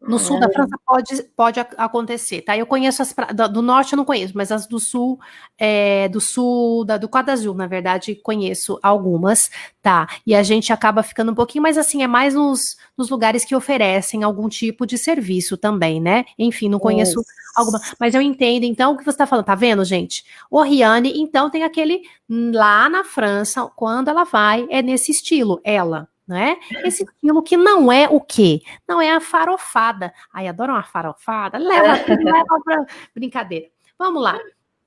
no 0.00 0.18
sul 0.18 0.40
da 0.40 0.50
França 0.50 0.76
pode, 0.86 1.22
pode 1.36 1.60
acontecer, 1.60 2.40
tá? 2.40 2.56
Eu 2.56 2.64
conheço 2.64 3.02
as 3.02 3.14
do 3.50 3.60
norte 3.60 3.92
eu 3.92 3.98
não 3.98 4.04
conheço, 4.04 4.32
mas 4.34 4.50
as 4.50 4.66
do 4.66 4.80
sul, 4.80 5.20
é, 5.58 6.08
do 6.08 6.20
sul, 6.20 6.86
da, 6.86 6.96
do 6.96 7.08
Quadro 7.08 7.32
Azul, 7.32 7.54
na 7.54 7.66
verdade, 7.66 8.14
conheço 8.14 8.78
algumas, 8.82 9.50
tá? 9.82 10.08
E 10.26 10.34
a 10.34 10.42
gente 10.42 10.72
acaba 10.72 11.02
ficando 11.02 11.32
um 11.32 11.34
pouquinho, 11.34 11.62
mas 11.62 11.76
assim, 11.76 12.02
é 12.02 12.06
mais 12.06 12.34
nos, 12.34 12.78
nos 12.96 13.10
lugares 13.10 13.44
que 13.44 13.54
oferecem 13.54 14.22
algum 14.22 14.48
tipo 14.48 14.86
de 14.86 14.96
serviço 14.96 15.58
também, 15.58 16.00
né? 16.00 16.24
Enfim, 16.38 16.70
não 16.70 16.78
conheço 16.78 17.20
Isso. 17.20 17.30
alguma, 17.54 17.78
mas 17.98 18.14
eu 18.14 18.22
entendo, 18.22 18.64
então, 18.64 18.94
o 18.94 18.96
que 18.96 19.04
você 19.04 19.18
tá 19.18 19.26
falando, 19.26 19.44
tá 19.44 19.54
vendo, 19.54 19.84
gente? 19.84 20.24
O 20.50 20.62
Riane, 20.62 21.12
então, 21.20 21.50
tem 21.50 21.62
aquele 21.62 22.02
lá 22.26 22.88
na 22.88 23.04
França, 23.04 23.66
quando 23.76 24.08
ela 24.08 24.24
vai, 24.24 24.66
é 24.70 24.80
nesse 24.80 25.12
estilo, 25.12 25.60
ela, 25.62 26.08
né? 26.30 26.56
Esse 26.84 27.02
estilo 27.02 27.42
que 27.42 27.56
não 27.56 27.90
é 27.90 28.08
o 28.08 28.20
quê? 28.20 28.62
Não 28.88 29.02
é 29.02 29.10
a 29.10 29.20
farofada. 29.20 30.14
Ai, 30.32 30.46
adoro 30.46 30.72
uma 30.72 30.84
farofada. 30.84 31.58
Leva, 31.58 31.92
leva 32.08 32.60
para 32.64 32.86
brincadeira. 33.12 33.66
Vamos 33.98 34.22
lá. 34.22 34.38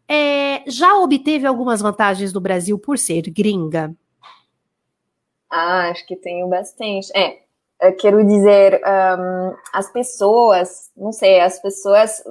É, 0.07 0.63
já 0.65 0.95
obteve 0.95 1.45
algumas 1.45 1.81
vantagens 1.81 2.31
do 2.31 2.39
Brasil 2.39 2.79
por 2.79 2.97
ser 2.97 3.23
gringa? 3.29 3.93
Ah, 5.49 5.89
acho 5.89 6.07
que 6.07 6.15
tenho 6.15 6.47
bastante. 6.47 7.11
É, 7.15 7.41
eu 7.81 7.95
quero 7.97 8.25
dizer, 8.25 8.81
um, 8.85 9.55
as 9.73 9.91
pessoas, 9.91 10.89
não 10.95 11.11
sei, 11.11 11.41
as 11.41 11.61
pessoas, 11.61 12.23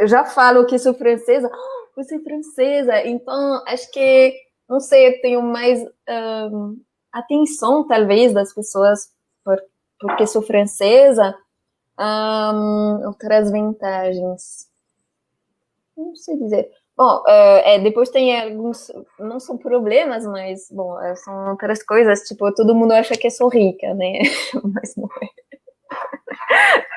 eu 0.00 0.08
já 0.08 0.24
falo 0.24 0.64
que 0.64 0.78
sou 0.78 0.94
francesa, 0.94 1.50
oh, 1.52 1.88
você 1.94 2.16
é 2.16 2.20
francesa, 2.20 3.06
então 3.06 3.62
acho 3.66 3.90
que, 3.90 4.34
não 4.68 4.80
sei, 4.80 5.08
eu 5.08 5.20
tenho 5.20 5.42
mais 5.42 5.84
um, 6.50 6.80
atenção, 7.12 7.86
talvez, 7.86 8.32
das 8.32 8.54
pessoas 8.54 9.10
por, 9.44 9.60
porque 10.00 10.26
sou 10.26 10.42
francesa, 10.42 11.34
um, 11.98 13.06
outras 13.06 13.50
vantagens. 13.50 14.68
Não 15.96 16.14
sei 16.16 16.38
dizer. 16.38 16.70
Bom, 16.96 17.22
é, 17.26 17.78
depois 17.78 18.10
tem 18.10 18.38
alguns, 18.38 18.90
não 19.18 19.40
são 19.40 19.56
problemas, 19.56 20.26
mas, 20.26 20.68
bom, 20.70 21.00
é, 21.00 21.14
são 21.16 21.50
outras 21.50 21.82
coisas, 21.82 22.20
tipo, 22.20 22.52
todo 22.54 22.74
mundo 22.74 22.92
acha 22.92 23.16
que 23.16 23.26
eu 23.26 23.30
sou 23.30 23.48
rica, 23.48 23.94
né? 23.94 24.18
mas 24.62 24.94
não 24.96 25.08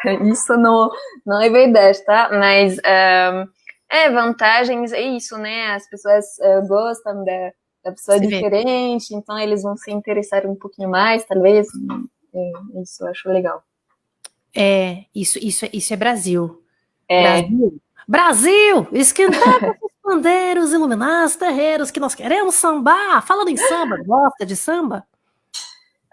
é. 0.03 0.13
Isso 0.30 0.55
não, 0.57 0.89
não 1.26 1.41
é 1.41 1.49
verdade, 1.49 2.03
tá? 2.05 2.30
Mas, 2.32 2.78
um, 2.78 3.47
é, 3.89 4.09
vantagens, 4.11 4.91
é 4.91 5.01
isso, 5.01 5.38
né? 5.38 5.72
As 5.74 5.89
pessoas 5.89 6.26
uh, 6.39 6.68
gostam 6.68 7.24
da, 7.24 7.51
a 7.86 7.91
pessoa 7.91 8.17
é 8.17 8.19
diferente, 8.19 9.13
então 9.13 9.38
eles 9.38 9.61
vão 9.61 9.77
se 9.77 9.91
interessar 9.91 10.45
um 10.45 10.55
pouquinho 10.55 10.89
mais, 10.89 11.23
talvez. 11.23 11.67
É, 12.33 12.51
isso 12.81 13.03
eu 13.03 13.07
acho 13.09 13.29
legal. 13.29 13.63
É, 14.55 15.05
isso, 15.13 15.38
isso, 15.39 15.65
isso 15.71 15.93
é 15.93 15.97
Brasil. 15.97 16.63
É. 17.07 17.43
Brasil, 17.43 17.81
Brasil 18.07 18.88
esquentar 18.91 19.59
com 19.79 19.86
os 19.86 19.91
bandeiros, 20.03 20.73
iluminar 20.73 21.25
os 21.25 21.36
terreiros 21.36 21.91
que 21.91 21.99
nós 21.99 22.15
queremos 22.15 22.55
sambar. 22.55 23.25
Falando 23.25 23.49
em 23.49 23.57
samba, 23.57 23.97
gosta 24.03 24.45
de 24.45 24.55
samba? 24.55 25.05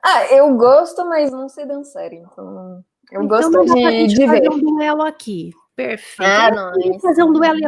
Ah, 0.05 0.27
eu 0.27 0.55
gosto, 0.57 1.09
mas 1.09 1.31
não 1.31 1.49
sei 1.49 1.65
dançar, 1.65 2.13
então 2.13 2.85
eu 3.11 3.23
então, 3.23 3.29
gosto 3.29 3.75
de, 3.75 4.07
de 4.09 4.27
ver. 4.27 4.51
um 4.51 4.59
duelo 4.59 5.03
aqui. 5.03 5.53
Perfeito. 5.75 6.31
Ah, 6.31 6.73
fazer 7.01 7.23
um 7.23 7.33
duelo 7.33 7.59
e 7.59 7.63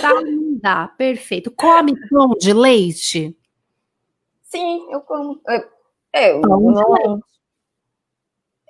tá, 0.00 0.20
não 0.22 0.58
dá. 0.58 0.88
Perfeito. 0.88 1.50
Come 1.50 1.94
pão 2.08 2.30
de 2.38 2.52
leite? 2.52 3.36
Sim, 4.42 4.86
eu 4.90 5.00
como. 5.00 5.40
É, 5.48 5.68
é 6.12 6.40
pão 6.40 6.60
não, 6.60 6.74
de 6.74 7.02
leite. 7.02 7.24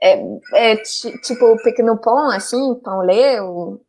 É, 0.00 0.72
é 0.72 0.76
tipo 0.76 1.56
pequeno 1.62 1.96
pão, 1.98 2.30
assim, 2.30 2.74
pão 2.76 3.00
leu. 3.00 3.80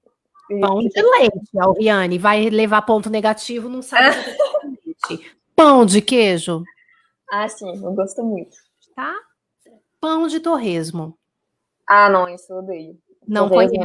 Pão 0.59 0.79
de 0.79 1.01
leite, 1.01 1.59
Alviane. 1.59 2.17
Vai 2.17 2.49
levar 2.49 2.81
ponto 2.81 3.09
negativo, 3.09 3.69
não 3.69 3.81
sabe. 3.81 4.15
pão 5.55 5.85
de 5.85 6.01
queijo? 6.01 6.63
Ah, 7.31 7.47
sim, 7.47 7.83
eu 7.83 7.93
gosto 7.93 8.23
muito. 8.23 8.57
Tá? 8.95 9.15
Pão 10.01 10.27
de 10.27 10.39
torresmo. 10.39 11.17
Ah, 11.87 12.09
não, 12.09 12.27
isso 12.27 12.51
eu 12.51 12.57
odeio. 12.57 12.97
Não 13.27 13.49
conhece 13.49 13.77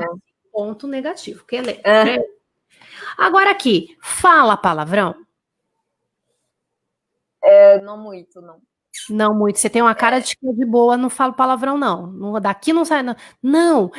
ponto 0.59 0.89
negativo. 0.89 1.45
Quer 1.45 1.65
ler? 1.65 1.81
É. 1.85 2.19
Agora 3.17 3.53
aqui, 3.53 3.97
fala 4.03 4.57
palavrão? 4.57 5.15
É, 7.41 7.81
não 7.81 7.97
muito, 7.97 8.41
não. 8.41 8.61
Não 9.09 9.33
muito. 9.33 9.61
Você 9.61 9.71
tem 9.71 9.81
uma 9.81 9.95
cara 9.95 10.19
de 10.19 10.37
que 10.37 10.49
é 10.49 10.53
de 10.53 10.65
boa, 10.65 10.97
não 10.97 11.09
falo 11.09 11.33
palavrão, 11.33 11.79
não. 11.79 12.41
Daqui 12.41 12.73
não 12.73 12.85
sai, 12.85 13.05
não. 13.05 13.15
Não. 13.41 13.93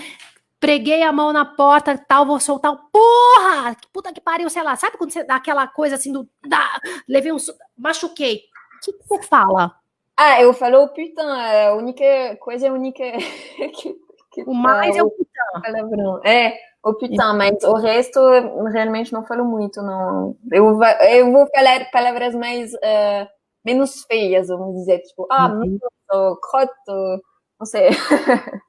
Preguei 0.60 1.01
a 1.01 1.14
mão 1.14 1.32
na 1.32 1.45
porta, 1.45 1.97
tal, 1.97 2.26
vou 2.26 2.41
soltar 2.41 2.74
o. 2.74 2.78
Porra! 2.91 3.78
Puta 3.93 4.12
que 4.12 4.20
pariu, 4.20 4.49
sei 4.49 4.62
lá. 4.62 4.76
Sabe 4.76 4.97
quando 4.97 5.12
você 5.12 5.24
dá 5.24 5.36
aquela 5.36 5.66
coisa 5.66 5.95
assim 5.95 6.12
do. 6.12 6.28
Dá, 6.45 6.78
levei 7.07 7.32
um. 7.32 7.38
Machuquei. 7.78 8.41
O 8.76 8.80
que, 8.84 8.91
que 8.91 9.07
você 9.07 9.24
fala? 9.24 9.80
Ah, 10.18 10.41
eu 10.41 10.53
falo 10.53 10.89
putain, 10.89 11.39
é 11.39 11.68
a 11.68 11.74
única 11.74 12.36
coisa 12.41 12.70
única 12.70 13.05
que 13.80 14.09
o 14.45 14.53
mais 14.53 14.95
é 14.95 15.03
o 15.03 15.09
pitã. 15.09 15.61
Palavrão. 15.61 16.21
É, 16.23 16.57
o 16.84 16.93
pitã, 16.93 17.34
mas 17.34 17.61
o 17.63 17.73
resto 17.73 18.19
realmente 18.71 19.11
não 19.11 19.25
falo 19.25 19.43
muito, 19.43 19.82
não. 19.82 20.36
Eu, 20.51 20.80
eu 21.11 21.32
vou 21.32 21.47
falar 21.53 21.89
palavras 21.91 22.34
mais 22.34 22.73
uh, 22.73 23.27
menos 23.65 24.03
feias, 24.05 24.47
vamos 24.47 24.75
dizer, 24.75 24.99
tipo, 24.99 25.27
ah, 25.30 25.47
uhum. 25.47 25.57
muito, 25.57 25.89
croto, 26.41 27.21
não 27.59 27.65
sei. 27.65 27.89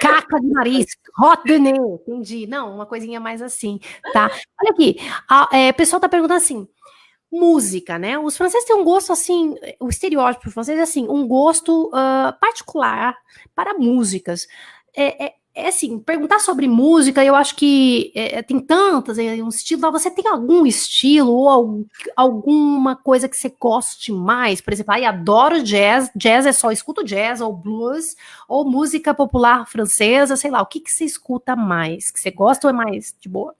Caca 0.00 0.40
de 0.40 0.46
nariz, 0.46 0.86
hot 1.20 1.42
de 1.44 1.58
nez, 1.58 1.76
entendi. 1.76 2.46
Não, 2.46 2.74
uma 2.74 2.86
coisinha 2.86 3.20
mais 3.20 3.42
assim, 3.42 3.78
tá? 4.14 4.30
Olha 4.62 4.70
aqui, 4.70 4.96
a, 5.28 5.48
é, 5.52 5.70
o 5.70 5.74
pessoal 5.74 6.00
tá 6.00 6.08
perguntando 6.08 6.38
assim, 6.38 6.66
música, 7.30 7.98
né? 7.98 8.18
Os 8.18 8.36
franceses 8.36 8.66
têm 8.66 8.76
um 8.76 8.84
gosto 8.84 9.12
assim, 9.12 9.54
o 9.78 9.88
estereótipo 9.88 10.50
francês 10.50 10.78
é 10.78 10.82
assim, 10.82 11.06
um 11.08 11.28
gosto 11.28 11.88
uh, 11.88 12.32
particular 12.40 13.14
para 13.54 13.74
músicas 13.74 14.46
é, 14.96 15.26
é, 15.26 15.34
é, 15.54 15.68
assim, 15.68 15.98
perguntar 15.98 16.38
sobre 16.38 16.68
música, 16.68 17.24
eu 17.24 17.34
acho 17.34 17.56
que 17.56 18.12
é, 18.14 18.38
é 18.38 18.42
tem 18.42 18.60
tantas, 18.60 19.18
é 19.18 19.42
um 19.42 19.48
estilo, 19.48 19.90
você 19.92 20.10
tem 20.10 20.26
algum 20.28 20.64
estilo 20.64 21.32
ou 21.32 21.86
alguma 22.16 22.96
coisa 22.96 23.28
que 23.28 23.36
você 23.36 23.54
goste 23.58 24.12
mais? 24.12 24.60
Por 24.60 24.72
exemplo, 24.72 24.92
ai, 24.94 25.04
adoro 25.04 25.62
jazz, 25.62 26.10
jazz 26.14 26.46
é 26.46 26.52
só 26.52 26.70
escuto 26.70 27.04
jazz 27.04 27.40
ou 27.40 27.52
blues, 27.52 28.16
ou 28.48 28.64
música 28.64 29.12
popular 29.12 29.66
francesa, 29.68 30.36
sei 30.36 30.50
lá, 30.50 30.62
o 30.62 30.66
que, 30.66 30.80
que 30.80 30.92
você 30.92 31.04
escuta 31.04 31.56
mais? 31.56 32.10
Que 32.10 32.20
você 32.20 32.30
gosta 32.30 32.66
ou 32.68 32.70
é 32.70 32.76
mais 32.76 33.14
de 33.20 33.28
boa? 33.28 33.54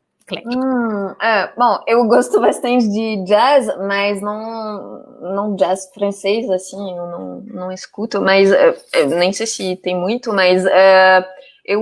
Hum, 0.45 1.15
é, 1.21 1.53
bom, 1.57 1.79
eu 1.87 2.07
gosto 2.07 2.41
bastante 2.41 2.89
de 2.89 3.25
jazz, 3.25 3.67
mas 3.79 4.21
não, 4.21 5.05
não 5.21 5.57
jazz 5.57 5.91
francês, 5.93 6.49
assim, 6.51 6.97
eu 6.97 7.07
não, 7.07 7.41
não 7.43 7.73
escuto, 7.73 8.21
mas 8.21 8.51
é, 8.53 8.75
nem 9.07 9.33
sei 9.33 9.47
se 9.47 9.77
tem 9.77 9.97
muito, 9.97 10.33
mas 10.33 10.65
é, 10.67 11.27
eu 11.65 11.81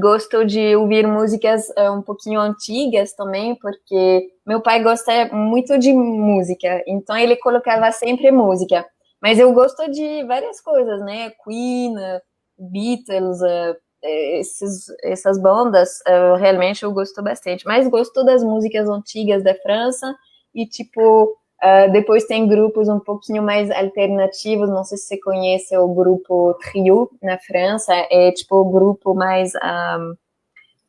gosto 0.00 0.44
de 0.44 0.76
ouvir 0.76 1.06
músicas 1.06 1.68
é, 1.76 1.90
um 1.90 2.02
pouquinho 2.02 2.40
antigas 2.40 3.14
também, 3.14 3.54
porque 3.56 4.28
meu 4.46 4.60
pai 4.60 4.82
gosta 4.82 5.26
muito 5.32 5.78
de 5.78 5.92
música, 5.92 6.82
então 6.86 7.16
ele 7.16 7.36
colocava 7.36 7.90
sempre 7.92 8.30
música. 8.30 8.86
Mas 9.20 9.38
eu 9.38 9.52
gosto 9.52 9.88
de 9.90 10.24
várias 10.24 10.60
coisas, 10.60 11.00
né? 11.04 11.30
Queen, 11.44 11.94
Beatles, 12.58 13.38
esses, 14.02 14.86
essas 15.02 15.38
bandas, 15.38 16.00
uh, 16.00 16.36
realmente 16.36 16.82
eu 16.82 16.92
gosto 16.92 17.22
bastante. 17.22 17.64
Mas 17.66 17.88
gosto 17.88 18.24
das 18.24 18.42
músicas 18.42 18.88
antigas 18.88 19.42
da 19.44 19.54
França 19.54 20.14
e, 20.54 20.66
tipo, 20.66 21.24
uh, 21.24 21.92
depois 21.92 22.24
tem 22.24 22.48
grupos 22.48 22.88
um 22.88 22.98
pouquinho 22.98 23.42
mais 23.42 23.70
alternativos. 23.70 24.68
Não 24.68 24.84
sei 24.84 24.98
se 24.98 25.06
você 25.06 25.20
conhece 25.20 25.76
o 25.76 25.88
grupo 25.88 26.54
Trio 26.54 27.10
na 27.22 27.38
França. 27.38 27.92
É, 28.10 28.32
tipo, 28.32 28.56
o 28.56 28.70
grupo 28.70 29.14
mais, 29.14 29.52
um, 29.54 30.14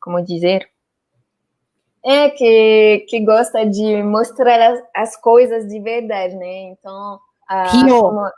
como 0.00 0.20
dizer? 0.20 0.68
É, 2.04 2.28
que, 2.30 3.06
que 3.08 3.20
gosta 3.20 3.64
de 3.64 4.02
mostrar 4.02 4.60
as, 4.72 4.82
as 4.94 5.16
coisas 5.16 5.66
de 5.68 5.80
verdade, 5.80 6.34
né? 6.36 6.72
Então... 6.72 7.18
Uh, 7.50 7.70
trio. 7.70 8.00
Como... 8.00 8.30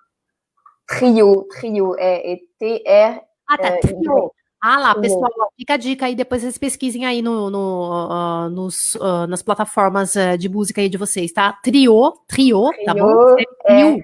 Trio, 0.86 1.48
trio, 1.58 1.96
é, 1.98 2.34
é 2.34 2.36
T-R... 2.60 3.22
Ah, 3.48 3.58
tá, 3.58 3.76
trio. 3.78 4.32
Ah 4.62 4.78
lá, 4.78 4.94
pessoal, 4.94 5.30
fica 5.56 5.74
a 5.74 5.76
dica 5.76 6.06
aí, 6.06 6.14
depois 6.14 6.42
vocês 6.42 6.58
pesquisem 6.58 7.04
aí 7.04 7.22
no, 7.22 7.50
no 7.50 8.08
uh, 8.08 8.50
nos, 8.50 8.94
uh, 8.96 9.26
nas 9.28 9.42
plataformas 9.42 10.14
uh, 10.16 10.36
de 10.38 10.48
música 10.48 10.80
aí 10.80 10.88
de 10.88 10.96
vocês, 10.96 11.32
tá? 11.32 11.52
Trio, 11.62 12.14
trio, 12.26 12.70
tá 12.84 12.94
bom? 12.94 13.36
É, 13.38 13.44
trio. 13.66 14.00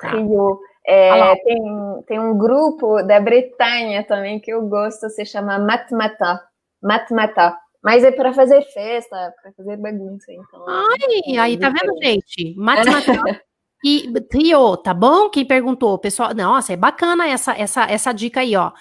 Tá. 0.00 0.10
trio. 0.10 0.60
É, 0.86 1.36
tem, 1.44 2.02
tem 2.06 2.18
um 2.18 2.36
grupo 2.38 3.02
da 3.02 3.20
Bretanha 3.20 4.02
também 4.04 4.40
que 4.40 4.50
eu 4.50 4.62
gosto, 4.62 5.10
se 5.10 5.24
chama 5.26 5.58
Matmata. 5.58 6.40
Matmata. 6.82 7.54
Mas 7.82 8.02
é 8.02 8.10
para 8.10 8.32
fazer 8.32 8.62
festa, 8.72 9.34
para 9.42 9.52
fazer 9.52 9.76
bagunça, 9.76 10.32
então. 10.32 10.64
Ai, 10.66 11.34
é 11.34 11.38
aí 11.38 11.58
tá 11.58 11.68
vendo, 11.68 11.94
gente? 12.02 12.54
Matmata. 12.56 13.12
e 13.84 14.12
trio, 14.28 14.76
tá 14.78 14.92
bom? 14.94 15.28
Quem 15.28 15.44
perguntou, 15.44 15.98
pessoal, 15.98 16.34
nossa, 16.34 16.72
é 16.72 16.76
bacana 16.76 17.28
essa 17.28 17.52
essa 17.52 17.84
essa 17.84 18.12
dica 18.12 18.40
aí, 18.40 18.56
ó. 18.56 18.72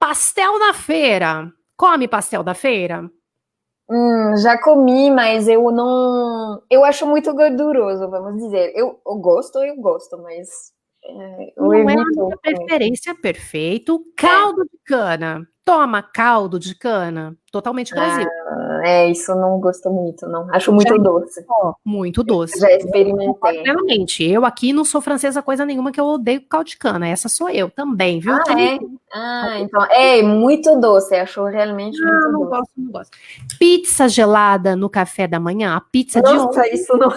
Pastel 0.00 0.58
na 0.58 0.72
feira. 0.72 1.52
Come 1.76 2.08
pastel 2.08 2.42
da 2.42 2.54
feira? 2.54 3.10
Hum, 3.88 4.34
já 4.38 4.58
comi, 4.58 5.10
mas 5.10 5.46
eu 5.46 5.70
não. 5.70 6.62
Eu 6.70 6.84
acho 6.86 7.06
muito 7.06 7.34
gorduroso, 7.34 8.08
vamos 8.08 8.42
dizer. 8.42 8.72
Eu, 8.74 8.98
eu 9.06 9.16
gosto, 9.16 9.58
eu 9.58 9.76
gosto, 9.76 10.16
mas. 10.22 10.72
É, 11.04 11.52
eu 11.54 11.64
não 11.64 11.74
evito. 11.74 11.90
é 11.90 12.02
a 12.02 12.06
minha 12.06 12.36
preferência, 12.38 13.14
perfeito. 13.14 14.02
Caldo 14.16 14.62
é. 14.62 14.64
de 14.64 14.78
cana. 14.86 15.46
Toma 15.70 16.02
caldo 16.02 16.58
de 16.58 16.74
cana. 16.74 17.36
Totalmente 17.52 17.94
Brasil. 17.94 18.26
Ah, 18.26 18.80
é, 18.82 19.08
isso 19.08 19.32
não 19.36 19.60
gosto 19.60 19.88
muito, 19.88 20.26
não. 20.26 20.52
Acho 20.52 20.72
muito 20.72 20.96
já, 20.96 21.00
doce. 21.00 21.46
muito 21.84 22.24
doce. 22.24 22.58
Já 22.58 22.72
experimentei. 22.72 23.62
Realmente, 23.62 24.28
eu 24.28 24.44
aqui 24.44 24.72
não 24.72 24.84
sou 24.84 25.00
francesa 25.00 25.40
coisa 25.40 25.64
nenhuma 25.64 25.92
que 25.92 26.00
eu 26.00 26.06
odeio 26.06 26.44
caldo 26.48 26.70
de 26.70 26.76
cana. 26.76 27.06
Essa 27.06 27.28
sou 27.28 27.48
eu 27.48 27.70
também, 27.70 28.18
viu? 28.18 28.32
Ah, 28.32 28.60
é? 28.60 28.78
Ah, 29.12 29.60
então, 29.60 29.84
é 29.92 30.20
muito 30.22 30.74
doce. 30.80 31.14
Acho 31.14 31.44
realmente 31.44 32.00
muito 32.00 32.20
não, 32.20 32.32
não 32.32 32.40
doce. 32.40 32.50
Gosto, 32.50 32.72
não 32.76 32.90
gosto. 32.90 33.18
Pizza 33.56 34.08
gelada 34.08 34.74
no 34.74 34.90
café 34.90 35.28
da 35.28 35.38
manhã? 35.38 35.76
A 35.76 35.80
pizza 35.80 36.20
Nossa, 36.20 36.62
de 36.62 36.74
isso 36.74 36.96
não... 36.96 37.10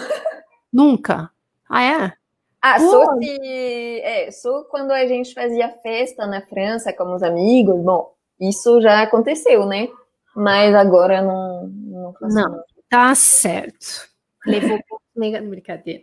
Nunca. 0.71 1.31
Ah, 1.67 1.81
é? 1.81 2.13
Ah, 2.61 2.79
só 2.79 3.17
se... 3.17 3.99
É, 4.01 4.29
só 4.29 4.63
quando 4.65 4.91
a 4.91 5.07
gente 5.07 5.33
fazia 5.33 5.69
festa 5.81 6.27
na 6.27 6.41
França 6.41 6.93
com 6.93 7.15
os 7.15 7.23
amigos, 7.23 7.81
bom, 7.81 8.12
isso 8.39 8.81
já 8.81 9.01
aconteceu, 9.01 9.65
né? 9.65 9.87
Mas 10.35 10.73
agora 10.73 11.21
não 11.21 11.67
não 11.67 12.13
Não, 12.21 12.63
tá 12.89 13.13
certo. 13.15 14.09
Levou 14.45 14.79
brincadeira. 15.15 16.01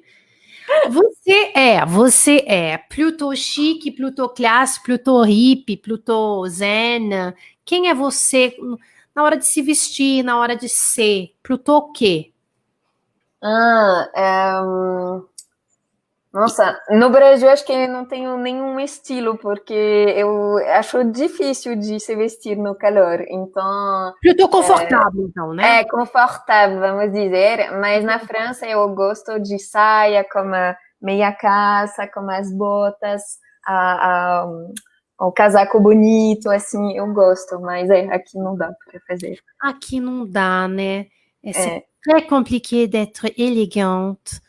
Você 0.89 1.53
é, 1.55 1.85
você 1.85 2.45
é 2.47 2.79
plutôt 2.79 3.37
chique, 3.37 3.91
plutôt 3.91 4.29
classe, 4.29 4.83
plutôt 4.83 5.25
hippie, 5.25 5.77
plutôt 5.77 6.49
zen. 6.49 7.11
Quem 7.65 7.89
é 7.89 7.95
você 7.95 8.57
na 9.15 9.25
hora 9.25 9.37
de 9.37 9.47
se 9.47 9.63
vestir, 9.63 10.23
na 10.23 10.39
hora 10.39 10.57
de 10.57 10.69
ser? 10.69 11.35
Plutôt 11.43 11.79
o 11.79 11.93
quê? 11.93 12.33
Ah, 13.43 14.11
é, 14.15 14.61
um, 14.63 15.27
nossa, 16.33 16.81
no 16.91 17.11
Brasil 17.11 17.49
acho 17.49 17.65
que 17.65 17.87
não 17.89 18.05
tenho 18.05 18.39
nenhum 18.39 18.79
estilo, 18.79 19.37
porque 19.37 19.75
eu 19.75 20.59
acho 20.75 21.05
difícil 21.11 21.75
de 21.77 21.99
se 21.99 22.15
vestir 22.15 22.57
no 22.57 22.75
calor, 22.75 23.21
então... 23.29 24.15
Muito 24.25 24.49
confortável, 24.49 25.25
é, 25.25 25.29
então, 25.29 25.53
né? 25.53 25.81
É, 25.81 25.85
confortável, 25.85 26.79
vamos 26.79 27.13
dizer, 27.13 27.73
mas 27.81 28.05
na 28.05 28.19
França 28.21 28.67
eu 28.67 28.89
gosto 28.95 29.41
de 29.41 29.59
saia, 29.59 30.25
como 30.25 30.55
meia 31.03 31.33
calça, 31.33 32.07
com 32.07 32.31
as 32.31 32.53
botas, 32.53 33.23
a, 33.67 34.43
a, 34.43 34.47
o 35.21 35.33
casaco 35.33 35.81
bonito, 35.81 36.49
assim, 36.49 36.97
eu 36.97 37.13
gosto, 37.13 37.61
mas 37.61 37.91
é, 37.91 38.03
aqui 38.13 38.39
não 38.39 38.57
dá 38.57 38.71
para 38.85 39.01
fazer. 39.09 39.39
Aqui 39.61 39.99
não 39.99 40.25
dá, 40.29 40.69
né? 40.69 41.07
É, 41.43 41.51
é. 41.51 41.85
très 42.03 42.23
compliqué 42.23 42.87
d'être 42.87 43.27
élégante 43.37 44.41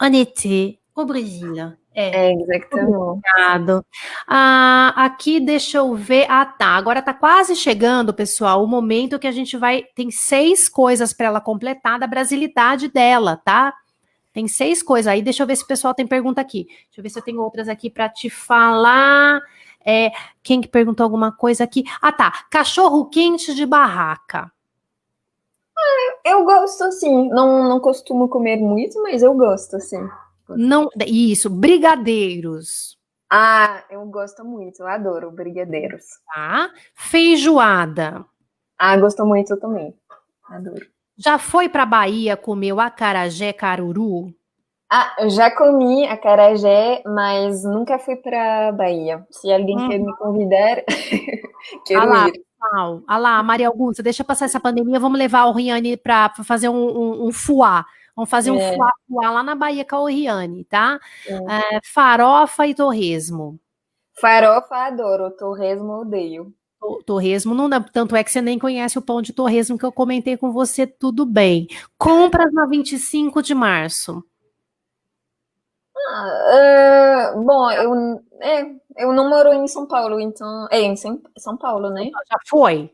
en 0.00 0.12
été 0.12 0.78
o 0.94 1.04
Brasil. 1.04 1.72
É, 1.94 2.28
é 2.28 2.32
exatamente. 2.32 2.96
Obrigado. 2.96 3.86
Ah, 4.26 4.92
aqui, 4.96 5.40
deixa 5.40 5.78
eu 5.78 5.94
ver. 5.94 6.26
Ah, 6.28 6.44
tá. 6.46 6.68
Agora 6.76 7.02
tá 7.02 7.12
quase 7.12 7.56
chegando, 7.56 8.12
pessoal, 8.14 8.62
o 8.62 8.66
momento 8.66 9.18
que 9.18 9.26
a 9.26 9.32
gente 9.32 9.56
vai. 9.56 9.84
Tem 9.94 10.10
seis 10.10 10.68
coisas 10.68 11.12
para 11.12 11.26
ela 11.26 11.40
completar 11.40 11.98
da 11.98 12.06
brasilidade 12.06 12.88
dela, 12.88 13.40
tá? 13.44 13.74
Tem 14.32 14.48
seis 14.48 14.82
coisas 14.82 15.12
aí. 15.12 15.22
Deixa 15.22 15.42
eu 15.42 15.46
ver 15.46 15.56
se 15.56 15.64
o 15.64 15.68
pessoal 15.68 15.94
tem 15.94 16.06
pergunta 16.06 16.40
aqui. 16.40 16.64
Deixa 16.64 16.98
eu 16.98 17.02
ver 17.02 17.10
se 17.10 17.18
eu 17.18 17.22
tenho 17.22 17.40
outras 17.40 17.68
aqui 17.68 17.88
para 17.88 18.08
te 18.08 18.28
falar. 18.28 19.40
É, 19.84 20.10
quem 20.42 20.60
que 20.60 20.68
perguntou 20.68 21.04
alguma 21.04 21.30
coisa 21.30 21.62
aqui? 21.62 21.84
Ah, 22.00 22.10
tá. 22.10 22.46
Cachorro 22.50 23.06
quente 23.06 23.54
de 23.54 23.66
barraca. 23.66 24.50
Ah, 25.76 26.18
eu 26.24 26.44
gosto, 26.44 26.90
sim. 26.92 27.28
Não, 27.28 27.68
não 27.68 27.78
costumo 27.78 28.28
comer 28.28 28.56
muito, 28.56 29.00
mas 29.02 29.22
eu 29.22 29.34
gosto, 29.34 29.78
sim. 29.80 30.08
Não, 30.48 30.88
isso, 31.06 31.48
brigadeiros. 31.48 32.98
Ah, 33.30 33.84
eu 33.90 34.04
gosto 34.06 34.44
muito, 34.44 34.80
eu 34.80 34.86
adoro 34.86 35.30
brigadeiros. 35.30 36.04
Tá. 36.32 36.70
Feijoada. 36.94 38.24
Ah, 38.78 38.96
gosto 38.96 39.24
muito 39.24 39.56
também. 39.56 39.94
Adoro. 40.48 40.86
Já 41.16 41.38
foi 41.38 41.68
para 41.68 41.86
Bahia 41.86 42.36
comer 42.36 42.72
o 42.72 42.80
acarajé 42.80 43.52
caruru? 43.52 44.34
Ah, 44.90 45.16
eu 45.18 45.30
já 45.30 45.50
comi 45.50 46.06
acarajé, 46.06 47.02
mas 47.06 47.64
nunca 47.64 47.98
fui 47.98 48.16
para 48.16 48.70
Bahia. 48.72 49.26
Se 49.30 49.52
alguém 49.52 49.76
hum. 49.76 49.88
quer 49.88 49.98
me 49.98 50.16
convidar, 50.16 50.84
quero 51.86 52.00
ah 52.00 52.04
lá, 52.04 52.28
ir. 52.28 52.44
Ah 53.08 53.18
lá, 53.18 53.42
Maria 53.42 53.68
Augusta, 53.68 54.02
deixa 54.02 54.24
passar 54.24 54.46
essa 54.46 54.60
pandemia, 54.60 55.00
vamos 55.00 55.18
levar 55.18 55.46
o 55.46 55.52
Riane 55.52 55.96
para 55.96 56.30
fazer 56.44 56.68
um, 56.68 56.74
um, 56.74 57.26
um 57.26 57.32
fuá. 57.32 57.84
Vamos 58.16 58.30
fazer 58.30 58.50
um 58.50 58.58
é. 58.58 58.76
fuá 58.76 59.30
lá 59.30 59.42
na 59.42 59.54
Bahia 59.54 59.84
com 59.84 59.96
a 59.96 60.02
Oriane, 60.02 60.64
tá? 60.64 61.00
É. 61.26 61.76
É, 61.76 61.80
farofa 61.84 62.66
e 62.66 62.74
torresmo. 62.74 63.58
Farofa 64.20 64.76
adoro, 64.76 65.30
torresmo 65.32 66.00
odeio. 66.00 66.54
Torresmo 67.06 67.54
não 67.54 67.68
dá, 67.68 67.80
tanto 67.80 68.14
é 68.14 68.22
que 68.22 68.30
você 68.30 68.42
nem 68.42 68.58
conhece 68.58 68.98
o 68.98 69.02
pão 69.02 69.22
de 69.22 69.32
torresmo 69.32 69.78
que 69.78 69.84
eu 69.84 69.92
comentei 69.92 70.36
com 70.36 70.52
você, 70.52 70.86
tudo 70.86 71.24
bem. 71.24 71.66
Compras 71.96 72.52
na 72.52 72.66
25 72.66 73.42
de 73.42 73.54
março. 73.54 74.22
Ah, 76.06 77.32
uh, 77.34 77.42
bom, 77.42 77.70
eu, 77.70 78.20
é, 78.40 78.62
eu 78.98 79.12
não 79.12 79.30
moro 79.30 79.52
em 79.54 79.66
São 79.66 79.86
Paulo, 79.86 80.20
então. 80.20 80.68
É, 80.70 80.80
em 80.80 80.94
São 80.96 81.56
Paulo, 81.56 81.88
né? 81.88 82.10
Já 82.30 82.38
foi? 82.46 82.92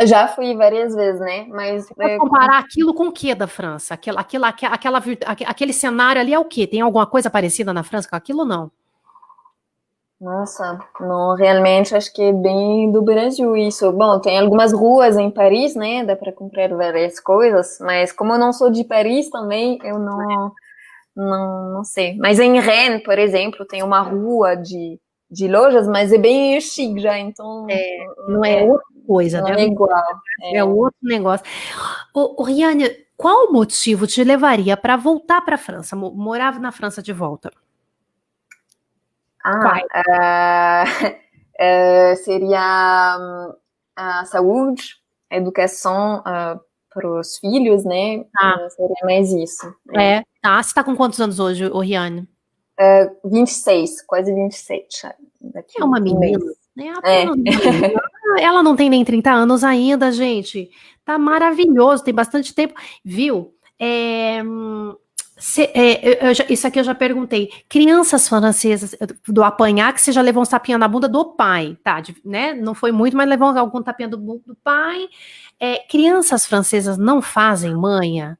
Já 0.00 0.28
fui 0.28 0.54
várias 0.54 0.94
vezes, 0.94 1.20
né? 1.20 1.46
Mas. 1.48 1.88
É... 1.98 2.18
comparar 2.18 2.58
aquilo 2.58 2.92
com 2.92 3.08
o 3.08 3.12
que 3.12 3.34
da 3.34 3.46
França? 3.46 3.94
Aquilo, 3.94 4.18
aquilo, 4.18 4.44
aquela, 4.44 5.02
aquele 5.46 5.72
cenário 5.72 6.20
ali 6.20 6.34
é 6.34 6.38
o 6.38 6.44
quê? 6.44 6.66
Tem 6.66 6.80
alguma 6.80 7.06
coisa 7.06 7.30
parecida 7.30 7.72
na 7.72 7.82
França 7.82 8.08
com 8.08 8.16
aquilo 8.16 8.44
não? 8.44 8.70
Nossa, 10.18 10.78
não, 10.98 11.34
realmente 11.34 11.94
acho 11.94 12.10
que 12.12 12.22
é 12.22 12.32
bem 12.32 12.90
do 12.90 13.02
Brasil 13.02 13.54
isso. 13.54 13.92
Bom, 13.92 14.18
tem 14.18 14.38
algumas 14.38 14.72
ruas 14.72 15.16
em 15.16 15.30
Paris, 15.30 15.74
né? 15.74 16.04
Dá 16.04 16.16
para 16.16 16.32
comprar 16.32 16.68
várias 16.68 17.20
coisas, 17.20 17.78
mas 17.80 18.12
como 18.12 18.32
eu 18.32 18.38
não 18.38 18.52
sou 18.52 18.70
de 18.70 18.82
Paris 18.82 19.28
também, 19.28 19.78
eu 19.84 19.98
não, 19.98 20.52
não, 21.14 21.70
não 21.70 21.84
sei. 21.84 22.16
Mas 22.16 22.40
em 22.40 22.58
Rennes, 22.58 23.02
por 23.02 23.18
exemplo, 23.18 23.66
tem 23.66 23.82
uma 23.82 24.00
rua 24.00 24.54
de, 24.54 24.98
de 25.30 25.48
lojas, 25.48 25.86
mas 25.86 26.10
é 26.10 26.18
bem 26.18 26.58
chique 26.62 26.98
já, 26.98 27.18
então. 27.18 27.66
É, 27.68 28.06
não 28.26 28.42
é, 28.42 28.64
é 28.64 28.68
coisa, 29.06 29.40
não 29.40 29.48
né? 29.48 29.62
É 29.62 29.64
igual. 29.64 29.90
É. 30.42 30.56
é 30.58 30.64
outro 30.64 30.98
negócio. 31.02 31.46
O, 32.14 32.42
o 32.42 32.44
Riane, 32.44 32.88
qual 33.16 33.46
o 33.46 33.52
motivo 33.52 34.06
te 34.06 34.22
levaria 34.22 34.76
para 34.76 34.96
voltar 34.96 35.40
para 35.42 35.54
a 35.54 35.58
França, 35.58 35.96
morar 35.96 36.60
na 36.60 36.72
França 36.72 37.02
de 37.02 37.12
volta? 37.12 37.50
Ah, 39.44 40.84
uh, 40.84 41.06
uh, 42.12 42.16
seria 42.16 43.16
hum, 43.18 43.54
a 43.94 44.24
saúde, 44.24 44.96
a 45.30 45.36
educação 45.36 46.18
uh, 46.20 46.60
para 46.92 47.08
os 47.08 47.38
filhos, 47.38 47.84
né? 47.84 48.24
Ah. 48.36 48.68
seria 48.70 48.96
mais 49.04 49.32
isso. 49.32 49.66
Né? 49.86 50.16
É, 50.16 50.22
tá. 50.42 50.62
Você 50.62 50.70
está 50.70 50.82
com 50.82 50.96
quantos 50.96 51.20
anos 51.20 51.38
hoje, 51.38 51.68
Riane? 51.68 52.28
Uh, 52.78 53.30
26, 53.30 54.02
quase 54.02 54.34
27. 54.34 55.08
Daqui 55.40 55.80
é 55.80 55.84
uma 55.84 56.00
menina. 56.00 56.38
Né? 56.76 56.92
É. 57.02 57.24
Ela 58.42 58.62
não 58.62 58.76
tem 58.76 58.90
nem 58.90 59.04
30 59.04 59.32
anos 59.32 59.64
ainda, 59.64 60.12
gente. 60.12 60.70
Tá 61.04 61.18
maravilhoso, 61.18 62.04
tem 62.04 62.12
bastante 62.12 62.54
tempo. 62.54 62.74
Viu? 63.04 63.54
É, 63.78 64.42
se, 65.38 65.70
é, 65.74 66.34
já, 66.34 66.44
isso 66.48 66.66
aqui 66.66 66.80
eu 66.80 66.84
já 66.84 66.94
perguntei. 66.94 67.50
Crianças 67.68 68.28
francesas 68.28 68.96
do 69.28 69.44
apanhar, 69.44 69.92
que 69.92 70.00
você 70.00 70.10
já 70.10 70.22
levou 70.22 70.42
um 70.42 70.46
tapinha 70.46 70.78
na 70.78 70.88
bunda 70.88 71.08
do 71.08 71.24
pai, 71.24 71.76
tá? 71.84 72.00
De, 72.00 72.16
né? 72.24 72.54
Não 72.54 72.74
foi 72.74 72.90
muito, 72.90 73.16
mas 73.16 73.28
levou 73.28 73.48
algum 73.48 73.82
tapinha 73.82 74.08
do, 74.08 74.16
do 74.16 74.56
pai. 74.64 75.08
É, 75.60 75.78
crianças 75.88 76.46
francesas 76.46 76.96
não 76.96 77.20
fazem 77.20 77.74
manha? 77.74 78.38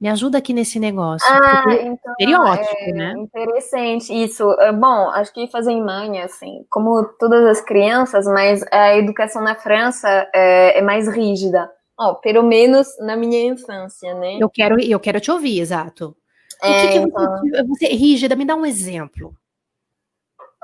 Me 0.00 0.08
ajuda 0.08 0.38
aqui 0.38 0.54
nesse 0.54 0.78
negócio. 0.78 1.28
Ah, 1.30 1.62
então, 1.68 2.14
estereótipo, 2.18 2.74
é 2.78 2.92
né? 2.92 3.14
Interessante 3.18 4.10
isso. 4.14 4.50
É, 4.58 4.72
bom, 4.72 5.10
acho 5.10 5.30
que 5.34 5.46
fazer 5.48 5.72
em 5.72 5.84
mãe, 5.84 6.22
assim, 6.22 6.64
como 6.70 7.04
todas 7.18 7.44
as 7.44 7.60
crianças, 7.60 8.24
mas 8.24 8.64
a 8.72 8.96
educação 8.96 9.42
na 9.42 9.54
França 9.54 10.08
é, 10.34 10.78
é 10.78 10.82
mais 10.82 11.06
rígida. 11.06 11.70
Oh, 11.98 12.14
pelo 12.14 12.42
menos 12.42 12.88
na 13.00 13.14
minha 13.14 13.44
infância, 13.44 14.14
né? 14.14 14.38
Eu 14.40 14.48
quero, 14.48 14.80
eu 14.80 14.98
quero 14.98 15.20
te 15.20 15.30
ouvir, 15.30 15.60
exato. 15.60 16.16
O 16.62 16.66
que, 16.66 16.88
que 16.88 16.98
então... 16.98 17.40
você, 17.42 17.64
você 17.64 17.86
rígida? 17.88 18.34
Me 18.36 18.46
dá 18.46 18.56
um 18.56 18.64
exemplo. 18.64 19.34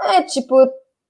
É 0.03 0.23
tipo 0.23 0.57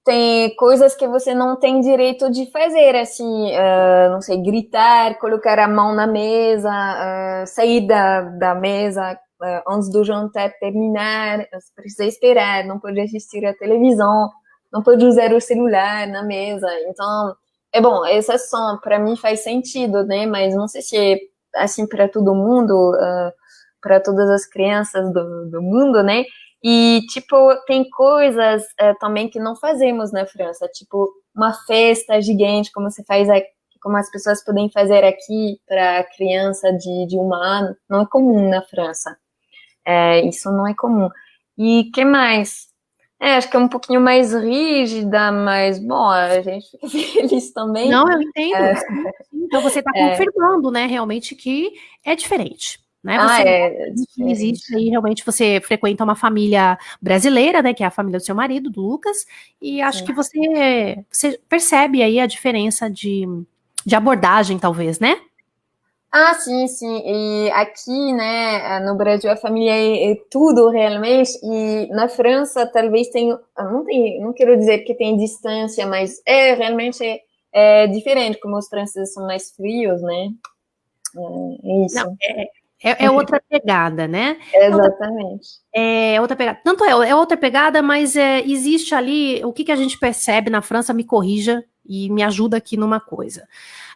tem 0.07 0.55
coisas 0.55 0.95
que 0.95 1.05
você 1.05 1.35
não 1.35 1.57
tem 1.57 1.81
direito 1.81 2.31
de 2.31 2.49
fazer, 2.49 2.95
assim, 2.95 3.51
uh, 3.51 4.09
não 4.09 4.21
sei, 4.21 4.41
gritar, 4.41 5.19
colocar 5.19 5.59
a 5.59 5.67
mão 5.67 5.93
na 5.93 6.07
mesa, 6.07 6.71
uh, 6.71 7.45
sair 7.45 7.85
da, 7.85 8.21
da 8.21 8.55
mesa 8.55 9.19
uh, 9.41 9.69
antes 9.69 9.91
do 9.91 10.05
jantar 10.05 10.53
terminar, 10.61 11.39
você 11.51 11.73
precisa 11.75 12.05
esperar, 12.05 12.63
não 12.63 12.79
pode 12.79 13.01
assistir 13.01 13.45
a 13.45 13.53
televisão, 13.53 14.29
não 14.71 14.81
pode 14.81 15.05
usar 15.05 15.33
o 15.33 15.41
celular 15.41 16.07
na 16.07 16.23
mesa. 16.23 16.69
Então, 16.87 17.35
é 17.73 17.81
bom, 17.81 18.05
essas 18.05 18.49
são, 18.49 18.79
para 18.79 18.99
mim 18.99 19.17
faz 19.17 19.41
sentido, 19.43 20.05
né? 20.05 20.25
Mas 20.25 20.55
não 20.55 20.69
sei 20.69 20.81
se 20.81 20.95
é 20.95 21.17
assim 21.53 21.85
para 21.85 22.07
todo 22.07 22.33
mundo, 22.33 22.93
para 23.81 23.99
todas 23.99 24.29
as 24.29 24.45
crianças 24.45 25.11
do, 25.11 25.49
do 25.49 25.61
mundo, 25.61 26.01
né? 26.01 26.23
E, 26.63 27.01
tipo, 27.09 27.55
tem 27.65 27.89
coisas 27.89 28.63
é, 28.79 28.93
também 28.95 29.29
que 29.29 29.39
não 29.39 29.55
fazemos 29.55 30.11
na 30.11 30.25
França, 30.25 30.67
tipo, 30.67 31.09
uma 31.35 31.53
festa 31.65 32.19
gigante, 32.21 32.71
como 32.71 32.89
você 32.89 33.03
faz 33.03 33.29
aqui, 33.29 33.47
como 33.81 33.95
as 33.95 34.09
pessoas 34.09 34.43
podem 34.43 34.69
fazer 34.71 35.03
aqui 35.03 35.59
para 35.67 36.03
criança 36.15 36.73
de, 36.73 37.05
de 37.07 37.17
um 37.17 37.33
ano, 37.33 37.75
não 37.89 38.01
é 38.01 38.07
comum 38.07 38.49
na 38.49 38.61
França. 38.63 39.15
É, 39.85 40.21
isso 40.25 40.51
não 40.51 40.67
é 40.67 40.73
comum. 40.73 41.09
E 41.57 41.89
que 41.93 42.03
mais? 42.03 42.67
É, 43.19 43.35
acho 43.35 43.49
que 43.49 43.57
é 43.57 43.59
um 43.59 43.67
pouquinho 43.67 43.99
mais 43.99 44.33
rígida, 44.33 45.31
mas, 45.31 45.79
bom, 45.79 46.09
a 46.09 46.39
gente 46.41 46.69
fica 46.69 46.87
feliz 46.89 47.51
também. 47.51 47.89
Não, 47.89 48.11
eu 48.11 48.21
entendo. 48.21 48.55
É. 48.55 48.75
Então 49.33 49.61
você 49.61 49.79
está 49.79 49.91
é. 49.95 50.09
confirmando, 50.09 50.69
né, 50.69 50.85
realmente 50.85 51.35
que 51.35 51.71
é 52.05 52.15
diferente. 52.15 52.79
Né? 53.03 53.17
Ah, 53.17 53.27
você, 53.27 53.41
ah, 53.41 53.47
é, 53.47 53.93
existe 54.31 54.75
aí, 54.75 54.89
realmente 54.89 55.23
você 55.25 55.61
frequenta 55.61 56.03
uma 56.03 56.15
família 56.15 56.77
brasileira, 57.01 57.61
né? 57.61 57.73
Que 57.73 57.83
é 57.83 57.87
a 57.87 57.91
família 57.91 58.19
do 58.19 58.25
seu 58.25 58.35
marido, 58.35 58.69
do 58.69 58.81
Lucas, 58.81 59.25
e 59.61 59.81
acho 59.81 59.99
Sim. 59.99 60.05
que 60.05 60.13
você, 60.13 61.05
você 61.09 61.39
percebe 61.47 62.01
aí 62.01 62.19
a 62.19 62.25
diferença 62.25 62.89
de, 62.89 63.25
de 63.85 63.95
abordagem, 63.95 64.57
talvez, 64.59 64.99
né? 64.99 65.21
Ah, 66.11 66.33
sim, 66.35 66.67
sim. 66.67 67.03
E 67.05 67.51
aqui, 67.51 68.13
né, 68.13 68.79
no 68.79 68.95
Brasil 68.95 69.29
a 69.29 69.35
família 69.35 69.73
é, 69.73 70.11
é, 70.11 70.15
tudo 70.31 70.69
realmente, 70.69 71.31
e 71.43 71.87
na 71.89 72.07
França 72.07 72.65
talvez 72.65 73.09
tenha, 73.09 73.37
não 73.57 73.83
tem, 73.83 74.19
não 74.21 74.33
quero 74.33 74.57
dizer 74.57 74.79
que 74.79 74.95
tem 74.95 75.17
distância, 75.17 75.85
mas 75.85 76.21
é 76.25 76.53
realmente 76.53 77.03
é, 77.03 77.21
é 77.51 77.87
diferente, 77.87 78.39
como 78.39 78.57
os 78.57 78.67
franceses 78.67 79.13
são 79.13 79.27
mais 79.27 79.51
frios, 79.51 80.01
né? 80.01 80.29
É, 81.15 81.69
é 81.69 81.85
isso. 81.85 81.95
Não, 81.95 82.17
é, 82.83 83.05
é, 83.05 83.09
outra 83.11 83.41
pegada, 83.49 84.07
né? 84.07 84.37
Exatamente. 84.53 85.47
É 85.73 86.19
outra 86.21 86.35
pegada. 86.35 86.59
Tanto 86.63 86.83
é, 86.83 87.09
é 87.09 87.15
outra 87.15 87.37
pegada, 87.37 87.81
mas 87.81 88.15
é, 88.15 88.41
existe 88.41 88.93
ali 88.93 89.43
o 89.43 89.53
que, 89.53 89.63
que 89.63 89.71
a 89.71 89.75
gente 89.75 89.97
percebe 89.97 90.49
na 90.49 90.61
França, 90.61 90.93
me 90.93 91.03
corrija 91.03 91.63
e 91.85 92.09
me 92.09 92.23
ajuda 92.23 92.57
aqui 92.57 92.75
numa 92.75 92.99
coisa 92.99 93.47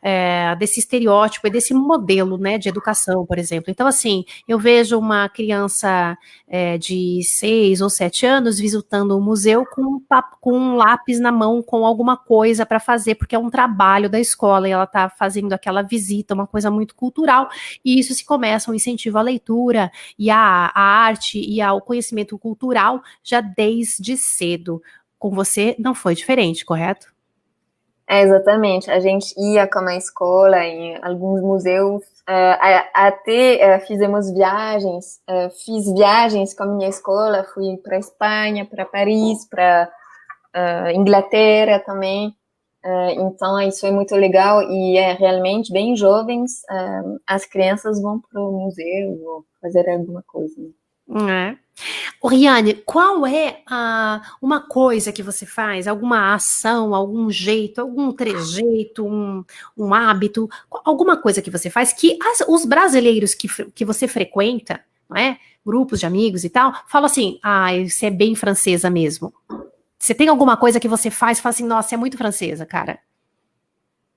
é, 0.01 0.55
desse 0.55 0.79
estereótipo 0.79 1.47
e 1.47 1.49
desse 1.49 1.73
modelo 1.73 2.37
né, 2.37 2.57
de 2.57 2.67
educação, 2.67 3.25
por 3.25 3.37
exemplo. 3.37 3.69
Então, 3.69 3.85
assim, 3.85 4.25
eu 4.47 4.57
vejo 4.57 4.97
uma 4.97 5.29
criança 5.29 6.17
é, 6.47 6.77
de 6.77 7.21
seis 7.23 7.81
ou 7.81 7.89
sete 7.89 8.25
anos 8.25 8.59
visitando 8.59 9.17
um 9.17 9.21
museu 9.21 9.65
com 9.65 9.81
um, 9.81 10.01
com 10.39 10.57
um 10.57 10.75
lápis 10.75 11.19
na 11.19 11.31
mão, 11.31 11.61
com 11.61 11.85
alguma 11.85 12.17
coisa 12.17 12.65
para 12.65 12.79
fazer, 12.79 13.15
porque 13.15 13.35
é 13.35 13.39
um 13.39 13.49
trabalho 13.49 14.09
da 14.09 14.19
escola 14.19 14.67
e 14.67 14.71
ela 14.71 14.85
está 14.85 15.09
fazendo 15.09 15.53
aquela 15.53 15.81
visita, 15.81 16.33
uma 16.33 16.47
coisa 16.47 16.71
muito 16.71 16.95
cultural, 16.95 17.49
e 17.85 17.99
isso 17.99 18.13
se 18.13 18.25
começa 18.25 18.71
um 18.71 18.73
incentivo 18.73 19.17
à 19.17 19.21
leitura 19.21 19.91
e 20.17 20.29
à, 20.29 20.71
à 20.73 20.81
arte 20.81 21.39
e 21.39 21.61
ao 21.61 21.81
conhecimento 21.81 22.37
cultural 22.37 23.01
já 23.23 23.41
desde 23.41 24.17
cedo. 24.17 24.81
Com 25.19 25.29
você 25.31 25.75
não 25.77 25.93
foi 25.93 26.15
diferente, 26.15 26.65
correto? 26.65 27.10
É, 28.11 28.23
exatamente. 28.23 28.91
A 28.91 28.99
gente 28.99 29.33
ia 29.39 29.65
com 29.65 29.87
a 29.87 29.95
escola 29.95 30.61
em 30.65 30.97
alguns 31.01 31.41
museus, 31.41 32.03
uh, 32.27 32.83
até 32.93 33.77
uh, 33.77 33.87
fizemos 33.87 34.29
viagens, 34.33 35.21
uh, 35.29 35.49
fiz 35.63 35.89
viagens 35.93 36.53
com 36.53 36.63
a 36.63 36.65
minha 36.65 36.89
escola, 36.89 37.45
fui 37.53 37.77
para 37.77 37.97
Espanha, 37.97 38.65
para 38.65 38.85
Paris, 38.85 39.47
para 39.49 39.89
Inglaterra 40.93 41.79
também. 41.79 42.35
então, 43.15 43.61
isso 43.61 43.85
é 43.85 43.91
muito 43.91 44.13
legal 44.15 44.61
e 44.63 44.97
é 44.97 45.13
realmente 45.13 45.71
bem 45.71 45.95
jovens, 45.95 46.63
as 47.25 47.45
crianças 47.45 48.01
vão 48.01 48.19
para 48.19 48.41
o 48.41 48.51
museu 48.51 49.45
fazer 49.61 49.89
alguma 49.89 50.21
coisa. 50.23 50.59
É. 51.29 51.55
Oriane, 52.21 52.75
qual 52.85 53.25
é 53.25 53.61
a, 53.67 54.21
uma 54.41 54.59
coisa 54.59 55.11
que 55.11 55.23
você 55.23 55.45
faz, 55.45 55.87
alguma 55.87 56.33
ação, 56.33 56.93
algum 56.93 57.29
jeito, 57.29 57.81
algum 57.81 58.11
trejeito, 58.11 59.05
um, 59.05 59.43
um 59.77 59.93
hábito, 59.93 60.49
alguma 60.85 61.17
coisa 61.17 61.41
que 61.41 61.51
você 61.51 61.69
faz 61.69 61.93
que 61.93 62.17
as, 62.21 62.41
os 62.47 62.65
brasileiros 62.65 63.33
que, 63.33 63.47
que 63.73 63.85
você 63.85 64.07
frequenta, 64.07 64.81
não 65.09 65.17
é? 65.17 65.37
grupos 65.65 65.99
de 65.99 66.05
amigos 66.05 66.43
e 66.43 66.49
tal, 66.49 66.73
falam 66.87 67.05
assim, 67.05 67.39
ah, 67.43 67.69
você 67.87 68.07
é 68.07 68.09
bem 68.09 68.35
francesa 68.35 68.89
mesmo. 68.89 69.33
Você 69.97 70.15
tem 70.15 70.27
alguma 70.27 70.57
coisa 70.57 70.79
que 70.79 70.87
você 70.87 71.11
faz 71.11 71.37
e 71.37 71.41
fala 71.41 71.53
assim, 71.53 71.65
nossa, 71.65 71.93
é 71.93 71.97
muito 71.97 72.17
francesa, 72.17 72.65
cara? 72.65 72.99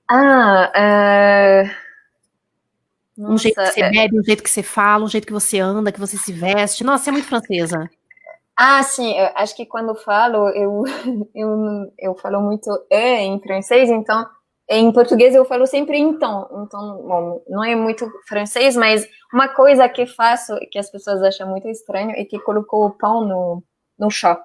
Ah, 0.09 0.71
uh... 0.75 1.84
Nossa, 3.17 3.33
um 3.33 3.37
jeito 3.37 3.55
que 3.55 3.71
você 3.71 3.89
bebe, 3.89 4.19
um 4.19 4.23
jeito 4.23 4.43
que 4.43 4.49
você 4.49 4.63
fala, 4.63 5.05
um 5.05 5.09
jeito 5.09 5.27
que 5.27 5.33
você 5.33 5.59
anda, 5.59 5.91
que 5.91 5.99
você 5.99 6.17
se 6.17 6.33
veste. 6.33 6.83
Nossa, 6.83 7.09
é 7.09 7.13
muito 7.13 7.27
francesa. 7.27 7.89
Ah, 8.57 8.81
sim, 8.83 9.17
eu 9.17 9.31
acho 9.35 9.55
que 9.55 9.65
quando 9.65 9.95
falo, 9.95 10.49
eu, 10.49 10.83
eu, 11.35 11.93
eu 11.97 12.15
falo 12.15 12.41
muito 12.41 12.69
é 12.89 13.21
em 13.21 13.39
francês, 13.41 13.89
então 13.89 14.25
em 14.67 14.91
português 14.91 15.35
eu 15.35 15.45
falo 15.45 15.65
sempre 15.67 15.97
então. 15.97 16.65
Então, 16.65 17.03
bom, 17.03 17.43
não 17.47 17.63
é 17.63 17.75
muito 17.75 18.09
francês, 18.27 18.75
mas 18.75 19.07
uma 19.33 19.47
coisa 19.49 19.87
que 19.89 20.05
faço 20.05 20.57
que 20.71 20.79
as 20.79 20.89
pessoas 20.89 21.21
acham 21.21 21.49
muito 21.49 21.67
estranho 21.67 22.11
é 22.11 22.25
que 22.25 22.39
colocou 22.39 22.85
o 22.85 22.91
pão 22.91 23.25
no, 23.25 23.63
no 23.99 24.09
chá, 24.09 24.41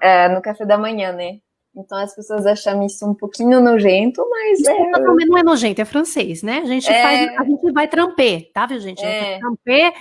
é, 0.00 0.28
no 0.28 0.40
café 0.40 0.64
da 0.64 0.78
manhã, 0.78 1.12
né? 1.12 1.40
Então 1.76 1.98
as 1.98 2.14
pessoas 2.14 2.46
acham 2.46 2.84
isso 2.86 3.04
um 3.04 3.14
pouquinho 3.14 3.60
nojento, 3.60 4.24
mas 4.30 4.62
é... 4.64 4.90
Não, 4.90 5.16
não 5.16 5.38
é 5.38 5.42
nojento, 5.42 5.80
é 5.80 5.84
francês, 5.84 6.42
né? 6.42 6.58
A 6.58 6.66
gente, 6.66 6.88
é... 6.88 7.02
faz, 7.02 7.38
a 7.40 7.44
gente 7.44 7.72
vai 7.72 7.88
tramper, 7.88 8.50
tá, 8.52 8.66
viu, 8.66 8.78
gente? 8.78 9.04
É. 9.04 9.38
Tramper, 9.38 9.92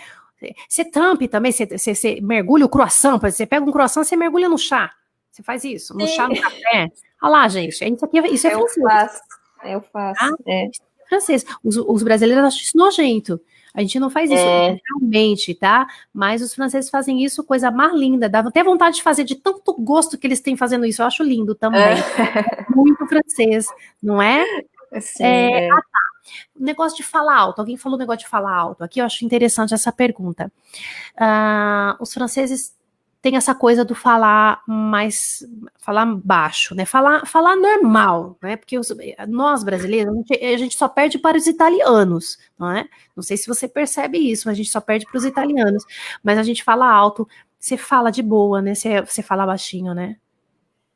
você 0.68 0.86
trampe 0.86 1.28
também, 1.28 1.52
você, 1.52 1.66
você, 1.66 1.96
você 1.96 2.22
mergulha 2.22 2.66
o 2.66 2.70
croissant, 2.70 3.20
você 3.20 3.46
pega 3.46 3.66
um 3.66 3.72
croissant, 3.72 4.04
você 4.04 4.16
mergulha 4.16 4.50
no 4.50 4.58
chá. 4.58 4.92
Você 5.32 5.42
faz 5.42 5.64
isso, 5.64 5.96
no 5.98 6.08
Sim. 6.08 6.16
chá, 6.16 6.28
no 6.28 6.40
café. 6.40 6.92
Olha 7.22 7.32
lá, 7.32 7.48
gente, 7.48 7.70
isso 7.72 8.06
aqui 8.06 8.20
isso 8.20 8.48
é 8.48 8.54
eu 8.54 8.60
francês. 8.60 8.84
Faço, 8.84 9.22
eu 9.64 9.82
faço, 9.82 10.24
ah, 10.24 10.32
é. 10.48 10.70
francês. 11.10 11.46
Os, 11.64 11.78
os 11.78 12.04
brasileiros 12.04 12.46
acham 12.46 12.60
isso 12.62 12.78
nojento. 12.78 13.42
A 13.74 13.82
gente 13.82 14.00
não 14.00 14.10
faz 14.10 14.30
isso 14.30 14.40
é. 14.40 14.78
realmente, 14.88 15.56
tá? 15.56 15.88
Mas 16.14 16.42
os 16.42 16.54
franceses 16.54 16.90
fazem 16.90 17.24
isso, 17.24 17.44
coisa 17.44 17.72
mais 17.72 17.94
linda. 17.94 18.30
Dá 18.30 18.40
até 18.40 18.64
vontade 18.64 18.98
de 18.98 19.04
fazer 19.04 19.24
de 19.24 19.36
tanto 19.36 19.74
gosto 19.74 20.18
que 20.18 20.28
eles 20.28 20.40
têm 20.40 20.56
fazendo 20.56 20.86
isso. 20.86 21.02
Eu 21.02 21.08
acho 21.08 21.24
lindo 21.24 21.56
também. 21.56 21.82
É. 21.82 22.66
Muito 22.70 23.06
francês, 23.08 23.66
não 24.02 24.22
é? 24.22 24.46
Sim, 25.02 25.24
é, 25.24 25.68
é. 25.68 25.72
Ah, 25.72 25.76
tá. 25.76 26.00
Negócio 26.58 26.98
de 26.98 27.04
falar 27.04 27.36
alto. 27.36 27.60
Alguém 27.60 27.76
falou 27.78 27.98
negócio 27.98 28.22
de 28.22 28.28
falar 28.28 28.56
alto. 28.56 28.84
Aqui 28.84 29.02
eu 29.02 29.06
acho 29.06 29.26
interessante 29.26 29.74
essa 29.74 29.92
pergunta. 29.92 30.52
Uh, 31.16 32.02
os 32.02 32.14
franceses 32.14 32.76
tem 33.24 33.38
essa 33.38 33.56
coisa 33.56 33.86
do 33.86 33.96
falar 33.96 34.62
mais, 34.68 35.48
falar 35.78 36.06
baixo, 36.06 36.76
né? 36.76 36.84
Falar, 36.84 37.26
falar 37.26 37.56
normal, 37.56 38.38
né? 38.44 38.58
Porque 38.58 38.78
os, 38.78 38.94
nós 39.30 39.64
brasileiros, 39.64 40.14
a 40.14 40.18
gente, 40.18 40.34
a 40.44 40.58
gente, 40.58 40.78
só 40.78 40.90
perde 40.90 41.18
para 41.18 41.38
os 41.38 41.48
italianos, 41.48 42.38
não 42.60 42.70
é? 42.70 42.86
Não 43.16 43.24
sei 43.24 43.38
se 43.38 43.48
você 43.48 43.66
percebe 43.66 44.18
isso, 44.18 44.46
mas 44.46 44.56
a 44.56 44.58
gente 44.58 44.70
só 44.70 44.82
perde 44.82 45.06
para 45.06 45.18
os 45.18 45.24
italianos. 45.24 45.86
Mas 46.22 46.38
a 46.38 46.44
gente 46.44 46.66
fala 46.66 46.86
alto, 46.86 47.26
você 47.58 47.78
fala 47.78 48.12
de 48.12 48.22
boa, 48.22 48.62
né? 48.62 48.76
Você, 48.76 49.02
você 49.02 49.24
fala 49.24 49.46
baixinho, 49.46 49.94
né? 49.94 50.18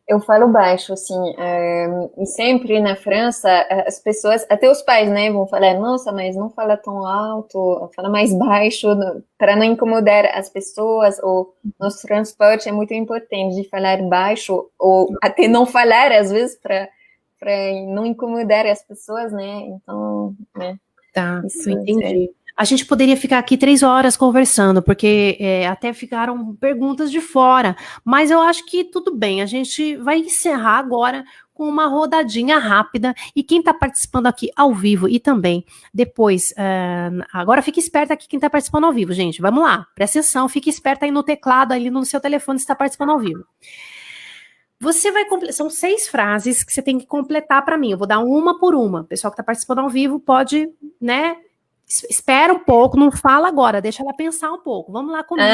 Eu 0.07 0.21
falo 0.21 0.47
baixo, 0.47 0.93
assim, 0.93 1.15
é, 1.37 1.85
e 2.17 2.25
sempre 2.25 2.79
na 2.79 2.95
França, 2.95 3.49
as 3.85 3.99
pessoas, 3.99 4.45
até 4.49 4.69
os 4.71 4.81
pais, 4.81 5.09
né, 5.09 5.29
vão 5.29 5.45
falar, 5.45 5.73
nossa, 5.73 6.13
mas 6.13 6.33
não 6.33 6.49
fala 6.49 6.77
tão 6.77 7.05
alto, 7.05 7.89
fala 7.93 8.07
mais 8.09 8.33
baixo, 8.33 8.87
para 9.37 9.57
não 9.57 9.65
incomodar 9.65 10.25
as 10.33 10.47
pessoas, 10.49 11.19
ou 11.21 11.53
no 11.77 11.89
transporte 12.01 12.69
é 12.69 12.71
muito 12.71 12.93
importante 12.93 13.55
de 13.61 13.67
falar 13.67 14.01
baixo, 14.03 14.69
ou 14.79 15.09
até 15.21 15.45
não 15.45 15.65
falar, 15.65 16.13
às 16.13 16.31
vezes, 16.31 16.57
para 16.57 16.87
não 17.87 18.05
incomodar 18.05 18.65
as 18.65 18.81
pessoas, 18.83 19.33
né, 19.33 19.59
então, 19.67 20.33
né. 20.55 20.77
Tá, 21.13 21.41
isso 21.45 21.69
entendi. 21.69 22.29
É. 22.31 22.46
A 22.57 22.63
gente 22.63 22.87
poderia 22.87 23.15
ficar 23.15 23.37
aqui 23.37 23.55
três 23.55 23.83
horas 23.83 24.17
conversando, 24.17 24.81
porque 24.81 25.37
é, 25.39 25.67
até 25.67 25.93
ficaram 25.93 26.55
perguntas 26.55 27.11
de 27.11 27.21
fora. 27.21 27.75
Mas 28.03 28.31
eu 28.31 28.41
acho 28.41 28.65
que 28.65 28.83
tudo 28.83 29.15
bem. 29.15 29.43
A 29.43 29.45
gente 29.45 29.95
vai 29.97 30.17
encerrar 30.17 30.79
agora 30.79 31.23
com 31.53 31.69
uma 31.69 31.85
rodadinha 31.85 32.57
rápida. 32.57 33.13
E 33.35 33.43
quem 33.43 33.59
está 33.59 33.75
participando 33.75 34.25
aqui 34.25 34.49
ao 34.55 34.73
vivo 34.73 35.07
e 35.07 35.19
também 35.19 35.63
depois. 35.93 36.51
Uh, 36.51 37.23
agora 37.31 37.61
fique 37.61 37.79
esperto 37.79 38.11
aqui 38.11 38.27
quem 38.27 38.37
está 38.37 38.49
participando 38.49 38.85
ao 38.85 38.93
vivo, 38.93 39.13
gente. 39.13 39.39
Vamos 39.39 39.63
lá, 39.63 39.85
presta 39.93 40.17
atenção, 40.19 40.49
fique 40.49 40.69
esperto 40.69 41.05
aí 41.05 41.11
no 41.11 41.21
teclado, 41.21 41.73
ali 41.73 41.91
no 41.91 42.03
seu 42.05 42.19
telefone, 42.19 42.57
se 42.57 42.63
está 42.63 42.75
participando 42.75 43.11
ao 43.11 43.19
vivo. 43.19 43.45
Você 44.79 45.11
vai 45.11 45.25
são 45.51 45.69
seis 45.69 46.07
frases 46.07 46.63
que 46.63 46.71
você 46.71 46.83
tem 46.83 46.97
que 46.97 47.07
completar 47.07 47.65
para 47.65 47.77
mim. 47.77 47.91
Eu 47.91 47.97
vou 47.97 48.07
dar 48.07 48.19
uma 48.19 48.59
por 48.59 48.75
uma. 48.75 49.01
O 49.01 49.05
pessoal 49.05 49.31
que 49.31 49.35
está 49.35 49.43
participando 49.43 49.79
ao 49.79 49.89
vivo 49.89 50.19
pode, 50.19 50.69
né, 51.01 51.35
espera 51.87 52.53
um 52.53 52.59
pouco, 52.59 52.97
não 52.97 53.11
fala 53.11 53.47
agora, 53.47 53.81
deixa 53.81 54.03
ela 54.03 54.13
pensar 54.13 54.51
um 54.51 54.59
pouco. 54.59 54.91
Vamos 54.91 55.11
lá 55.11 55.23
comigo, 55.23 55.47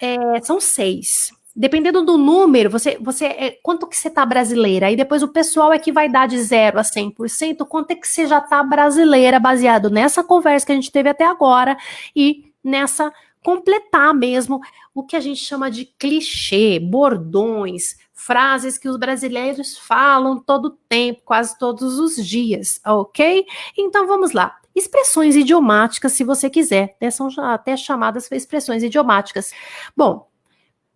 é, 0.00 0.40
São 0.42 0.60
seis. 0.60 1.32
Dependendo 1.58 2.04
do 2.04 2.18
número, 2.18 2.68
você, 2.68 2.98
você 3.00 3.24
é, 3.24 3.58
quanto 3.62 3.86
que 3.86 3.96
você 3.96 4.10
tá 4.10 4.26
brasileira? 4.26 4.88
Aí 4.88 4.96
depois 4.96 5.22
o 5.22 5.28
pessoal 5.28 5.72
é 5.72 5.78
que 5.78 5.90
vai 5.90 6.06
dar 6.06 6.28
de 6.28 6.38
0 6.38 6.78
a 6.78 6.82
100%, 6.82 7.66
quanto 7.66 7.92
é 7.92 7.94
que 7.94 8.06
você 8.06 8.26
já 8.26 8.42
tá 8.42 8.62
brasileira, 8.62 9.40
baseado 9.40 9.88
nessa 9.88 10.22
conversa 10.22 10.66
que 10.66 10.72
a 10.72 10.74
gente 10.74 10.92
teve 10.92 11.08
até 11.08 11.24
agora 11.24 11.74
e 12.14 12.52
nessa 12.62 13.10
completar 13.42 14.12
mesmo 14.12 14.60
o 14.94 15.02
que 15.02 15.16
a 15.16 15.20
gente 15.20 15.40
chama 15.40 15.70
de 15.70 15.86
clichê, 15.86 16.78
bordões, 16.78 17.96
frases 18.12 18.76
que 18.76 18.88
os 18.88 18.98
brasileiros 18.98 19.78
falam 19.78 20.38
todo 20.38 20.76
tempo, 20.88 21.22
quase 21.24 21.56
todos 21.56 21.98
os 21.98 22.16
dias, 22.16 22.80
ok? 22.84 23.46
Então 23.78 24.06
vamos 24.06 24.32
lá 24.32 24.58
expressões 24.76 25.34
idiomáticas, 25.34 26.12
se 26.12 26.22
você 26.22 26.50
quiser, 26.50 26.94
né? 27.00 27.10
são 27.10 27.28
até 27.38 27.74
chamadas 27.76 28.30
expressões 28.30 28.82
idiomáticas. 28.82 29.50
Bom, 29.96 30.28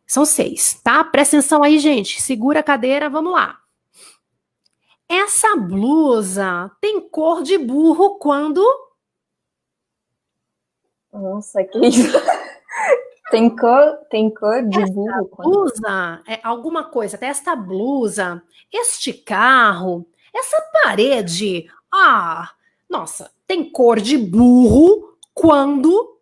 são 0.07 0.27
seis, 0.27 0.79
tá? 0.85 1.03
Presta 1.03 1.39
atenção 1.39 1.63
aí, 1.63 1.79
gente. 1.79 2.21
Segura 2.21 2.61
a 2.61 2.63
cadeira, 2.63 3.09
vamos 3.09 3.33
lá. 3.33 3.59
Essa 5.09 5.57
blusa 5.57 6.71
tem 6.81 7.01
cor 7.01 7.43
de 7.43 7.57
burro 7.57 8.19
quando. 8.19 8.63
Nossa, 11.13 11.65
que 11.65 11.79
isso? 11.87 12.17
Tem 13.31 13.49
cor, 13.49 13.97
tem 14.11 14.29
cor 14.29 14.69
de 14.69 14.83
esta 14.83 14.93
burro. 14.93 15.29
Quando... 15.29 15.51
Blusa 15.51 16.21
é 16.27 16.41
alguma 16.43 16.91
coisa. 16.91 17.17
Esta 17.21 17.55
blusa, 17.55 18.43
este 18.73 19.13
carro, 19.13 20.05
essa 20.35 20.61
parede. 20.83 21.71
Ah, 21.93 22.51
nossa, 22.89 23.31
tem 23.51 23.69
cor 23.69 24.01
de 24.01 24.17
burro 24.17 25.19
quando. 25.35 26.21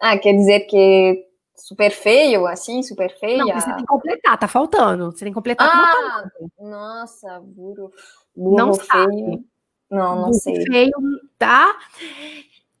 Ah, 0.00 0.16
quer 0.16 0.32
dizer 0.32 0.60
que 0.60 1.26
super 1.56 1.90
feio, 1.90 2.46
assim, 2.46 2.84
super 2.84 3.10
feia? 3.18 3.38
Não, 3.38 3.52
você 3.52 3.66
tem 3.66 3.78
que 3.78 3.86
completar, 3.86 4.38
tá 4.38 4.46
faltando. 4.46 5.10
Você 5.10 5.24
tem 5.24 5.32
que 5.32 5.34
completar 5.34 5.68
ah, 5.68 6.30
Nossa, 6.60 7.40
burro, 7.40 7.92
burro 8.36 8.56
não 8.56 8.74
feio. 8.74 8.86
Sabe. 8.86 9.44
Não, 9.90 10.14
não 10.14 10.24
burro 10.26 10.34
sei. 10.34 10.64
feio, 10.66 10.92
tá? 11.36 11.76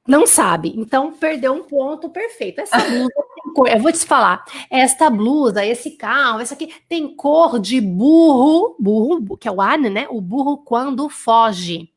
Não 0.06 0.24
sabe. 0.24 0.72
Então, 0.76 1.12
perdeu 1.12 1.54
um 1.54 1.64
ponto 1.64 2.08
perfeito. 2.10 2.60
Essa 2.60 2.78
blusa 2.86 3.08
tem 3.34 3.52
cor. 3.52 3.68
Eu 3.68 3.80
vou 3.80 3.90
te 3.90 4.06
falar. 4.06 4.44
Esta 4.70 5.10
blusa, 5.10 5.66
esse 5.66 5.96
carro, 5.96 6.38
essa 6.38 6.54
aqui 6.54 6.72
tem 6.88 7.16
cor 7.16 7.58
de 7.58 7.80
burro, 7.80 8.76
burro, 8.78 9.36
que 9.36 9.48
é 9.48 9.50
o 9.50 9.60
Arne, 9.60 9.90
né? 9.90 10.06
O 10.08 10.20
burro 10.20 10.58
quando 10.58 11.08
foge. 11.08 11.92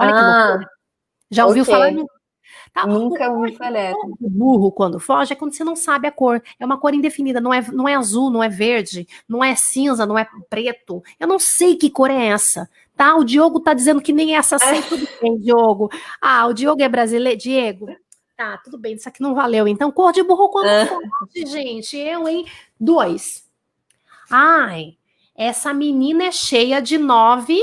Olha 0.00 0.10
ah, 0.10 0.18
que 0.18 0.48
loucura. 0.48 0.70
Já 1.30 1.46
ouviu 1.46 1.62
okay. 1.62 1.74
falar 1.74 1.92
Tá? 2.72 2.86
Nunca 2.86 3.30
ouvi 3.30 3.56
falar. 3.56 3.92
O 4.20 4.30
burro, 4.30 4.70
quando 4.70 5.00
foge, 5.00 5.32
é 5.32 5.36
quando 5.36 5.52
você 5.52 5.64
não 5.64 5.74
sabe 5.74 6.06
a 6.06 6.12
cor. 6.12 6.42
É 6.58 6.64
uma 6.64 6.78
cor 6.78 6.94
indefinida, 6.94 7.40
não 7.40 7.52
é, 7.52 7.62
não 7.72 7.88
é 7.88 7.94
azul, 7.94 8.30
não 8.30 8.42
é 8.42 8.48
verde, 8.48 9.08
não 9.28 9.42
é 9.42 9.54
cinza, 9.56 10.06
não 10.06 10.16
é 10.16 10.26
preto. 10.48 11.02
Eu 11.18 11.26
não 11.26 11.38
sei 11.38 11.76
que 11.76 11.90
cor 11.90 12.10
é 12.10 12.26
essa. 12.26 12.70
Tá? 12.96 13.16
O 13.16 13.24
Diogo 13.24 13.60
tá 13.60 13.74
dizendo 13.74 14.00
que 14.00 14.12
nem 14.12 14.36
essa 14.36 14.58
sei, 14.58 14.82
tudo 14.82 15.06
bem, 15.20 15.38
Diogo. 15.38 15.90
Ah, 16.20 16.46
o 16.46 16.52
Diogo 16.52 16.82
é 16.82 16.88
brasileiro. 16.88 17.38
Diego, 17.38 17.86
tá, 18.36 18.58
tudo 18.58 18.78
bem, 18.78 18.94
isso 18.94 19.08
aqui 19.08 19.20
não 19.20 19.34
valeu. 19.34 19.66
Então, 19.66 19.90
cor 19.90 20.12
de 20.12 20.22
burro 20.22 20.48
quando 20.50 20.68
ah. 20.68 20.86
foge, 20.86 21.46
gente. 21.46 21.96
Eu, 21.96 22.28
hein? 22.28 22.46
Dois. 22.78 23.48
Ai, 24.30 24.96
essa 25.34 25.74
menina 25.74 26.24
é 26.24 26.32
cheia 26.32 26.80
de 26.80 26.98
nove 26.98 27.58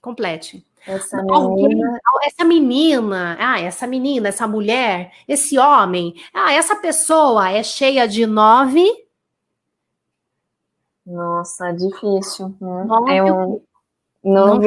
Complete. 0.00 0.64
Essa 0.86 1.20
menina... 1.20 1.98
essa 2.22 2.44
menina, 2.44 3.36
ah, 3.40 3.60
essa 3.60 3.86
menina, 3.88 4.28
essa 4.28 4.46
mulher, 4.46 5.12
esse 5.26 5.58
homem, 5.58 6.14
ah, 6.32 6.52
essa 6.52 6.76
pessoa 6.76 7.50
é 7.50 7.62
cheia 7.62 8.06
de 8.06 8.24
nove. 8.24 8.86
Nossa, 11.04 11.72
difícil. 11.72 12.54
Né? 12.60 12.84
Nove, 12.84 13.12
é 13.12 13.22
um, 13.24 13.60
não, 14.22 14.60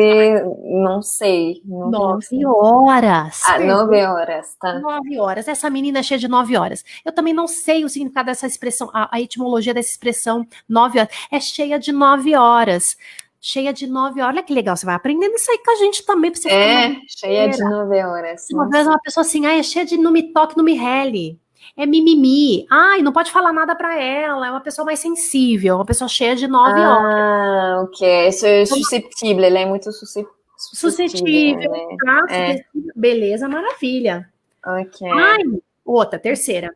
não 0.64 1.02
sei. 1.02 1.62
Não 1.66 1.90
nove 1.90 2.46
horas. 2.46 3.42
Ah, 3.46 3.60
nove 3.60 4.02
horas, 4.06 4.56
tá. 4.60 4.80
Nove 4.80 5.20
horas. 5.20 5.48
Essa 5.50 5.70
menina 5.70 6.00
é 6.00 6.04
cheia 6.04 6.20
de 6.20 6.30
nove 6.30 6.58
horas. 6.58 6.84
Eu 7.04 7.12
também 7.12 7.34
não 7.34 7.46
sei 7.48 7.84
o 7.84 7.90
significado 7.90 8.28
dessa 8.28 8.48
expressão, 8.48 8.90
a, 8.94 9.14
a 9.14 9.22
etimologia 9.22 9.74
dessa 9.74 9.90
expressão 9.90 10.48
nove 10.68 11.00
horas. 11.00 11.14
É 11.30 11.42
cheia 11.42 11.78
de 11.78 11.92
nove 11.92 12.36
horas 12.36 12.96
cheia 13.42 13.74
de 13.74 13.88
nove 13.88 14.22
horas. 14.22 14.36
Olha 14.36 14.44
que 14.44 14.54
legal, 14.54 14.76
você 14.76 14.86
vai 14.86 14.96
aprendendo 14.96 15.36
isso 15.36 15.50
aí 15.50 15.60
com 15.60 15.72
a 15.72 15.76
gente 15.76 16.06
também. 16.06 16.32
Pra 16.32 16.42
você 16.42 16.50
é, 16.50 16.96
cheia 17.08 17.48
de 17.50 17.64
nove 17.64 18.04
horas. 18.04 18.48
Uma 18.52 18.70
vez 18.70 18.86
uma 18.86 19.00
pessoa 19.00 19.22
assim, 19.22 19.46
ah, 19.46 19.58
é 19.58 19.64
cheia 19.64 19.86
de 19.86 19.98
não 19.98 20.12
me 20.12 20.34
toque, 20.34 20.58
não 20.58 20.64
me 20.64 20.74
rele. 20.74 21.40
É 21.78 21.86
mimimi. 21.86 22.66
Ai, 22.70 23.02
não 23.02 23.14
pode 23.14 23.32
falar 23.32 23.54
nada 23.54 23.76
para 23.76 23.98
ela. 23.98 24.48
É 24.48 24.52
uma 24.52 24.62
pessoa 24.62 24.86
mais 24.86 25.00
sensível, 25.00 25.76
uma 25.76 25.86
pessoa 25.86 26.08
cheia 26.08 26.36
de 26.36 26.48
nove 26.48 26.80
ah, 26.80 26.90
horas. 26.90 27.14
Ah, 27.14 27.82
ok. 27.84 28.28
Isso 28.28 28.46
é 28.46 28.66
susceptível, 28.66 29.44
ela 29.44 29.60
é 29.60 29.66
muito 29.66 29.92
susceptível. 29.92 30.38
Suscetível, 30.58 31.72
né? 31.72 31.98
tá? 32.04 32.26
É. 32.30 32.66
Beleza, 32.94 33.48
maravilha. 33.48 34.30
Ok. 34.66 35.08
Ai, 35.10 35.44
outra, 35.86 36.20
terceira. 36.20 36.74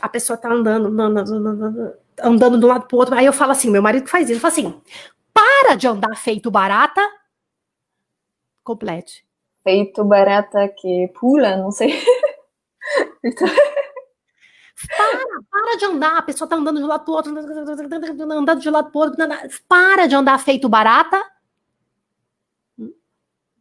A 0.00 0.08
pessoa 0.08 0.36
tá 0.36 0.50
andando, 0.50 0.86
andando, 0.86 1.18
andando, 1.18 1.92
andando 2.22 2.58
do 2.58 2.66
lado 2.66 2.86
pro 2.86 2.96
outro. 2.96 3.14
Aí 3.14 3.26
eu 3.26 3.34
falo 3.34 3.52
assim, 3.52 3.70
meu 3.70 3.82
marido 3.82 4.08
faz 4.08 4.30
isso, 4.30 4.38
eu 4.38 4.40
falo 4.40 4.52
assim, 4.52 4.80
para 5.32 5.74
de 5.76 5.86
andar 5.86 6.16
feito 6.16 6.50
barata. 6.50 7.00
Complete. 8.62 9.24
Feito 9.62 10.04
barata 10.04 10.68
que 10.68 11.08
pula, 11.18 11.56
não 11.56 11.70
sei. 11.70 11.92
Para, 14.88 15.18
para 15.50 15.76
de 15.76 15.84
andar. 15.84 16.16
A 16.16 16.22
pessoa 16.22 16.48
tá 16.48 16.56
andando 16.56 16.78
de 16.78 16.84
um 16.84 16.86
lado 16.86 17.04
pro 17.04 17.12
outro, 17.12 17.30
andando 17.30 18.60
de 18.60 18.68
um 18.68 18.72
lado 18.72 18.90
pro 18.90 19.00
outro. 19.00 19.16
Para 19.68 20.06
de 20.06 20.14
andar 20.14 20.38
feito 20.38 20.68
barata. 20.68 21.22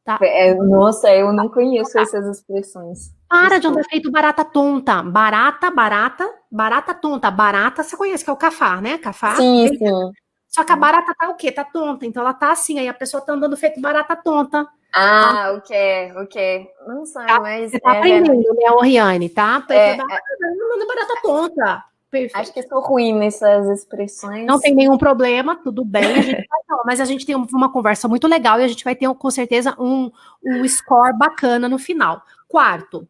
Tá. 0.04 0.18
É, 0.22 0.56
nossa, 0.56 1.14
eu 1.14 1.34
não 1.34 1.50
conheço 1.50 2.00
essas 2.00 2.26
expressões. 2.26 3.14
Para 3.28 3.60
de 3.60 3.68
andar 3.68 3.84
feito 3.84 4.10
barata 4.10 4.44
tonta. 4.46 5.04
Barata, 5.04 5.70
barata, 5.70 6.34
barata 6.50 6.94
tonta. 6.94 7.30
Barata, 7.30 7.84
você 7.84 7.96
conhece 7.96 8.24
que 8.24 8.30
é 8.30 8.34
o 8.34 8.38
cafar, 8.38 8.82
né? 8.82 8.98
Cafar. 8.98 9.36
Sim, 9.36 9.68
sim. 9.68 10.12
Só 10.50 10.64
que 10.64 10.72
a 10.72 10.76
barata 10.76 11.14
tá 11.18 11.30
o 11.30 11.36
quê? 11.36 11.52
Tá 11.52 11.64
tonta. 11.64 12.06
Então 12.06 12.24
ela 12.24 12.34
tá 12.34 12.52
assim, 12.52 12.80
aí 12.80 12.88
a 12.88 12.94
pessoa 12.94 13.22
tá 13.22 13.34
andando 13.34 13.56
feito 13.56 13.80
barata 13.80 14.16
tonta. 14.16 14.68
Ah, 14.94 15.54
ok, 15.56 16.14
ok. 16.16 16.68
Não 16.88 17.06
sei, 17.06 17.26
tá? 17.26 17.40
mas. 17.40 17.72
Você 17.72 17.80
tá 17.80 17.96
é, 17.96 17.98
aprendendo, 18.00 18.54
né, 18.56 18.72
Oriane, 18.72 19.30
tá? 19.30 19.64
É, 19.70 19.96
barata, 19.96 20.24
é... 20.42 20.48
andando 20.48 20.88
barata 20.88 21.22
tonta. 21.22 21.84
Perfeito. 22.10 22.38
Acho 22.38 22.54
que 22.54 22.60
estou 22.60 22.82
ruim 22.82 23.14
nessas 23.14 23.68
expressões. 23.68 24.48
Não 24.48 24.60
tem 24.60 24.74
nenhum 24.74 24.98
problema, 24.98 25.56
tudo 25.56 25.86
bem. 25.86 26.04
A 26.04 26.22
gente 26.22 26.48
vai, 26.48 26.80
mas 26.84 27.00
a 27.00 27.06
gente 27.06 27.24
tem 27.24 27.36
uma 27.36 27.72
conversa 27.72 28.08
muito 28.08 28.28
legal 28.28 28.60
e 28.60 28.64
a 28.64 28.68
gente 28.68 28.84
vai 28.84 28.96
ter 28.96 29.08
com 29.14 29.30
certeza 29.30 29.76
um, 29.78 30.12
um 30.44 30.68
score 30.68 31.16
bacana 31.16 31.70
no 31.70 31.78
final. 31.78 32.24
Quarto. 32.48 33.08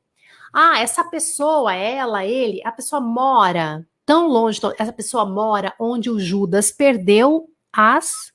Ah, 0.53 0.79
essa 0.79 1.05
pessoa, 1.05 1.73
ela, 1.73 2.25
ele, 2.25 2.61
a 2.65 2.73
pessoa 2.73 2.99
mora 2.99 3.87
tão 4.09 4.27
longe, 4.27 4.59
essa 4.79 4.91
pessoa 4.91 5.23
mora 5.23 5.71
onde 5.79 6.09
o 6.09 6.19
Judas 6.19 6.71
perdeu 6.71 7.47
as. 7.71 8.33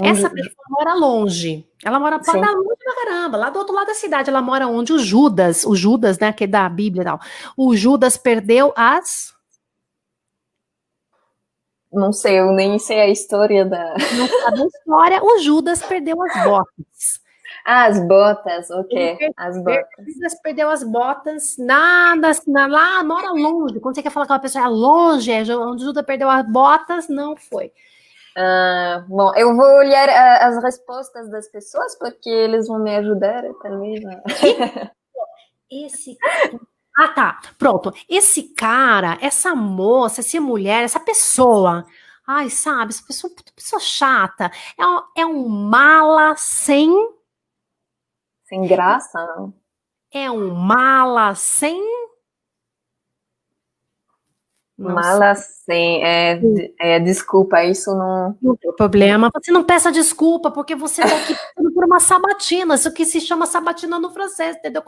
Onde... 0.00 0.08
Essa 0.08 0.28
pessoa 0.28 0.64
mora 0.68 0.94
longe. 0.94 1.70
Ela 1.84 2.00
mora 2.00 2.18
para 2.18 2.50
longe 2.50 2.76
pra 2.82 2.94
caramba, 2.96 3.38
lá 3.38 3.50
do 3.50 3.60
outro 3.60 3.72
lado 3.72 3.86
da 3.86 3.94
cidade. 3.94 4.28
Ela 4.28 4.42
mora 4.42 4.66
onde 4.66 4.92
o 4.92 4.98
Judas, 4.98 5.64
o 5.64 5.76
Judas, 5.76 6.18
né, 6.18 6.32
que 6.32 6.42
é 6.42 6.46
da 6.48 6.68
Bíblia 6.68 7.02
e 7.02 7.04
tal. 7.04 7.20
O 7.56 7.76
Judas 7.76 8.16
perdeu 8.16 8.72
as. 8.74 9.32
Não 11.92 12.12
sei, 12.12 12.40
eu 12.40 12.50
nem 12.50 12.76
sei 12.80 13.02
a 13.02 13.08
história 13.08 13.64
da. 13.64 13.94
Não 14.16 14.26
sabe 14.26 14.62
a 14.62 14.66
história. 14.66 15.22
O 15.22 15.38
Judas 15.38 15.80
perdeu 15.80 16.20
as 16.20 16.42
botas. 16.42 17.23
Ah, 17.64 17.84
as 17.84 17.98
botas, 18.06 18.70
ok. 18.70 19.18
As 19.36 19.62
botas. 19.62 20.40
Perdeu 20.42 20.70
as 20.70 20.82
botas 20.82 21.56
nada, 21.58 22.30
na, 22.46 22.66
lá, 22.66 23.04
mora 23.04 23.30
longe. 23.30 23.80
Quando 23.80 23.94
você 23.94 24.02
quer 24.02 24.10
falar 24.10 24.26
que 24.26 24.32
uma 24.32 24.38
pessoa 24.38 24.64
é 24.64 24.68
longe, 24.68 25.30
é 25.30 25.56
onde 25.56 25.84
Judas 25.84 26.04
perdeu 26.04 26.28
as 26.30 26.46
botas, 26.46 27.08
não 27.08 27.36
foi. 27.36 27.72
Uh, 28.36 29.04
bom, 29.06 29.32
eu 29.36 29.54
vou 29.54 29.76
olhar 29.78 30.08
uh, 30.08 30.48
as 30.48 30.62
respostas 30.62 31.30
das 31.30 31.48
pessoas 31.48 31.96
porque 31.96 32.28
eles 32.28 32.66
vão 32.66 32.80
me 32.80 32.96
ajudar, 32.96 33.44
talvez. 33.62 34.02
Né? 34.02 34.20
Esse. 35.70 36.16
Ah, 36.96 37.08
tá. 37.08 37.40
Pronto. 37.58 37.92
Esse 38.08 38.54
cara, 38.54 39.18
essa 39.20 39.54
moça, 39.54 40.20
essa 40.20 40.40
mulher, 40.40 40.84
essa 40.84 41.00
pessoa. 41.00 41.84
Ai, 42.26 42.48
sabe, 42.48 42.92
essa 42.92 43.04
pessoa, 43.06 43.32
pessoa 43.54 43.80
chata. 43.80 44.50
É 44.78 44.86
um, 44.86 45.02
é 45.18 45.26
um 45.26 45.48
mala 45.48 46.34
sem. 46.36 46.90
Sem 48.44 48.66
graça? 48.66 49.18
É 50.12 50.30
um 50.30 50.54
mala 50.54 51.34
sem 51.34 51.82
Mala 54.76 55.36
sim, 55.36 56.02
é, 56.02 56.40
é, 56.80 56.98
desculpa, 56.98 57.62
isso 57.62 57.94
não. 57.94 58.36
Não 58.42 58.56
tem 58.56 58.72
problema. 58.74 59.30
Você 59.32 59.52
não 59.52 59.62
peça 59.62 59.92
desculpa, 59.92 60.50
porque 60.50 60.74
você 60.74 61.02
está 61.02 61.16
aqui 61.16 61.36
por 61.72 61.84
uma 61.84 62.00
sabatina. 62.00 62.74
Isso 62.74 62.92
que 62.92 63.04
se 63.04 63.20
chama 63.20 63.46
sabatina 63.46 64.00
no 64.00 64.10
francês, 64.10 64.56
entendeu? 64.56 64.82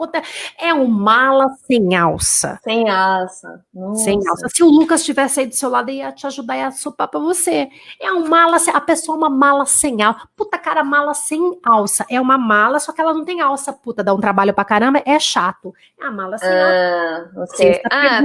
É 0.59 0.73
um 0.73 0.87
mala 0.87 1.47
sem 1.65 1.95
alça. 1.95 2.59
Sem 2.63 2.89
alça. 2.89 3.63
Nossa. 3.73 4.03
Sem 4.03 4.19
alça. 4.27 4.49
Se 4.53 4.61
o 4.61 4.69
Lucas 4.69 5.05
tivesse 5.05 5.39
aí 5.39 5.47
do 5.47 5.55
seu 5.55 5.69
lado, 5.69 5.89
ia 5.89 6.11
te 6.11 6.27
ajudar 6.27 6.67
a 6.67 6.71
sopar 6.71 7.07
para 7.07 7.19
você. 7.21 7.69
É 8.01 8.11
um 8.11 8.27
mala, 8.27 8.57
a 8.73 8.81
pessoa 8.81 9.15
é 9.15 9.19
uma 9.19 9.29
mala 9.29 9.65
sem 9.65 10.01
alça. 10.01 10.27
Puta 10.35 10.57
cara, 10.57 10.83
mala 10.83 11.13
sem 11.13 11.59
alça. 11.63 12.05
É 12.09 12.19
uma 12.19 12.37
mala, 12.37 12.79
só 12.79 12.91
que 12.91 12.99
ela 12.99 13.13
não 13.13 13.23
tem 13.23 13.39
alça, 13.39 13.71
puta, 13.71 14.03
dá 14.03 14.13
um 14.13 14.19
trabalho 14.19 14.53
pra 14.53 14.65
caramba, 14.65 15.01
é 15.05 15.17
chato. 15.17 15.73
É 15.97 16.05
a 16.05 16.11
mala 16.11 16.37
sem 16.37 16.49
ah, 16.49 17.29
alça. 17.37 17.53
Okay. 17.53 17.81
Ah, 17.89 18.21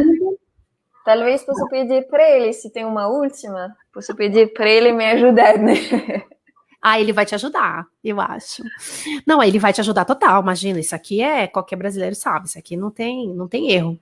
Talvez 1.04 1.44
possa 1.44 1.66
pedir 1.68 2.06
para 2.08 2.30
ele, 2.30 2.52
se 2.52 2.70
tem 2.70 2.84
uma 2.84 3.08
última, 3.08 3.76
posso 3.92 4.14
pedir 4.14 4.52
para 4.52 4.68
ele 4.68 4.92
me 4.92 5.04
ajudar, 5.04 5.58
né? 5.58 5.74
Ah, 6.84 7.00
ele 7.00 7.12
vai 7.12 7.24
te 7.24 7.32
ajudar, 7.36 7.86
eu 8.02 8.20
acho. 8.20 8.60
Não, 9.24 9.40
ele 9.40 9.60
vai 9.60 9.72
te 9.72 9.80
ajudar 9.80 10.04
total. 10.04 10.42
Imagina, 10.42 10.80
isso 10.80 10.96
aqui 10.96 11.22
é 11.22 11.46
qualquer 11.46 11.76
brasileiro 11.76 12.16
sabe. 12.16 12.48
Isso 12.48 12.58
aqui 12.58 12.76
não 12.76 12.90
tem, 12.90 13.28
não 13.28 13.46
tem 13.46 13.70
erro. 13.70 13.96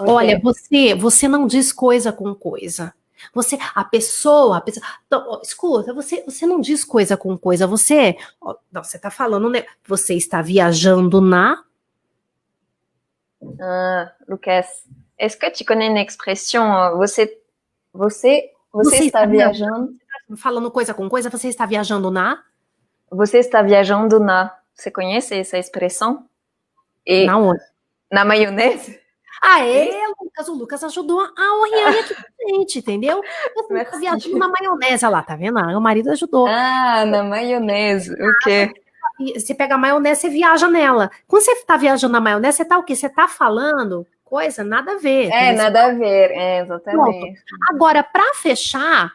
Okay. 0.00 0.14
Olha, 0.14 0.40
você, 0.40 0.94
você 0.94 1.28
não 1.28 1.46
diz 1.46 1.74
coisa 1.74 2.10
com 2.10 2.34
coisa. 2.34 2.94
Você, 3.34 3.58
a 3.74 3.84
pessoa, 3.84 4.56
a 4.56 4.60
pessoa 4.62 4.86
então, 5.06 5.40
escuta, 5.42 5.92
você, 5.92 6.22
você 6.24 6.46
não 6.46 6.58
diz 6.58 6.84
coisa 6.84 7.18
com 7.18 7.36
coisa. 7.36 7.66
Você, 7.66 8.16
não, 8.72 8.82
você 8.82 8.96
está 8.96 9.10
falando, 9.10 9.50
né? 9.50 9.66
Você 9.86 10.14
está 10.14 10.40
viajando 10.40 11.20
na. 11.20 11.62
Ah, 13.60 14.12
Lucas, 14.26 14.66
est-ce 15.18 15.36
que 15.36 15.50
tu 15.50 15.64
connais 15.64 15.88
une 15.88 15.98
expression 15.98 16.96
você 16.96 17.38
você 17.92 18.50
você, 18.72 18.90
você 18.90 18.96
está, 19.04 19.20
está 19.20 19.26
viajando 19.26 19.94
falando 20.36 20.70
coisa 20.70 20.92
com 20.92 21.08
coisa, 21.08 21.30
você 21.30 21.48
está 21.48 21.64
viajando 21.66 22.10
na 22.10 22.42
Você 23.10 23.38
está 23.38 23.62
viajando 23.62 24.18
na 24.18 24.54
Você 24.74 24.90
conhece 24.90 25.34
essa 25.34 25.58
expressão? 25.58 26.26
E 27.06 27.24
na 27.24 27.38
onde? 27.38 27.62
Na 28.10 28.24
maionese? 28.24 29.00
Ah, 29.42 29.64
é, 29.64 29.90
Lucas, 30.20 30.48
o 30.48 30.54
Lucas 30.54 30.82
ajudou 30.84 31.20
a 31.20 31.60
Oriane 31.60 31.98
aqui 31.98 32.14
gente, 32.48 32.78
entendeu? 32.78 33.22
Você 33.54 33.74
está 33.74 33.98
viajando 33.98 34.38
na 34.38 34.48
maionese, 34.48 35.06
lá, 35.06 35.22
tá 35.22 35.36
vendo? 35.36 35.58
Ah, 35.58 35.76
o 35.76 35.80
marido 35.80 36.10
ajudou. 36.10 36.46
Ah, 36.46 37.04
na 37.04 37.22
maionese, 37.22 38.12
o 38.12 38.38
quê? 38.42 38.72
Você 39.34 39.54
pega 39.54 39.74
a 39.74 39.78
maionese, 39.78 40.22
você 40.22 40.28
viaja 40.28 40.68
nela. 40.68 41.10
Quando 41.26 41.42
você 41.42 41.52
está 41.52 41.76
viajando 41.76 42.12
na 42.12 42.20
maionese, 42.20 42.58
você 42.58 42.62
está 42.62 42.78
o 42.78 42.82
quê? 42.82 42.94
Você 42.94 43.06
está 43.06 43.28
falando 43.28 44.06
coisa 44.26 44.62
nada 44.62 44.92
a 44.92 44.98
ver. 44.98 45.30
É, 45.30 45.52
nada 45.52 45.86
a 45.86 45.92
ver, 45.92 46.30
é, 46.32 46.60
exatamente. 46.60 47.18
Pronto. 47.20 47.40
Agora, 47.70 48.02
para 48.02 48.34
fechar, 48.34 49.12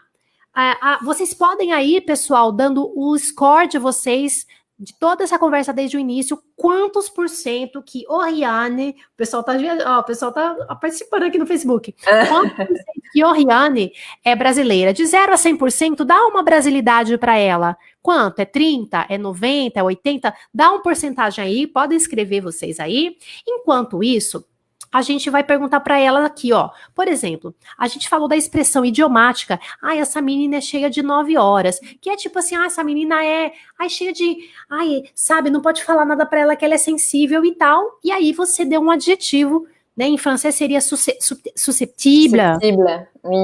vocês 1.03 1.33
podem 1.33 1.73
aí, 1.73 2.01
pessoal, 2.01 2.51
dando 2.51 2.91
o 2.95 3.15
score 3.17 3.67
de 3.67 3.77
vocês 3.77 4.47
de 4.79 4.97
toda 4.97 5.23
essa 5.23 5.37
conversa 5.37 5.71
desde 5.71 5.95
o 5.95 5.99
início, 5.99 6.41
quantos 6.55 7.07
por 7.07 7.29
cento 7.29 7.83
que 7.83 8.03
Oriane, 8.09 8.95
o 9.13 9.15
pessoal 9.15 9.43
tá, 9.43 9.53
ó, 9.85 9.99
o 9.99 10.03
pessoal 10.03 10.31
tá 10.31 10.55
participando 10.81 11.21
aqui 11.21 11.37
no 11.37 11.45
Facebook, 11.45 11.93
quantos 12.27 12.57
por 12.57 12.65
cento 12.65 13.11
que 13.13 13.23
Oriane 13.23 13.91
é 14.25 14.35
brasileira? 14.35 14.91
De 14.91 15.05
0 15.05 15.33
a 15.33 15.35
100%, 15.35 16.03
dá 16.03 16.25
uma 16.25 16.41
brasilidade 16.41 17.15
para 17.19 17.37
ela. 17.37 17.77
Quanto? 18.01 18.39
É 18.39 18.45
30? 18.45 19.05
É 19.07 19.19
90? 19.19 19.79
É 19.79 19.83
80? 19.83 20.33
Dá 20.51 20.71
uma 20.71 20.81
porcentagem 20.81 21.43
aí, 21.43 21.67
podem 21.67 21.95
escrever 21.95 22.41
vocês 22.41 22.79
aí. 22.79 23.17
Enquanto 23.47 24.03
isso, 24.03 24.43
a 24.91 25.01
gente 25.01 25.29
vai 25.29 25.43
perguntar 25.43 25.79
para 25.79 25.97
ela 25.97 26.25
aqui, 26.25 26.51
ó. 26.51 26.69
Por 26.93 27.07
exemplo, 27.07 27.55
a 27.77 27.87
gente 27.87 28.09
falou 28.09 28.27
da 28.27 28.35
expressão 28.35 28.83
idiomática. 28.83 29.59
Ai, 29.81 29.99
essa 29.99 30.21
menina 30.21 30.57
é 30.57 30.61
cheia 30.61 30.89
de 30.89 31.01
nove 31.01 31.37
horas. 31.37 31.79
Que 32.01 32.09
é 32.09 32.15
tipo 32.17 32.37
assim, 32.37 32.55
ah, 32.55 32.65
essa 32.65 32.83
menina 32.83 33.23
é 33.23 33.53
ai, 33.79 33.89
cheia 33.89 34.11
de. 34.11 34.37
Ai, 34.69 35.03
sabe, 35.15 35.49
não 35.49 35.61
pode 35.61 35.83
falar 35.83 36.03
nada 36.03 36.25
para 36.25 36.41
ela 36.41 36.55
que 36.55 36.65
ela 36.65 36.73
é 36.73 36.77
sensível 36.77 37.45
e 37.45 37.55
tal. 37.55 37.99
E 38.03 38.11
aí 38.11 38.33
você 38.33 38.65
deu 38.65 38.81
um 38.81 38.91
adjetivo. 38.91 39.65
Né, 39.95 40.05
em 40.05 40.17
francês 40.17 40.55
seria. 40.55 40.79
Susceptible. 40.81 42.39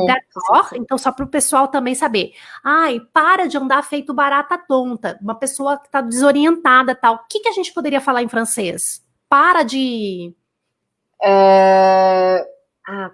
D'accord? 0.07 0.79
Então, 0.79 0.97
só 0.97 1.11
para 1.11 1.25
o 1.25 1.27
pessoal 1.27 1.67
também 1.67 1.93
saber. 1.93 2.31
Ai, 2.63 3.01
para 3.13 3.47
de 3.47 3.57
andar 3.57 3.83
feito 3.83 4.13
barata 4.13 4.57
tonta. 4.57 5.19
Uma 5.21 5.35
pessoa 5.35 5.77
que 5.77 5.87
está 5.87 5.99
desorientada 5.99 6.95
tal. 6.95 7.15
O 7.15 7.19
que, 7.29 7.41
que 7.41 7.49
a 7.49 7.51
gente 7.51 7.73
poderia 7.73 7.99
falar 7.99 8.23
em 8.23 8.29
francês? 8.29 9.03
Para 9.29 9.63
de 9.63 10.33
é... 11.22 12.47
Ah, 12.88 13.11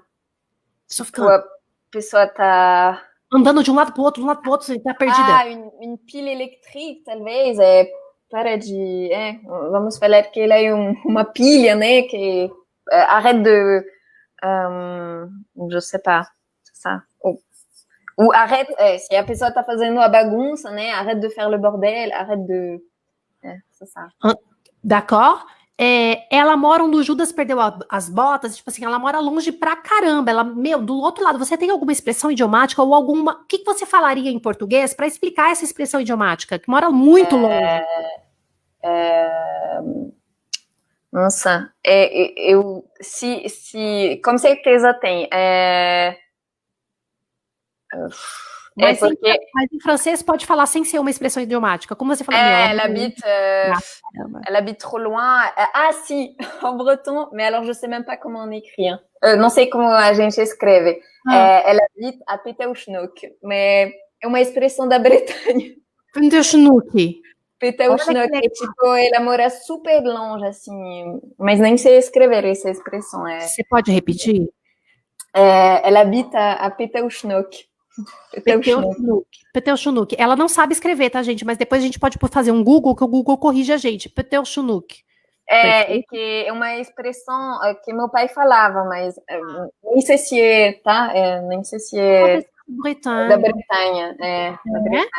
Só 0.88 1.04
ficando. 1.06 1.30
A 1.30 1.44
pessoa 1.92 2.28
tá. 2.28 3.04
Andando 3.32 3.64
de 3.64 3.72
um 3.72 3.76
lado 3.76 3.92
para 3.92 4.02
o 4.02 4.04
outro, 4.06 4.22
de 4.22 4.26
um 4.26 4.28
lado 4.28 4.42
para 4.42 4.50
o 4.50 4.52
outro, 4.52 4.68
você 4.68 4.80
tá 4.80 4.94
perdida. 4.94 5.28
Ah, 5.28 5.46
uma 5.80 5.98
pilha 5.98 6.32
elétrica, 6.32 7.02
talvez. 7.06 7.58
É, 7.60 7.88
para 8.30 8.58
de. 8.58 9.12
É, 9.12 9.40
vamos 9.44 9.98
falar 9.98 10.24
que 10.24 10.40
ela 10.40 10.56
é 10.56 10.74
um, 10.74 10.94
uma 11.06 11.26
pilha, 11.26 11.76
né? 11.76 12.04
Que 12.04 12.52
é, 12.92 13.02
arrête 13.02 13.42
de. 13.42 13.86
Um, 14.44 15.70
je 15.70 15.80
sais 15.80 16.02
pas. 16.02 16.28
Ça. 16.74 17.04
Ou, 17.22 17.40
ou 18.18 18.34
arrête. 18.34 18.74
É, 18.78 18.98
se 18.98 19.16
a 19.16 19.24
pessoa 19.24 19.52
tá 19.52 19.64
fazendo 19.64 20.00
a 20.00 20.10
bagunça, 20.10 20.70
né? 20.70 20.92
Arrête 20.92 21.20
de 21.20 21.30
faire 21.30 21.50
le 21.50 21.58
bordel, 21.58 22.12
arrête 22.12 22.46
de. 22.46 22.80
É, 23.44 23.58
c'est 23.72 23.88
ça. 23.88 24.08
D'accord? 24.84 25.46
É, 25.80 26.36
ela 26.36 26.56
mora 26.56 26.84
onde 26.84 26.98
o 26.98 27.04
Judas 27.04 27.32
perdeu 27.32 27.60
a, 27.60 27.80
as 27.90 28.08
botas, 28.08 28.56
tipo 28.56 28.70
assim, 28.70 28.86
ela 28.86 29.00
mora 29.00 29.20
longe 29.20 29.52
pra 29.52 29.76
caramba. 29.76 30.30
Ela, 30.30 30.44
meu, 30.44 30.82
do 30.82 30.96
outro 30.96 31.24
lado, 31.24 31.40
você 31.40 31.58
tem 31.58 31.70
alguma 31.70 31.92
expressão 31.92 32.30
idiomática 32.32 32.82
ou 32.84 32.94
alguma. 32.94 33.42
O 33.42 33.46
que, 33.46 33.60
que 33.60 33.66
você 33.66 33.86
falaria 33.86 34.30
em 34.30 34.40
português 34.40 34.94
para 34.94 35.08
explicar 35.08 35.52
essa 35.52 35.64
expressão 35.64 36.00
idiomática, 36.00 36.60
que 36.60 36.70
mora 36.70 36.90
muito 36.92 37.36
é, 37.36 37.40
longe? 37.40 37.86
É, 38.84 39.80
nossa, 41.12 41.72
é, 41.86 42.52
eu 42.52 42.88
se, 43.02 43.48
se 43.50 44.22
com 44.24 44.38
certeza 44.38 44.94
tem. 44.94 45.28
É, 45.32 46.18
é 47.94 48.08
mas, 48.76 49.02
é 49.02 49.08
porque... 49.08 49.30
em, 49.30 49.40
mas, 49.54 49.68
em, 49.72 49.80
francês 49.80 50.24
pode 50.24 50.46
falar 50.46 50.66
sem 50.66 50.84
ser 50.84 51.00
uma 51.00 51.10
expressão 51.10 51.42
idiomática. 51.42 51.96
Como 51.96 52.16
você 52.16 52.24
fala? 52.24 52.38
É, 52.38 52.72
elle 52.72 52.82
habite, 52.82 53.22
euh, 53.26 53.74
elle 54.48 54.56
habite 54.56 54.80
trop 54.80 54.98
loin. 54.98 55.46
Euh, 55.58 55.66
ah, 55.74 55.94
si, 55.94 56.36
en 56.64 56.78
breton, 56.78 57.30
mais 57.34 57.48
alors 57.48 57.64
je 57.64 57.74
sais 57.74 57.88
même 57.88 58.04
pas 58.04 58.18
comment 58.18 58.44
on 58.44 58.52
écrit. 58.52 58.90
Hein. 58.90 59.00
Euh, 59.24 59.36
não 59.36 59.50
sei 59.50 59.70
como 59.70 59.88
a 59.88 60.14
gente 60.14 60.40
escreve. 60.40 61.00
Ah. 61.28 61.36
É, 61.36 61.72
elle 61.72 61.82
habite 61.82 62.24
à 62.28 62.38
Peteuchnok, 62.38 63.36
mas 63.42 63.92
é 64.22 64.28
uma 64.28 64.42
expressão 64.42 64.88
da 64.88 65.00
Bretanha. 65.00 65.76
Peteuchnok. 66.14 67.22
Peteuchnok, 67.60 68.36
é 68.36 68.42
tipo, 68.42 68.86
ela 68.98 69.24
mora 69.24 69.50
super 69.50 70.02
longe, 70.04 70.46
assim, 70.46 71.22
mas 71.40 71.60
nem 71.60 71.78
sei 71.78 71.98
escrever 71.98 72.44
essa 72.44 72.70
expressão. 72.70 73.26
É... 73.26 73.40
Você 73.40 73.64
pode 73.64 73.90
repetir? 73.92 74.50
É, 75.34 75.88
ela 75.88 76.02
habita 76.02 76.54
a 76.54 76.70
Peteuchnok. 76.70 77.66
Petel 79.54 79.78
Chunuk. 79.78 80.16
Ela 80.18 80.36
não 80.36 80.48
sabe 80.48 80.74
escrever, 80.74 81.10
tá, 81.10 81.22
gente? 81.22 81.46
Mas 81.46 81.58
depois 81.58 81.82
a 81.82 81.86
gente 81.86 82.00
pode 82.00 82.18
fazer 82.32 82.52
um 82.52 82.64
Google 82.64 82.96
que 82.96 83.04
o 83.04 83.08
Google 83.08 83.38
corrige 83.38 83.72
a 83.72 83.78
gente. 83.78 84.10
Petel 84.10 84.46
Chunuk. 84.46 85.04
É, 85.48 85.98
é, 85.98 86.02
que 86.02 86.46
é 86.48 86.52
uma 86.52 86.78
expressão 86.80 87.64
é, 87.64 87.76
que 87.76 87.94
meu 87.94 88.10
pai 88.10 88.30
falava, 88.30 88.86
mas 88.86 89.16
é, 89.30 89.40
nem 89.84 90.02
sei 90.02 90.18
se 90.18 90.40
é, 90.40 90.74
tá? 90.82 91.12
É, 91.14 91.42
nem 91.42 91.64
sei 91.64 91.80
se 91.80 92.00
é 92.00 92.46
Bretanha. 92.68 93.30
da 93.30 93.38
Bretanha. 93.38 94.16
É, 94.20 94.52
da 94.66 94.80
Bretanha. 94.80 95.10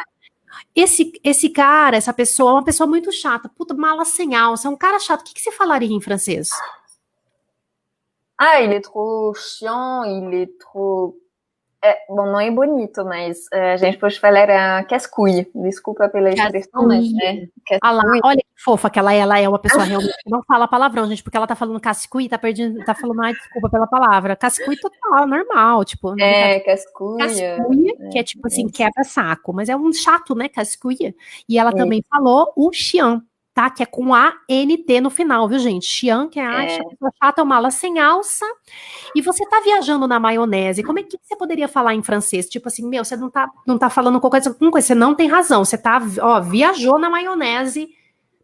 Esse, 0.75 1.13
esse 1.23 1.51
cara, 1.51 1.97
essa 1.97 2.13
pessoa, 2.13 2.51
é 2.51 2.55
uma 2.55 2.65
pessoa 2.65 2.87
muito 2.87 3.13
chata. 3.13 3.49
Puta, 3.49 3.75
mala 3.75 4.05
sem 4.05 4.35
alça. 4.35 4.69
É 4.69 4.71
um 4.71 4.77
cara 4.77 4.99
chato. 4.99 5.21
O 5.21 5.25
que, 5.25 5.35
que 5.35 5.41
você 5.41 5.53
falaria 5.53 5.95
em 5.95 6.01
francês? 6.01 6.51
Ah, 8.39 8.61
il 8.61 8.73
est 8.73 8.85
trop 8.85 9.33
chiant, 9.35 10.05
il 10.05 10.35
est 10.35 10.59
trop 10.59 11.17
é, 11.85 11.99
bom, 12.09 12.25
não 12.25 12.41
é 12.41 12.51
bonito, 12.51 13.05
mas 13.05 13.47
é, 13.53 13.75
a 13.75 13.77
gente 13.77 13.99
pode 13.99 14.19
falar 14.19 14.49
a 14.49 14.83
cascuia. 14.85 15.47
Desculpa 15.55 16.09
pela 16.09 16.31
expressão, 16.31 16.87
mas 16.87 17.13
né, 17.13 17.47
ah 17.83 17.93
olha 18.25 18.39
que 18.39 18.63
fofa 18.65 18.89
que 18.89 18.99
ela, 18.99 19.13
é, 19.13 19.19
ela 19.19 19.39
é 19.39 19.47
uma 19.47 19.59
pessoa 19.59 19.85
realmente 19.85 20.17
que 20.23 20.31
não 20.31 20.43
fala 20.45 20.67
palavrão, 20.67 21.07
gente, 21.07 21.23
porque 21.23 21.37
ela 21.37 21.47
tá 21.47 21.55
falando 21.55 21.79
cascui, 21.79 22.27
tá 22.27 22.39
perdendo, 22.39 22.83
tá 22.85 22.95
falando, 22.95 23.23
ai, 23.23 23.35
desculpa 23.35 23.69
pela 23.69 23.87
palavra. 23.87 24.35
Cascui 24.35 24.79
total, 24.81 25.27
normal, 25.27 25.85
tipo. 25.85 26.19
É, 26.19 26.61
cascuia. 26.61 27.19
Cascuia, 27.19 27.93
é, 28.01 28.09
que 28.09 28.19
é 28.19 28.23
tipo 28.23 28.47
assim, 28.47 28.67
quebra 28.67 29.05
saco, 29.05 29.53
mas 29.53 29.69
é 29.69 29.77
um 29.77 29.93
chato, 29.93 30.35
né, 30.35 30.49
cascuia. 30.49 31.15
E 31.47 31.59
ela 31.59 31.71
é. 31.71 31.75
também 31.75 32.03
falou 32.09 32.51
o 32.57 32.73
Xian, 32.73 33.23
tá? 33.55 33.71
Que 33.71 33.85
é 33.85 33.87
com 33.87 34.13
A-N-T 34.13 35.01
no 35.01 35.09
final, 35.09 35.49
viu, 35.49 35.61
gente? 35.61 35.87
Xian, 35.87 36.29
que 36.29 36.41
é, 36.41 36.45
a 36.45 36.65
é. 36.65 36.79
chata, 37.23 37.45
mala 37.45 37.71
sem 37.71 38.01
alça. 38.01 38.45
E 39.15 39.23
você 39.23 39.47
tá 39.49 39.61
viajando 39.61 40.09
na 40.09 40.19
maionese, 40.19 40.83
como 40.83 40.99
é 40.99 41.05
que 41.05 41.17
você 41.23 41.37
poderia 41.37 41.69
falar 41.69 41.95
em 41.95 42.03
francês? 42.03 42.49
Tipo 42.49 42.67
assim, 42.67 42.87
meu, 42.87 43.05
você 43.05 43.17
não 43.17 43.31
tá, 43.31 43.49
não 43.65 43.79
tá 43.79 43.89
falando 43.89 44.21
qualquer 44.21 44.43
coisa, 44.43 44.89
você 44.89 44.95
não 44.95 45.15
tem 45.15 45.29
razão, 45.29 45.65
você 45.65 45.79
tá, 45.79 46.03
ó, 46.21 46.41
viajou 46.41 46.99
na 46.99 47.09
maionese, 47.09 47.89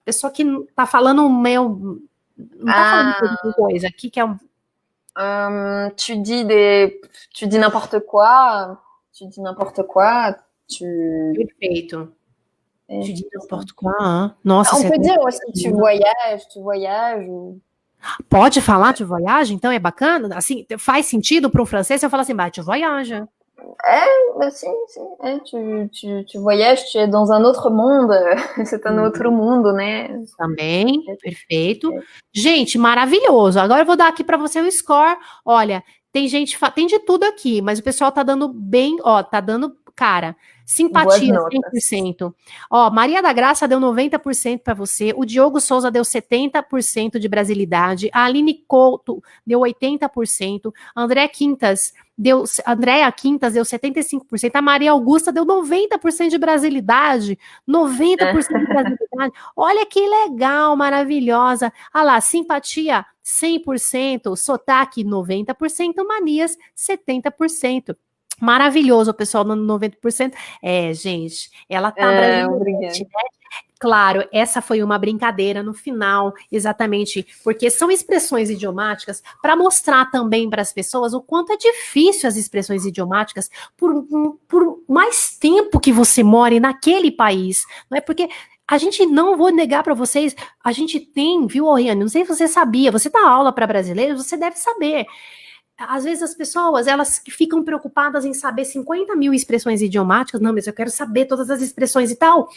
pessoa 0.04 0.32
que 0.32 0.44
tá 0.76 0.86
falando 0.86 1.28
meu, 1.28 2.00
não 2.36 2.66
tá 2.66 3.10
ah. 3.10 3.16
falando 3.18 3.54
coisa, 3.54 3.88
aqui 3.88 4.08
que 4.08 4.20
é 4.20 4.24
um... 4.24 4.38
Um, 5.18 5.90
tu 5.96 6.22
dis 6.22 6.44
des, 6.44 6.92
tu 7.34 7.46
dis 7.48 7.58
n'importe 7.58 8.00
quoi, 8.06 8.78
tu 9.12 9.26
dis 9.28 9.40
n'importe 9.40 9.82
quoi, 9.82 10.36
tu... 10.68 10.84
Perfeito. 11.34 12.19
É. 12.90 13.00
Tu 13.00 13.12
dis 13.12 13.26
n'importe 13.32 13.72
quoi, 13.72 13.94
hein? 14.00 14.34
Nossa, 14.44 14.76
On 14.76 14.90
peut 14.90 14.98
dire 14.98 15.18
aussi 15.20 15.40
tu 15.54 15.70
voyages, 15.70 16.48
tu 16.52 16.60
voyages. 16.60 17.30
Pode 18.28 18.60
falar 18.60 18.92
tu 18.92 19.06
voyage, 19.06 19.54
então 19.54 19.70
é 19.70 19.78
bacana? 19.78 20.36
Assim, 20.36 20.66
faz 20.76 21.06
sentido 21.06 21.48
para 21.48 21.62
um 21.62 21.66
francês 21.66 22.02
eu 22.02 22.10
falar 22.10 22.22
assim, 22.22 22.34
bah, 22.34 22.50
tu 22.50 22.64
voyage. 22.64 23.14
É, 23.84 24.50
sim, 24.50 24.74
sim. 24.88 25.08
É, 25.22 25.38
tu, 25.38 25.88
tu, 26.00 26.24
tu 26.24 26.40
voyages, 26.40 26.90
tu 26.90 26.98
es 26.98 27.08
dans 27.08 27.30
un 27.30 27.44
autre 27.44 27.70
monde, 27.70 28.12
c'est 28.66 28.84
un 28.86 28.98
outro 29.04 29.30
mundo, 29.30 29.72
né? 29.72 30.08
Também, 30.36 31.04
perfeito. 31.22 31.92
Gente, 32.32 32.76
maravilhoso. 32.76 33.60
Agora 33.60 33.82
eu 33.82 33.86
vou 33.86 33.96
dar 33.96 34.08
aqui 34.08 34.24
para 34.24 34.36
você 34.36 34.60
o 34.60 34.72
score. 34.72 35.16
Olha, 35.44 35.84
tem 36.12 36.26
gente, 36.26 36.58
tem 36.74 36.86
de 36.88 36.98
tudo 37.00 37.22
aqui, 37.24 37.62
mas 37.62 37.78
o 37.78 37.84
pessoal 37.84 38.10
tá 38.10 38.24
dando 38.24 38.48
bem, 38.48 38.96
ó, 39.04 39.22
tá 39.22 39.40
dando 39.40 39.76
cara. 39.94 40.34
Simpatia, 40.70 41.34
100%. 41.34 42.32
Ó, 42.70 42.90
Maria 42.90 43.20
da 43.20 43.32
Graça 43.32 43.66
deu 43.66 43.80
90% 43.80 44.60
para 44.60 44.72
você. 44.72 45.12
O 45.16 45.24
Diogo 45.24 45.60
Souza 45.60 45.90
deu 45.90 46.04
70% 46.04 47.18
de 47.18 47.28
brasilidade. 47.28 48.08
A 48.12 48.22
Aline 48.22 48.62
Couto 48.68 49.20
deu 49.44 49.58
80%. 49.62 50.72
André 50.94 51.26
Quintas 51.26 51.92
deu. 52.16 52.44
Andréa 52.64 53.10
Quintas 53.10 53.54
deu 53.54 53.64
75%. 53.64 54.52
A 54.54 54.62
Maria 54.62 54.92
Augusta 54.92 55.32
deu 55.32 55.44
90% 55.44 56.28
de 56.28 56.38
brasilidade. 56.38 57.36
90% 57.68 58.60
de 58.60 58.66
brasilidade. 58.70 59.32
Olha 59.56 59.84
que 59.84 60.06
legal, 60.08 60.76
maravilhosa. 60.76 61.72
Ah 61.92 62.04
lá, 62.04 62.20
simpatia 62.20 63.04
100%, 63.24 64.36
sotaque 64.36 65.02
90%, 65.02 66.06
manias 66.06 66.56
70% 66.76 67.96
maravilhoso, 68.40 69.10
o 69.10 69.14
pessoal 69.14 69.44
no 69.44 69.78
90%. 69.78 70.32
É, 70.62 70.92
gente, 70.92 71.50
ela 71.68 71.92
tá 71.92 72.10
é, 72.12 72.46
né? 72.46 72.48
Claro, 73.80 74.28
essa 74.30 74.60
foi 74.60 74.82
uma 74.82 74.98
brincadeira 74.98 75.62
no 75.62 75.72
final, 75.72 76.34
exatamente, 76.52 77.26
porque 77.42 77.70
são 77.70 77.90
expressões 77.90 78.50
idiomáticas 78.50 79.22
para 79.40 79.56
mostrar 79.56 80.10
também 80.10 80.50
para 80.50 80.60
as 80.60 80.70
pessoas 80.70 81.14
o 81.14 81.22
quanto 81.22 81.54
é 81.54 81.56
difícil 81.56 82.28
as 82.28 82.36
expressões 82.36 82.84
idiomáticas 82.84 83.50
por, 83.78 84.06
por 84.46 84.82
mais 84.86 85.34
tempo 85.38 85.80
que 85.80 85.94
você 85.94 86.22
more 86.22 86.60
naquele 86.60 87.10
país, 87.10 87.64
não 87.90 87.96
é? 87.96 88.02
Porque 88.02 88.28
a 88.68 88.76
gente 88.76 89.06
não 89.06 89.34
vou 89.34 89.50
negar 89.50 89.82
para 89.82 89.94
vocês, 89.94 90.36
a 90.62 90.72
gente 90.72 91.00
tem, 91.00 91.46
viu, 91.46 91.64
Oriane? 91.64 91.98
Não 91.98 92.08
sei 92.08 92.26
se 92.26 92.28
você 92.28 92.46
sabia, 92.46 92.92
você 92.92 93.08
dá 93.08 93.26
aula 93.26 93.50
para 93.50 93.66
brasileiros, 93.66 94.22
você 94.22 94.36
deve 94.36 94.58
saber 94.58 95.06
às 95.88 96.04
vezes 96.04 96.22
as 96.22 96.34
pessoas 96.34 96.86
elas 96.86 97.22
ficam 97.28 97.64
preocupadas 97.64 98.24
em 98.24 98.34
saber 98.34 98.64
50 98.64 99.16
mil 99.16 99.32
expressões 99.32 99.80
idiomáticas, 99.80 100.40
não, 100.40 100.52
mas 100.52 100.66
eu 100.66 100.72
quero 100.72 100.90
saber 100.90 101.26
todas 101.26 101.50
as 101.50 101.62
expressões 101.62 102.10
e 102.10 102.16
tal. 102.16 102.48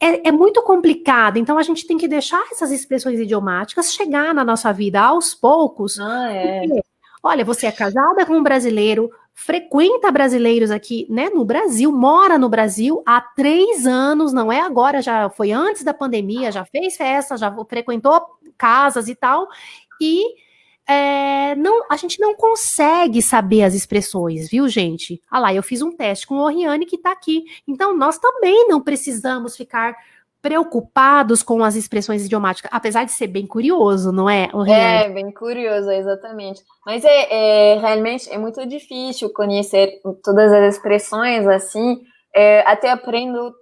É, 0.00 0.28
é, 0.28 0.32
muito 0.32 0.62
complicado, 0.62 1.38
então 1.38 1.58
a 1.58 1.62
gente 1.62 1.86
tem 1.86 1.96
que 1.96 2.08
deixar 2.08 2.42
essas 2.50 2.70
expressões 2.70 3.20
idiomáticas 3.20 3.92
chegar 3.92 4.34
na 4.34 4.44
nossa 4.44 4.72
vida 4.72 5.00
aos 5.00 5.34
poucos. 5.34 5.98
Ah, 6.00 6.30
é. 6.32 6.60
Porque, 6.60 6.82
olha, 7.22 7.44
você 7.44 7.66
é 7.66 7.72
casada 7.72 8.26
com 8.26 8.34
um 8.34 8.42
brasileiro, 8.42 9.10
frequenta 9.32 10.10
brasileiros 10.10 10.70
aqui, 10.70 11.06
né, 11.08 11.28
no 11.28 11.44
Brasil, 11.44 11.92
mora 11.92 12.38
no 12.38 12.48
Brasil 12.48 13.02
há 13.06 13.20
três 13.20 13.86
anos, 13.86 14.32
não 14.32 14.50
é 14.50 14.60
agora, 14.60 15.00
já 15.00 15.30
foi 15.30 15.52
antes 15.52 15.84
da 15.84 15.94
pandemia, 15.94 16.50
já 16.50 16.64
fez 16.64 16.96
festa, 16.96 17.36
já 17.36 17.54
frequentou 17.68 18.20
casas 18.58 19.08
e 19.08 19.14
tal, 19.14 19.46
e 20.00 20.45
é, 20.88 21.54
não, 21.56 21.84
a 21.90 21.96
gente 21.96 22.20
não 22.20 22.34
consegue 22.34 23.20
saber 23.20 23.62
as 23.62 23.74
expressões, 23.74 24.48
viu, 24.48 24.68
gente? 24.68 25.20
Ah 25.30 25.40
lá, 25.40 25.54
eu 25.54 25.62
fiz 25.62 25.82
um 25.82 25.90
teste 25.90 26.26
com 26.26 26.36
o 26.36 26.42
Oriane 26.42 26.86
que 26.86 26.96
está 26.96 27.10
aqui. 27.10 27.44
Então, 27.66 27.96
nós 27.96 28.18
também 28.18 28.68
não 28.68 28.80
precisamos 28.80 29.56
ficar 29.56 29.96
preocupados 30.40 31.42
com 31.42 31.64
as 31.64 31.74
expressões 31.74 32.24
idiomáticas, 32.24 32.70
apesar 32.72 33.04
de 33.04 33.10
ser 33.10 33.26
bem 33.26 33.44
curioso, 33.44 34.12
não 34.12 34.30
é? 34.30 34.48
Oriane? 34.52 35.06
É, 35.06 35.08
bem 35.08 35.32
curioso, 35.32 35.90
exatamente. 35.90 36.62
Mas 36.84 37.04
é, 37.04 37.72
é, 37.74 37.78
realmente 37.80 38.30
é 38.30 38.38
muito 38.38 38.64
difícil 38.64 39.32
conhecer 39.32 40.00
todas 40.22 40.52
as 40.52 40.76
expressões 40.76 41.48
assim. 41.48 42.00
É, 42.32 42.60
até 42.60 42.90
aprendo 42.90 43.52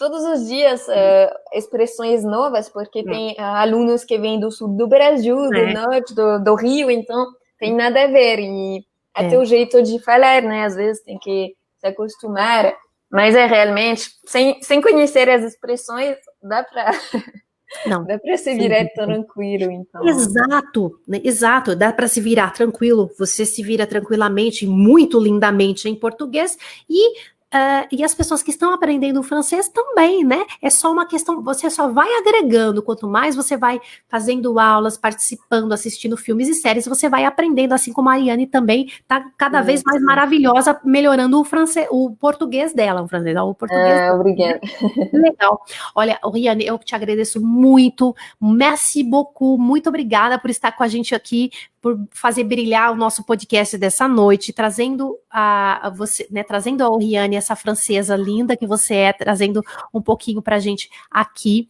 todos 0.00 0.24
os 0.24 0.48
dias 0.48 0.88
uh, 0.88 1.30
expressões 1.52 2.24
novas, 2.24 2.70
porque 2.70 3.04
tem 3.04 3.32
uh, 3.32 3.42
alunos 3.42 4.02
que 4.02 4.18
vêm 4.18 4.40
do 4.40 4.50
sul 4.50 4.68
do 4.68 4.88
Brasil, 4.88 5.36
do 5.36 5.54
é. 5.54 5.74
norte, 5.74 6.14
do, 6.14 6.38
do, 6.42 6.54
Rio, 6.54 6.90
então 6.90 7.26
tem 7.58 7.76
nada 7.76 8.04
a 8.04 8.06
ver. 8.06 8.38
E 8.38 8.82
até 9.14 9.34
é. 9.34 9.38
o 9.38 9.44
jeito 9.44 9.82
de 9.82 9.98
falar, 9.98 10.40
né? 10.40 10.64
Às 10.64 10.74
vezes 10.74 11.02
tem 11.02 11.18
que 11.18 11.54
se 11.78 11.86
acostumar. 11.86 12.74
Mas 13.12 13.34
é 13.34 13.44
realmente, 13.44 14.08
sem, 14.24 14.62
sem 14.62 14.80
conhecer 14.80 15.28
as 15.28 15.44
expressões, 15.44 16.16
dá 16.42 16.64
para. 16.64 16.92
Não. 17.86 18.04
Dá 18.04 18.18
para 18.18 18.36
se 18.36 18.52
virar 18.54 18.82
sim. 18.82 18.94
tranquilo, 18.94 19.70
então. 19.70 20.04
Exato, 20.08 20.98
né? 21.06 21.20
exato. 21.22 21.76
Dá 21.76 21.92
para 21.92 22.08
se 22.08 22.20
virar 22.20 22.52
tranquilo. 22.52 23.10
Você 23.18 23.44
se 23.44 23.62
vira 23.62 23.86
tranquilamente, 23.86 24.66
muito 24.66 25.20
lindamente 25.20 25.88
em 25.88 25.94
português 25.94 26.56
e 26.88 27.14
Uh, 27.52 27.82
e 27.90 28.04
as 28.04 28.14
pessoas 28.14 28.44
que 28.44 28.50
estão 28.50 28.72
aprendendo 28.72 29.20
francês 29.24 29.68
também, 29.68 30.22
né? 30.22 30.46
É 30.62 30.70
só 30.70 30.92
uma 30.92 31.04
questão, 31.04 31.42
você 31.42 31.68
só 31.68 31.88
vai 31.88 32.08
agregando, 32.14 32.80
quanto 32.80 33.08
mais 33.08 33.34
você 33.34 33.56
vai 33.56 33.80
fazendo 34.08 34.56
aulas, 34.60 34.96
participando, 34.96 35.72
assistindo 35.72 36.16
filmes 36.16 36.48
e 36.48 36.54
séries, 36.54 36.86
você 36.86 37.08
vai 37.08 37.24
aprendendo, 37.24 37.72
assim 37.72 37.92
como 37.92 38.08
a 38.08 38.12
Ariane 38.12 38.46
também 38.46 38.92
tá 39.08 39.28
cada 39.36 39.62
vez 39.62 39.82
mais 39.84 40.00
maravilhosa, 40.00 40.80
melhorando 40.84 41.40
o 41.40 41.44
francês, 41.44 41.88
o 41.90 42.12
português 42.12 42.72
dela, 42.72 43.02
o 43.02 43.08
francês, 43.08 43.36
o 43.36 43.52
português. 43.52 43.98
É, 43.98 44.12
obrigada. 44.12 44.60
Legal. 45.12 45.60
Olha, 45.96 46.20
Ariane, 46.22 46.64
eu 46.64 46.78
te 46.78 46.94
agradeço 46.94 47.44
muito, 47.44 48.14
merci 48.40 49.02
beaucoup, 49.02 49.60
muito 49.60 49.88
obrigada 49.88 50.38
por 50.38 50.50
estar 50.50 50.70
com 50.70 50.84
a 50.84 50.88
gente 50.88 51.16
aqui, 51.16 51.50
por 51.80 51.98
fazer 52.12 52.44
brilhar 52.44 52.92
o 52.92 52.96
nosso 52.96 53.24
podcast 53.24 53.76
dessa 53.78 54.06
noite, 54.06 54.52
trazendo 54.52 55.16
a, 55.30 55.90
você, 55.94 56.26
né, 56.30 56.42
trazendo 56.42 56.82
a 56.82 56.90
Oriane, 56.90 57.36
essa 57.36 57.54
francesa 57.54 58.16
linda 58.16 58.56
que 58.56 58.66
você 58.66 58.94
é, 58.94 59.12
trazendo 59.12 59.62
um 59.94 60.02
pouquinho 60.02 60.42
para 60.42 60.56
a 60.56 60.58
gente 60.58 60.90
aqui, 61.10 61.68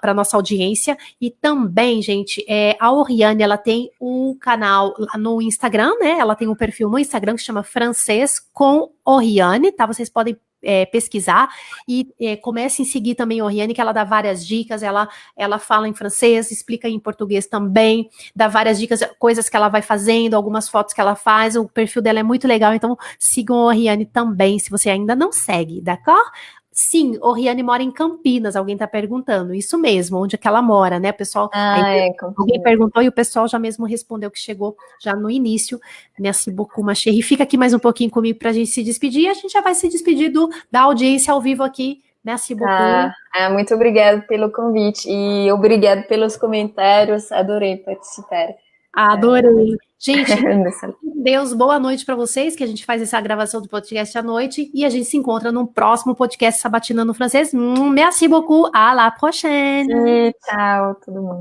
para 0.00 0.14
nossa 0.14 0.36
audiência. 0.36 0.96
E 1.20 1.30
também, 1.30 2.00
gente, 2.00 2.44
é, 2.48 2.76
a 2.80 2.92
Oriane, 2.92 3.42
ela 3.42 3.58
tem 3.58 3.90
um 4.00 4.34
canal 4.34 4.94
no 5.16 5.42
Instagram, 5.42 5.92
né? 6.00 6.18
Ela 6.18 6.34
tem 6.34 6.48
um 6.48 6.54
perfil 6.54 6.88
no 6.88 6.98
Instagram 6.98 7.36
que 7.36 7.42
chama 7.42 7.62
Francês 7.62 8.40
com 8.52 8.90
Oriane, 9.04 9.70
tá? 9.72 9.86
Vocês 9.86 10.08
podem 10.08 10.36
é, 10.62 10.86
pesquisar 10.86 11.48
e 11.86 12.08
é, 12.20 12.36
comece 12.36 12.82
a 12.82 12.84
seguir 12.84 13.14
também 13.14 13.40
a 13.40 13.44
Oriane, 13.44 13.74
que 13.74 13.80
ela 13.80 13.92
dá 13.92 14.04
várias 14.04 14.46
dicas, 14.46 14.82
ela, 14.82 15.08
ela 15.36 15.58
fala 15.58 15.88
em 15.88 15.94
francês, 15.94 16.50
explica 16.50 16.88
em 16.88 16.98
português 16.98 17.46
também, 17.46 18.08
dá 18.34 18.48
várias 18.48 18.78
dicas, 18.78 19.00
coisas 19.18 19.48
que 19.48 19.56
ela 19.56 19.68
vai 19.68 19.82
fazendo, 19.82 20.34
algumas 20.34 20.68
fotos 20.68 20.94
que 20.94 21.00
ela 21.00 21.14
faz, 21.14 21.56
o 21.56 21.68
perfil 21.68 22.02
dela 22.02 22.20
é 22.20 22.22
muito 22.22 22.46
legal, 22.46 22.74
então 22.74 22.96
sigam 23.18 23.56
a 23.56 23.66
Oriane 23.66 24.06
também, 24.06 24.58
se 24.58 24.70
você 24.70 24.90
ainda 24.90 25.14
não 25.14 25.32
segue, 25.32 25.80
d'accord? 25.80 26.30
Sim, 26.80 27.18
Oriane 27.20 27.60
mora 27.60 27.82
em 27.82 27.90
Campinas, 27.90 28.54
alguém 28.54 28.76
está 28.76 28.86
perguntando. 28.86 29.52
Isso 29.52 29.76
mesmo, 29.76 30.22
onde 30.22 30.36
é 30.36 30.38
que 30.38 30.46
ela 30.46 30.62
mora, 30.62 31.00
né, 31.00 31.10
pessoal? 31.10 31.50
Ah, 31.52 31.74
aí, 31.74 31.98
é, 32.06 32.14
alguém 32.36 32.62
perguntou 32.62 33.02
e 33.02 33.08
o 33.08 33.12
pessoal 33.12 33.48
já 33.48 33.58
mesmo 33.58 33.84
respondeu 33.84 34.30
que 34.30 34.38
chegou 34.38 34.76
já 35.02 35.12
no 35.12 35.28
início, 35.28 35.80
nesse 36.16 36.52
Bocuma 36.52 36.94
Cherry. 36.94 37.20
Fica 37.20 37.42
aqui 37.42 37.56
mais 37.56 37.74
um 37.74 37.80
pouquinho 37.80 38.12
comigo 38.12 38.38
para 38.38 38.50
a 38.50 38.52
gente 38.52 38.70
se 38.70 38.84
despedir 38.84 39.22
e 39.22 39.28
a 39.28 39.34
gente 39.34 39.48
já 39.48 39.60
vai 39.60 39.74
se 39.74 39.88
despedir 39.88 40.30
do, 40.30 40.48
da 40.70 40.82
audiência 40.82 41.32
ao 41.32 41.40
vivo 41.40 41.64
aqui 41.64 42.00
Merci 42.24 42.54
beaucoup. 42.54 42.70
Ah, 42.70 43.14
ah, 43.34 43.50
muito 43.50 43.74
obrigada 43.74 44.20
pelo 44.20 44.50
convite 44.52 45.08
e 45.10 45.50
obrigado 45.50 46.06
pelos 46.06 46.36
comentários. 46.36 47.32
Adorei 47.32 47.76
participar. 47.78 48.48
Adorei. 48.98 49.76
Gente, 49.96 50.32
Deus, 51.22 51.52
boa 51.52 51.78
noite 51.78 52.04
para 52.04 52.16
vocês, 52.16 52.56
que 52.56 52.64
a 52.64 52.66
gente 52.66 52.84
faz 52.84 53.00
essa 53.00 53.20
gravação 53.20 53.62
do 53.62 53.68
podcast 53.68 54.18
à 54.18 54.22
noite 54.24 54.68
e 54.74 54.84
a 54.84 54.88
gente 54.88 55.04
se 55.04 55.16
encontra 55.16 55.52
no 55.52 55.68
próximo 55.68 56.16
podcast 56.16 56.60
Sabatina 56.60 57.04
no 57.04 57.14
francês. 57.14 57.52
Merci 57.52 58.26
beaucoup, 58.26 58.68
à 58.74 58.92
la 58.94 59.08
prochaine. 59.12 59.92
E 59.92 60.34
tchau, 60.44 60.96
todo 60.96 61.22
mundo. 61.22 61.36